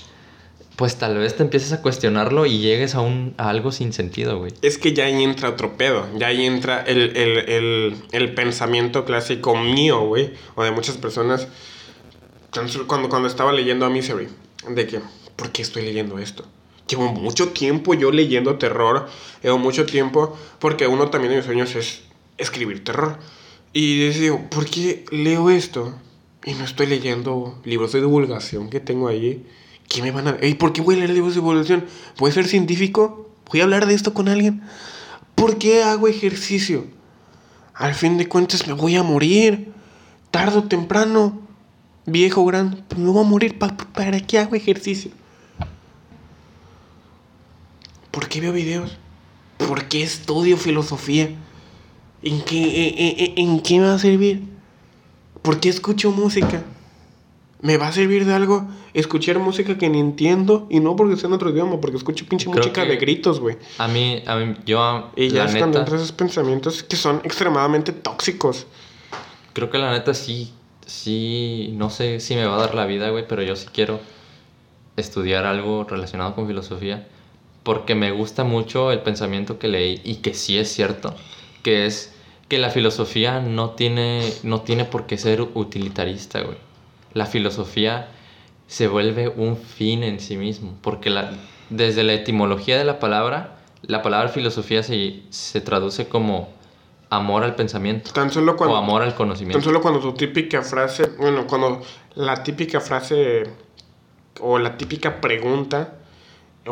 pues 0.81 0.97
tal 0.97 1.19
vez 1.19 1.37
te 1.37 1.43
empieces 1.43 1.75
a 1.75 1.83
cuestionarlo 1.83 2.47
y 2.47 2.59
llegues 2.59 2.95
a, 2.95 3.03
un, 3.03 3.35
algo 3.37 3.71
sin 3.71 3.93
sentido, 3.93 4.39
güey. 4.39 4.55
Es 4.63 4.79
que 4.79 4.95
ya 4.95 5.05
ahí 5.05 5.23
entra 5.23 5.51
otro 5.51 5.77
pedo. 5.77 6.09
Ya 6.17 6.29
ahí 6.29 6.47
entra 6.47 6.81
el, 6.81 7.15
el, 7.19 7.37
el, 7.51 7.97
el 8.13 8.35
pensamiento 8.35 9.05
clásico 9.05 9.55
mío, 9.55 10.01
güey. 10.07 10.33
O 10.55 10.65
de 10.65 10.71
muchas 10.71 10.97
personas. 10.97 11.49
Cuando, 12.87 13.11
cuando 13.11 13.29
estaba 13.29 13.53
leyendo 13.53 13.85
a 13.85 13.91
Misery. 13.91 14.29
De 14.71 14.87
que, 14.87 15.01
¿por 15.37 15.53
qué 15.53 15.61
estoy 15.61 15.83
leyendo 15.83 16.19
esto? 16.19 16.47
Llevo 16.91 17.13
mucho 17.13 17.49
tiempo 17.51 17.95
yo 17.95 18.11
leyendo 18.11 18.57
terror. 18.59 19.09
Llevo 19.43 19.59
mucho 19.59 19.87
tiempo. 19.87 20.37
Porque 20.59 20.87
uno 20.87 21.09
también 21.09 21.31
de 21.31 21.37
mis 21.37 21.47
sueños 21.47 21.75
es 21.77 22.03
escribir 22.37 22.83
terror. 22.85 23.19
Y 23.73 24.09
digo, 24.09 24.41
¿por 24.51 24.67
qué 24.67 25.05
leo 25.13 25.49
esto? 25.51 25.95
Y 26.45 26.55
no 26.55 26.65
estoy 26.65 26.87
leyendo 26.87 27.61
libros 27.65 27.93
de 27.93 28.01
divulgación 28.01 28.69
que 28.71 28.81
tengo 28.81 29.09
ahí. 29.09 29.47
¿Qué 29.89 30.03
me 30.03 30.11
van 30.11 30.29
a.? 30.29 30.37
Ey, 30.41 30.55
¿Por 30.55 30.73
qué 30.73 30.81
voy 30.81 30.97
a 30.97 30.99
leer 30.99 31.11
libros 31.11 31.35
de 31.35 31.41
divulgación? 31.41 31.85
¿Voy 32.19 32.31
a 32.31 32.35
ser 32.35 32.49
científico? 32.49 33.31
¿Voy 33.51 33.61
a 33.61 33.65
hablar 33.65 33.87
de 33.87 33.95
esto 33.95 34.13
con 34.15 34.29
alguien? 34.29 34.63
¿Por 35.35 35.59
qué 35.59 35.83
hago 35.83 36.09
ejercicio? 36.09 36.85
Al 37.75 37.95
fin 37.95 38.19
de 38.19 38.29
cuentas 38.29 38.67
me 38.67 38.73
voy 38.73 38.97
a 38.97 39.03
morir. 39.03 39.69
Tarde 40.31 40.59
o 40.59 40.65
temprano. 40.65 41.41
Viejo, 42.07 42.45
grande. 42.45 42.83
me 42.97 43.09
voy 43.11 43.25
a 43.25 43.29
morir. 43.29 43.59
¿Pa- 43.59 43.77
¿Para 43.77 44.21
qué 44.21 44.39
hago 44.39 44.55
ejercicio? 44.55 45.11
¿Por 48.21 48.29
qué 48.29 48.43
veo 48.43 48.53
videos? 48.53 48.99
¿Por 49.57 49.85
qué 49.89 50.03
estudio 50.03 50.59
filosofía? 50.59 51.31
¿En 52.23 52.43
qué, 52.43 52.89
en, 52.89 53.39
en- 53.39 53.49
en 53.49 53.61
qué 53.63 53.79
me 53.81 53.87
va 53.87 53.95
a 53.95 53.99
servir? 53.99 54.43
¿Por 55.41 55.59
qué 55.59 55.71
escucho 55.71 56.11
música? 56.11 56.63
¿Me 57.63 57.79
va 57.79 57.89
a 57.89 57.93
servir 57.93 58.27
de 58.27 58.35
algo 58.35 58.69
escuchar 58.93 59.39
música 59.39 59.79
que 59.79 59.89
ni 59.89 60.01
entiendo? 60.01 60.67
Y 60.69 60.81
no 60.81 60.97
porque 60.97 61.17
sea 61.17 61.29
en 61.29 61.33
otro 61.33 61.49
idioma, 61.49 61.81
porque 61.81 61.97
escucho 61.97 62.27
pinche 62.29 62.45
Creo 62.51 62.59
música 62.59 62.85
de 62.85 62.97
gritos, 62.99 63.41
güey. 63.41 63.57
A 63.79 63.89
mí, 63.89 64.23
a 64.27 64.37
mí, 64.37 64.55
yo, 64.67 65.11
Y 65.17 65.31
ya 65.31 65.47
es 65.47 65.53
cuando 65.57 65.79
neta, 65.79 65.81
entran 65.81 65.97
esos 65.97 66.13
pensamientos 66.13 66.83
que 66.83 66.97
son 66.97 67.23
extremadamente 67.25 67.91
tóxicos. 67.93 68.67
creo 69.55 69.71
que 69.71 69.79
la 69.79 69.93
neta 69.93 70.13
sí, 70.13 70.53
sí, 70.85 71.71
no 71.75 71.89
sé 71.89 72.21
si 72.21 72.35
me 72.35 72.45
va 72.45 72.57
a 72.57 72.59
dar 72.59 72.75
la 72.75 72.85
vida, 72.85 73.09
güey, 73.09 73.27
pero 73.27 73.43
yo 73.43 73.57
sí 73.57 73.67
quiero 73.73 73.99
estudiar 74.99 75.47
algo 75.47 75.85
relacionado 75.85 76.35
con 76.35 76.47
filosofía 76.47 77.09
porque 77.63 77.95
me 77.95 78.11
gusta 78.11 78.45
mucho 78.45 78.93
el 78.93 79.01
pensamiento 79.01 79.59
que 79.59 79.69
leí 79.69 80.01
y 80.05 80.17
que 80.17 80.35
sí 80.35 80.59
es 80.59 80.73
cierto, 80.73 81.15
que 81.63 81.87
es 81.87 82.15
que 82.49 82.59
la 82.59 82.71
filosofía 82.71 83.41
no 83.41 83.71
tiene, 83.71 84.33
no 84.43 84.63
tiene 84.63 84.85
por 84.85 85.07
qué 85.07 85.19
ser 85.19 85.43
utilitarista, 85.55 86.41
güey. 86.41 86.59
La 87.15 87.27
filosofía 87.27 88.09
se 88.67 88.87
vuelve 88.87 89.29
un 89.29 89.57
fin 89.57 90.03
en 90.03 90.21
sí 90.21 90.37
mismo. 90.37 90.75
Porque 90.81 91.11
la, 91.11 91.33
desde 91.71 92.03
la 92.03 92.13
etimología 92.13 92.79
de 92.79 92.85
la 92.85 92.99
palabra, 92.99 93.59
la 93.83 94.03
palabra 94.03 94.29
filosofía 94.29 94.83
se, 94.83 95.23
se 95.31 95.61
traduce 95.61 96.09
como 96.09 96.49
amor 97.09 97.43
al 97.43 97.57
pensamiento 97.57 98.13
Tan 98.13 98.31
solo 98.31 98.57
cuando, 98.57 98.77
o 98.77 98.79
amor 98.79 99.03
al 99.03 99.09
tan 99.09 99.17
conocimiento. 99.17 99.61
solo 99.61 99.81
cuando 99.81 99.99
tu 99.99 100.15
típica 100.15 100.63
frase, 100.63 101.11
bueno, 101.19 101.47
cuando 101.49 101.83
la 102.15 102.43
típica 102.45 102.81
frase 102.81 103.43
o 104.41 104.59
la 104.59 104.77
típica 104.77 105.21
pregunta, 105.21 105.99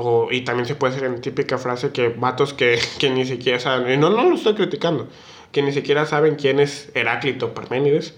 o, 0.01 0.29
y 0.31 0.43
también 0.43 0.67
se 0.67 0.75
puede 0.75 0.95
hacer 0.95 1.07
en 1.07 1.21
típica 1.21 1.59
frase 1.59 1.91
que 1.91 2.09
vatos 2.09 2.55
que, 2.55 2.79
que 2.99 3.11
ni 3.11 3.25
siquiera 3.27 3.61
saben, 3.61 3.93
y 3.93 3.97
no, 3.97 4.11
no 4.11 4.29
lo 4.29 4.35
estoy 4.35 4.55
criticando, 4.55 5.09
que 5.53 5.63
ni 5.63 5.73
siquiera 5.73 6.07
saben 6.07 6.37
quién 6.37 6.61
es 6.61 6.91
Heráclito 6.95 7.55
Parménides, 7.55 8.15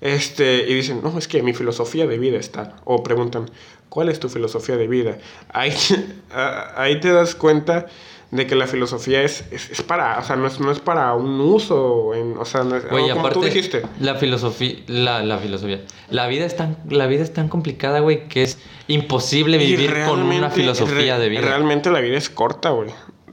este, 0.00 0.68
y 0.68 0.74
dicen, 0.74 1.00
no, 1.02 1.16
es 1.16 1.28
que 1.28 1.42
mi 1.42 1.52
filosofía 1.52 2.06
de 2.06 2.18
vida 2.18 2.38
está, 2.38 2.76
o 2.84 3.02
preguntan, 3.02 3.50
¿cuál 3.88 4.08
es 4.08 4.18
tu 4.18 4.28
filosofía 4.28 4.76
de 4.76 4.88
vida? 4.88 5.18
Ahí, 5.48 5.72
ahí 6.76 7.00
te 7.00 7.12
das 7.12 7.34
cuenta 7.34 7.86
de 8.32 8.46
que 8.46 8.56
la 8.56 8.66
filosofía 8.66 9.22
es, 9.22 9.44
es, 9.52 9.70
es 9.70 9.82
para, 9.82 10.18
o 10.18 10.24
sea, 10.24 10.34
no 10.36 10.46
es, 10.48 10.58
no 10.58 10.70
es 10.72 10.80
para 10.80 11.12
un 11.14 11.38
uso, 11.40 12.14
en, 12.14 12.36
o 12.38 12.44
sea, 12.44 12.64
no 12.64 12.74
es, 12.76 12.84
como 12.84 13.20
aparte, 13.20 13.38
tú 13.38 13.44
dijiste. 13.44 13.82
la 14.00 14.14
filosofía, 14.16 14.76
la, 14.88 15.22
la 15.22 15.38
filosofía, 15.38 15.82
la 16.10 16.26
vida 16.26 16.44
es 16.46 16.56
tan, 16.56 16.78
la 16.88 17.06
vida 17.06 17.22
es 17.22 17.32
tan 17.32 17.48
complicada, 17.48 18.00
güey, 18.00 18.26
que 18.28 18.42
es 18.42 18.58
imposible 18.88 19.58
vivir 19.58 19.92
con 20.08 20.20
una 20.22 20.48
filosofía 20.50 21.16
re- 21.16 21.22
de 21.22 21.28
vida. 21.28 21.40
Realmente 21.42 21.90
la 21.90 22.00
vida 22.00 22.16
es 22.18 22.28
corta, 22.30 22.70
güey. 22.70 22.88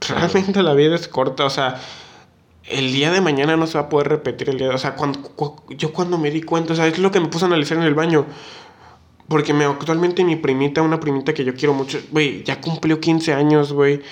Realmente 0.08 0.62
la 0.62 0.74
vida 0.74 0.94
es 0.94 1.08
corta, 1.08 1.44
o 1.46 1.50
sea, 1.50 1.80
el 2.68 2.92
día 2.92 3.10
de 3.10 3.22
mañana 3.22 3.56
no 3.56 3.66
se 3.66 3.78
va 3.78 3.84
a 3.84 3.88
poder 3.88 4.08
repetir 4.08 4.50
el 4.50 4.58
día, 4.58 4.68
o 4.68 4.78
sea, 4.78 4.94
cuando, 4.96 5.22
cu- 5.22 5.62
yo 5.70 5.92
cuando 5.94 6.18
me 6.18 6.30
di 6.30 6.42
cuenta, 6.42 6.74
o 6.74 6.76
sea, 6.76 6.86
es 6.86 6.98
lo 6.98 7.10
que 7.10 7.20
me 7.20 7.28
puse 7.28 7.46
a 7.46 7.48
analizar 7.48 7.78
en 7.78 7.84
el 7.84 7.94
baño. 7.94 8.26
Porque 9.28 9.54
me, 9.54 9.64
actualmente 9.64 10.24
mi 10.24 10.34
primita, 10.36 10.82
una 10.82 10.98
primita 10.98 11.32
que 11.32 11.44
yo 11.44 11.54
quiero 11.54 11.72
mucho, 11.72 12.00
güey, 12.10 12.42
ya 12.42 12.60
cumplió 12.60 12.98
15 13.00 13.32
años, 13.32 13.72
güey. 13.72 14.02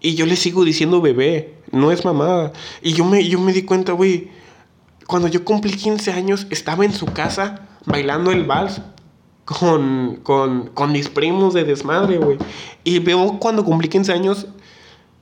Y 0.00 0.14
yo 0.14 0.26
le 0.26 0.36
sigo 0.36 0.64
diciendo 0.64 1.00
bebé, 1.00 1.54
no 1.72 1.90
es 1.90 2.04
mamada. 2.04 2.52
Y 2.82 2.92
yo 2.92 3.04
me, 3.04 3.26
yo 3.26 3.40
me 3.40 3.52
di 3.52 3.62
cuenta, 3.62 3.92
güey, 3.92 4.30
cuando 5.06 5.28
yo 5.28 5.44
cumplí 5.44 5.72
15 5.72 6.12
años, 6.12 6.46
estaba 6.50 6.84
en 6.84 6.92
su 6.92 7.06
casa 7.06 7.68
bailando 7.84 8.30
el 8.30 8.44
vals 8.44 8.80
con, 9.44 10.20
con, 10.22 10.68
con 10.68 10.92
mis 10.92 11.08
primos 11.08 11.54
de 11.54 11.64
desmadre, 11.64 12.18
güey. 12.18 12.38
Y 12.84 12.98
veo 13.00 13.38
cuando 13.40 13.64
cumplí 13.64 13.88
15 13.88 14.12
años, 14.12 14.46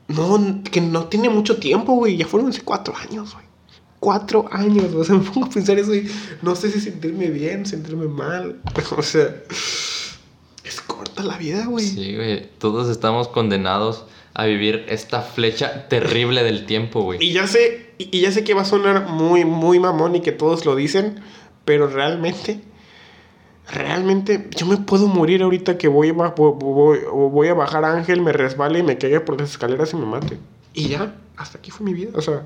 no, 0.08 0.62
que 0.70 0.80
no 0.80 1.04
tiene 1.06 1.30
mucho 1.30 1.58
tiempo, 1.58 1.94
güey. 1.94 2.16
Ya 2.16 2.26
fueron 2.26 2.50
hace 2.50 2.62
cuatro 2.62 2.94
años, 2.96 3.32
güey. 3.32 3.46
Cuatro 3.98 4.46
años, 4.52 4.92
o 4.94 5.04
sea, 5.04 5.14
me 5.18 5.24
pongo 5.24 5.46
a 5.46 5.50
pensar 5.50 5.78
eso 5.78 5.94
y 5.94 6.10
no 6.42 6.54
sé 6.54 6.70
si 6.70 6.80
sentirme 6.80 7.30
bien, 7.30 7.64
sentirme 7.64 8.08
mal. 8.08 8.60
O 8.96 9.02
sea, 9.02 9.34
es 10.64 10.80
corta 10.80 11.22
la 11.22 11.38
vida, 11.38 11.66
güey. 11.66 11.86
Sí, 11.86 12.14
güey, 12.14 12.48
todos 12.58 12.90
estamos 12.90 13.28
condenados 13.28 14.04
a 14.38 14.44
vivir 14.44 14.84
esta 14.90 15.22
flecha 15.22 15.88
terrible 15.88 16.42
del 16.42 16.66
tiempo, 16.66 17.00
güey. 17.00 17.18
Y 17.24 17.32
ya 17.32 17.46
sé, 17.46 17.94
y 17.96 18.20
ya 18.20 18.30
sé 18.30 18.44
que 18.44 18.52
va 18.52 18.62
a 18.62 18.66
sonar 18.66 19.08
muy, 19.08 19.46
muy 19.46 19.80
mamón 19.80 20.14
y 20.14 20.20
que 20.20 20.30
todos 20.30 20.66
lo 20.66 20.76
dicen, 20.76 21.22
pero 21.64 21.88
realmente, 21.88 22.60
realmente, 23.72 24.50
yo 24.54 24.66
me 24.66 24.76
puedo 24.76 25.06
morir 25.08 25.42
ahorita 25.42 25.78
que 25.78 25.88
voy 25.88 26.10
voy, 26.10 27.48
a 27.48 27.54
bajar 27.54 27.86
Ángel, 27.86 28.20
me 28.20 28.34
resbale 28.34 28.80
y 28.80 28.82
me 28.82 28.98
caiga 28.98 29.24
por 29.24 29.40
las 29.40 29.52
escaleras 29.52 29.94
y 29.94 29.96
me 29.96 30.04
mate. 30.04 30.36
Y 30.74 30.88
ya, 30.88 31.16
hasta 31.38 31.56
aquí 31.56 31.70
fue 31.70 31.86
mi 31.86 31.94
vida. 31.94 32.10
O 32.12 32.20
sea, 32.20 32.42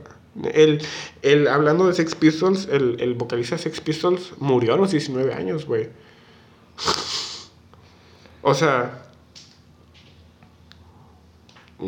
el, 0.54 0.80
el, 1.22 1.48
hablando 1.48 1.88
de 1.88 1.94
Sex 1.94 2.14
Pistols, 2.14 2.68
el, 2.70 2.98
el 3.00 3.14
vocalista 3.14 3.56
de 3.56 3.62
Sex 3.62 3.80
Pistols 3.80 4.34
murió 4.38 4.74
a 4.74 4.76
los 4.76 4.92
19 4.92 5.34
años, 5.34 5.66
güey. 5.66 5.88
O 8.42 8.54
sea, 8.54 9.09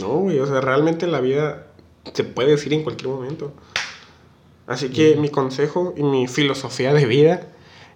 no, 0.01 0.09
güey, 0.19 0.39
o 0.39 0.47
sea, 0.47 0.61
realmente 0.61 1.07
la 1.07 1.21
vida 1.21 1.67
se 2.13 2.25
puede 2.25 2.51
decir 2.51 2.73
en 2.73 2.83
cualquier 2.83 3.09
momento. 3.09 3.53
Así 4.67 4.91
que 4.91 5.17
mi 5.17 5.29
consejo 5.29 5.93
y 5.97 6.03
mi 6.03 6.29
filosofía 6.29 6.95
de 6.95 7.05
vida 7.07 7.49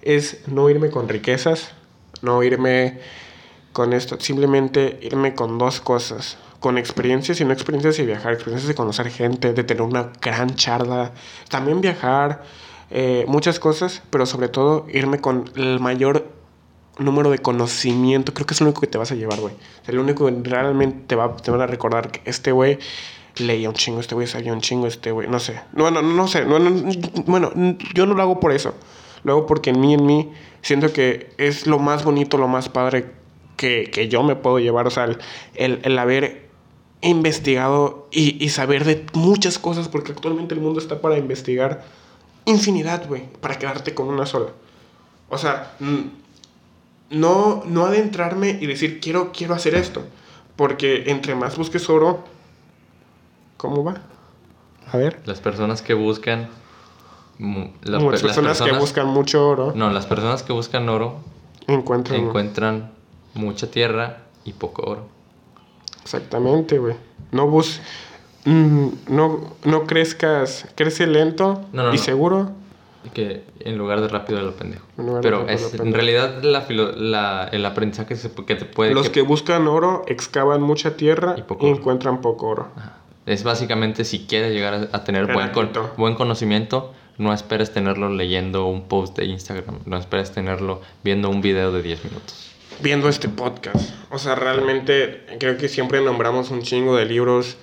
es 0.03 0.47
no 0.49 0.69
irme 0.69 0.91
con 0.91 1.09
riquezas, 1.09 1.73
no 2.23 2.43
irme 2.43 2.99
con 3.73 3.93
esto, 3.93 4.19
simplemente 4.21 4.99
irme 5.03 5.35
con 5.35 5.59
dos 5.59 5.81
cosas, 5.81 6.39
con 6.61 6.79
experiencias 6.79 7.41
y 7.41 7.45
no 7.45 7.53
experiencias 7.53 7.97
de 7.97 8.07
viajar, 8.07 8.33
experiencias 8.33 8.69
de 8.69 8.75
conocer 8.75 9.11
gente, 9.11 9.53
de 9.53 9.65
tener 9.65 9.83
una 9.83 10.13
gran 10.21 10.55
charla, 10.55 11.13
también 11.49 11.81
viajar, 11.81 12.43
eh, 12.91 13.25
muchas 13.29 13.59
cosas, 13.59 14.03
pero 14.11 14.27
sobre 14.27 14.49
todo 14.49 14.87
irme 14.93 15.21
con 15.21 15.51
el 15.57 15.81
mayor 15.81 16.36
número 16.99 17.31
de 17.31 17.39
conocimiento, 17.39 18.33
creo 18.33 18.47
que 18.47 18.55
es 18.55 18.61
lo 18.61 18.67
único 18.67 18.81
que 18.81 18.87
te 18.87 18.99
vas 18.99 19.13
a 19.13 19.15
llevar, 19.15 19.41
güey. 19.41 19.55
O 19.89 19.93
lo 19.93 20.03
único 20.03 20.27
que 20.27 20.35
realmente 20.49 21.05
te, 21.07 21.17
va, 21.17 21.37
te 21.37 21.51
van 21.51 21.61
a 21.61 21.67
recordar 21.67 22.11
que 22.11 22.23
este 22.29 22.53
güey 22.53 22.79
leía 23.37 23.69
un 23.69 23.75
chingo, 23.75 24.01
este 24.01 24.15
güey 24.15 24.27
sabía 24.27 24.53
un 24.53 24.61
chingo, 24.61 24.87
este 24.87 25.13
güey, 25.13 25.29
no 25.29 25.39
sé. 25.39 25.61
No, 25.73 25.91
no, 25.91 26.03
no 26.03 26.29
sé. 26.29 26.45
No, 26.45 26.59
no, 26.59 26.71
bueno, 27.27 27.53
yo 27.95 28.07
no 28.07 28.15
lo 28.15 28.23
hago 28.23 28.41
por 28.41 28.53
eso. 28.53 28.75
Lo 29.25 29.33
hago 29.33 29.47
porque 29.47 29.71
en 29.71 29.81
mí, 29.81 29.95
en 29.95 30.07
mí, 30.07 30.33
siento 30.63 30.93
que 30.93 31.33
es 31.37 31.67
lo 31.67 31.79
más 31.79 32.05
bonito, 32.05 32.39
lo 32.39 32.49
más 32.49 32.69
padre 32.69 33.13
que, 33.57 33.91
que 33.93 34.09
yo 34.09 34.23
me 34.23 34.37
puedo 34.37 34.59
llevar. 34.59 34.87
O 34.87 34.91
sea, 34.91 35.05
el, 35.05 35.19
el, 35.55 35.81
el 35.83 35.99
haber 35.99 36.47
investigado 37.03 38.09
y, 38.11 38.43
y 38.43 38.49
saber 38.49 38.85
de 38.85 39.05
muchas 39.13 39.59
cosas, 39.59 39.89
porque 39.89 40.13
actualmente 40.13 40.55
el 40.55 40.61
mundo 40.61 40.81
está 40.81 41.01
para 41.01 41.19
investigar 41.19 41.85
infinidad, 42.47 43.07
güey, 43.07 43.25
para 43.41 43.59
quedarte 43.59 43.95
con 43.95 44.09
una 44.09 44.25
sola. 44.25 44.53
O 45.29 45.37
sea, 45.37 45.73
no, 47.11 47.63
no 47.67 47.85
adentrarme 47.87 48.51
y 48.61 48.67
decir, 48.67 49.01
quiero, 49.01 49.33
quiero 49.33 49.55
hacer 49.55 49.75
esto. 49.75 50.05
Porque 50.57 51.05
entre 51.11 51.35
más 51.35 51.57
busques 51.57 51.89
oro, 51.91 52.25
¿cómo 53.57 53.85
va? 53.85 53.97
A 54.93 54.97
ver. 54.97 55.21
Las 55.27 55.41
personas 55.41 55.83
que 55.83 55.95
buscan... 55.95 56.49
las, 57.39 58.03
Muchas 58.03 58.23
pe- 58.23 58.27
las 58.29 58.37
personas, 58.37 58.63
que 58.63 58.73
buscan 58.73 59.07
mucho 59.09 59.47
oro 59.47 59.73
No, 59.75 59.91
las 59.91 60.07
personas 60.07 60.43
que 60.43 60.53
buscan 60.53 60.89
oro 60.89 61.17
encuentran. 61.67 62.21
encuentran 62.21 62.93
mucha 63.35 63.71
tierra 63.71 64.23
y 64.45 64.53
poco 64.55 64.83
oro. 64.91 65.09
Exactamente, 66.03 66.79
güey. 66.79 66.95
No 67.33 67.49
bus. 67.49 67.81
mm, 68.45 68.87
no, 69.09 69.55
no 69.65 69.87
crezcas. 69.87 70.67
Crece 70.77 71.07
lento 71.07 71.67
No, 71.73 71.83
no, 71.83 71.93
y 71.93 71.97
no. 71.97 72.03
seguro. 72.03 72.51
Que 73.15 73.45
en 73.61 73.79
lugar 73.79 74.01
de 74.01 74.09
rápido 74.09 74.41
lo 74.43 74.53
pendejo. 74.53 74.85
Pero 75.23 75.49
es, 75.49 75.75
en 75.75 75.93
realidad 75.93 76.43
la 76.43 76.63
filo- 76.63 76.93
la- 76.93 77.49
el 77.53 77.65
aprendizaje 77.67 78.17
se- 78.17 78.31
que 78.47 78.55
te 78.57 78.65
puede... 78.65 78.95
Los 78.95 79.11
que 79.11 79.23
buscan 79.23 79.67
oro 79.69 80.03
excavan 80.07 80.63
mucha 80.63 80.97
tierra 80.97 81.35
Y 81.37 81.41
y, 81.41 81.43
poco 81.45 81.67
oro. 81.67 81.77
encuentran 81.77 82.21
poco 82.21 82.47
oro. 82.49 82.69
Es 83.27 83.43
básicamente 83.45 84.05
si 84.05 84.27
quieres 84.27 84.53
llegar 84.53 84.89
a, 84.93 85.05
tener 85.05 85.33
buen, 85.33 85.51
con- 85.51 85.71
buen 85.97 86.15
conocimiento, 86.15 86.93
no 87.19 87.33
esperes 87.33 87.73
tenerlo 87.73 88.09
leyendo 88.11 88.67
un 88.67 88.89
post 88.89 89.17
de 89.17 89.25
Instagram, 89.25 89.79
no 89.87 89.97
esperes 89.97 90.33
tenerlo 90.33 90.81
viendo 91.03 91.31
un 91.31 91.41
video 91.41 91.73
de 91.73 91.83
10 91.83 92.05
minutos. 92.05 92.53
viendo 92.81 93.09
este 93.09 93.29
podcast. 93.29 93.91
O 94.11 94.19
sea, 94.19 94.35
realmente 94.35 95.25
creo 95.41 95.57
que 95.57 95.69
siempre 95.69 96.03
nombramos 96.03 96.51
un 96.51 96.61
chingo 96.63 96.95
de 96.97 97.07
libros, 97.07 97.57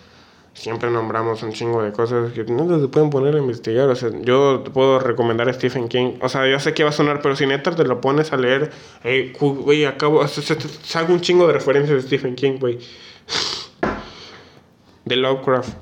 siempre 0.53 0.89
nombramos 0.91 1.41
un 1.43 1.51
chingo 1.51 1.81
de 1.81 1.91
cosas 1.91 2.31
que 2.33 2.43
no 2.43 2.79
se 2.79 2.87
pueden 2.87 3.09
poner 3.09 3.35
a 3.35 3.39
investigar. 3.39 3.89
O 3.89 3.95
sea, 3.95 4.09
yo 4.21 4.63
puedo 4.73 4.99
recomendar 4.99 5.49
a 5.49 5.53
Stephen 5.53 5.87
King. 5.87 6.13
O 6.21 6.29
sea, 6.29 6.47
yo 6.49 6.59
sé 6.59 6.73
que 6.73 6.83
va 6.83 6.89
a 6.89 6.93
sonar, 6.93 7.21
pero 7.21 7.35
si 7.35 7.45
neta 7.45 7.75
te 7.75 7.83
lo 7.83 7.99
pones 8.01 8.31
a 8.33 8.37
leer, 8.37 8.71
cu- 9.37 9.55
güey, 9.63 9.85
acabo, 9.85 10.25
salgo 10.27 11.13
un 11.13 11.21
chingo 11.21 11.47
de 11.47 11.53
referencias 11.53 11.95
de 12.01 12.07
Stephen 12.07 12.35
King, 12.35 12.57
güey. 12.59 12.79
De 15.05 15.15
Lovecraft. 15.15 15.75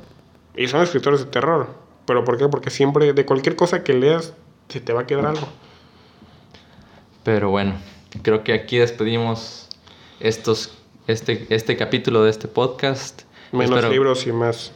Y 0.56 0.68
son 0.68 0.82
escritores 0.82 1.20
de 1.20 1.26
terror. 1.28 1.68
¿Pero 2.06 2.24
por 2.26 2.38
qué? 2.38 2.48
Porque 2.48 2.70
siempre, 2.70 3.14
de 3.14 3.26
cualquier 3.26 3.56
cosa 3.56 3.84
que 3.84 3.94
leas, 3.94 4.34
se 4.70 4.82
te 4.82 4.94
va 4.94 5.02
a 5.02 5.06
quedar 5.06 5.26
algo. 5.28 5.48
Pero 7.24 7.50
bueno, 7.52 7.76
creo 8.24 8.44
que 8.44 8.54
aquí 8.54 8.78
despedimos 8.78 9.70
estos, 10.20 10.74
este, 11.08 11.46
este 11.50 11.78
capítulo 11.78 12.24
de 12.24 12.32
este 12.32 12.48
podcast. 12.48 13.22
Menos 13.52 13.76
Espero- 13.78 13.90
libros 13.92 14.28
y 14.28 14.32
más. 14.32 14.72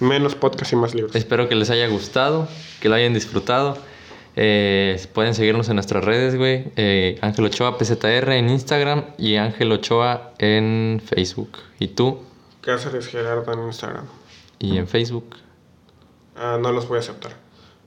Menos 0.00 0.34
podcast 0.36 0.72
y 0.72 0.76
más 0.76 0.94
libros. 0.94 1.14
Espero 1.16 1.48
que 1.48 1.54
les 1.56 1.70
haya 1.70 1.88
gustado, 1.88 2.48
que 2.80 2.88
lo 2.88 2.94
hayan 2.94 3.14
disfrutado. 3.14 3.76
Eh, 4.36 5.00
pueden 5.12 5.34
seguirnos 5.34 5.68
en 5.68 5.74
nuestras 5.74 6.04
redes, 6.04 6.36
güey. 6.36 6.66
Eh, 6.76 7.18
Ángel 7.22 7.44
Ochoa 7.46 7.76
PZR 7.78 8.36
en 8.36 8.48
Instagram 8.50 9.06
y 9.18 9.34
Ángel 9.36 9.72
Ochoa 9.72 10.34
en 10.38 11.02
Facebook. 11.04 11.58
¿Y 11.80 11.88
tú? 11.88 12.20
Cáceres 12.60 13.08
Gerardo 13.08 13.52
en 13.52 13.66
Instagram. 13.66 14.04
Y 14.60 14.76
en 14.78 14.86
Facebook. 14.86 15.36
Ah, 16.36 16.58
no 16.60 16.70
los 16.70 16.86
voy 16.86 16.98
a 16.98 17.00
aceptar. 17.00 17.32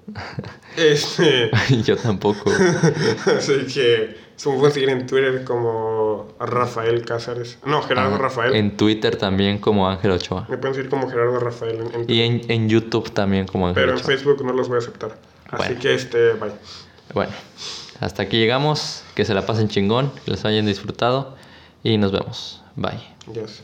Este. 0.78 1.52
Yo 1.84 1.96
tampoco. 1.96 2.50
así 3.38 3.66
que. 3.74 4.18
Se 4.42 4.50
me 4.50 4.58
pueden 4.58 4.74
seguir 4.74 4.90
en 4.90 5.06
Twitter 5.06 5.44
como 5.44 6.30
Rafael 6.40 7.06
Cáceres. 7.06 7.60
No, 7.64 7.84
Gerardo 7.84 8.16
Ah, 8.16 8.18
Rafael. 8.18 8.56
En 8.56 8.76
Twitter 8.76 9.16
también 9.16 9.60
como 9.60 9.88
Ángel 9.88 10.10
Ochoa. 10.10 10.48
Me 10.50 10.58
pueden 10.58 10.74
seguir 10.74 10.90
como 10.90 11.08
Gerardo 11.08 11.40
Rafael 11.40 11.76
en, 11.80 12.02
en 12.02 12.10
Y 12.10 12.22
en, 12.24 12.42
en 12.50 12.68
YouTube 12.68 13.12
también 13.12 13.46
como 13.46 13.68
Ángel 13.68 13.84
Pero 13.84 13.92
en 13.94 13.98
Ochoa. 14.00 14.08
Facebook 14.18 14.44
no 14.44 14.54
los 14.54 14.68
voy 14.68 14.78
a 14.78 14.80
aceptar. 14.80 15.16
Así 15.52 15.58
Bueno. 15.68 15.80
que 15.80 15.94
este, 15.94 16.34
bye. 16.34 16.52
Bueno, 17.14 17.32
hasta 18.00 18.24
aquí 18.24 18.38
llegamos. 18.38 19.04
Que 19.14 19.26
se 19.26 19.36
la 19.36 19.46
pasen 19.46 19.68
chingón, 19.68 20.12
que 20.26 20.32
les 20.32 20.44
hayan 20.44 20.66
disfrutado 20.66 21.36
y 21.84 21.98
nos 22.00 22.12
vemos. 22.12 22.64
Bye. 22.76 23.00
Yes. 23.32 23.62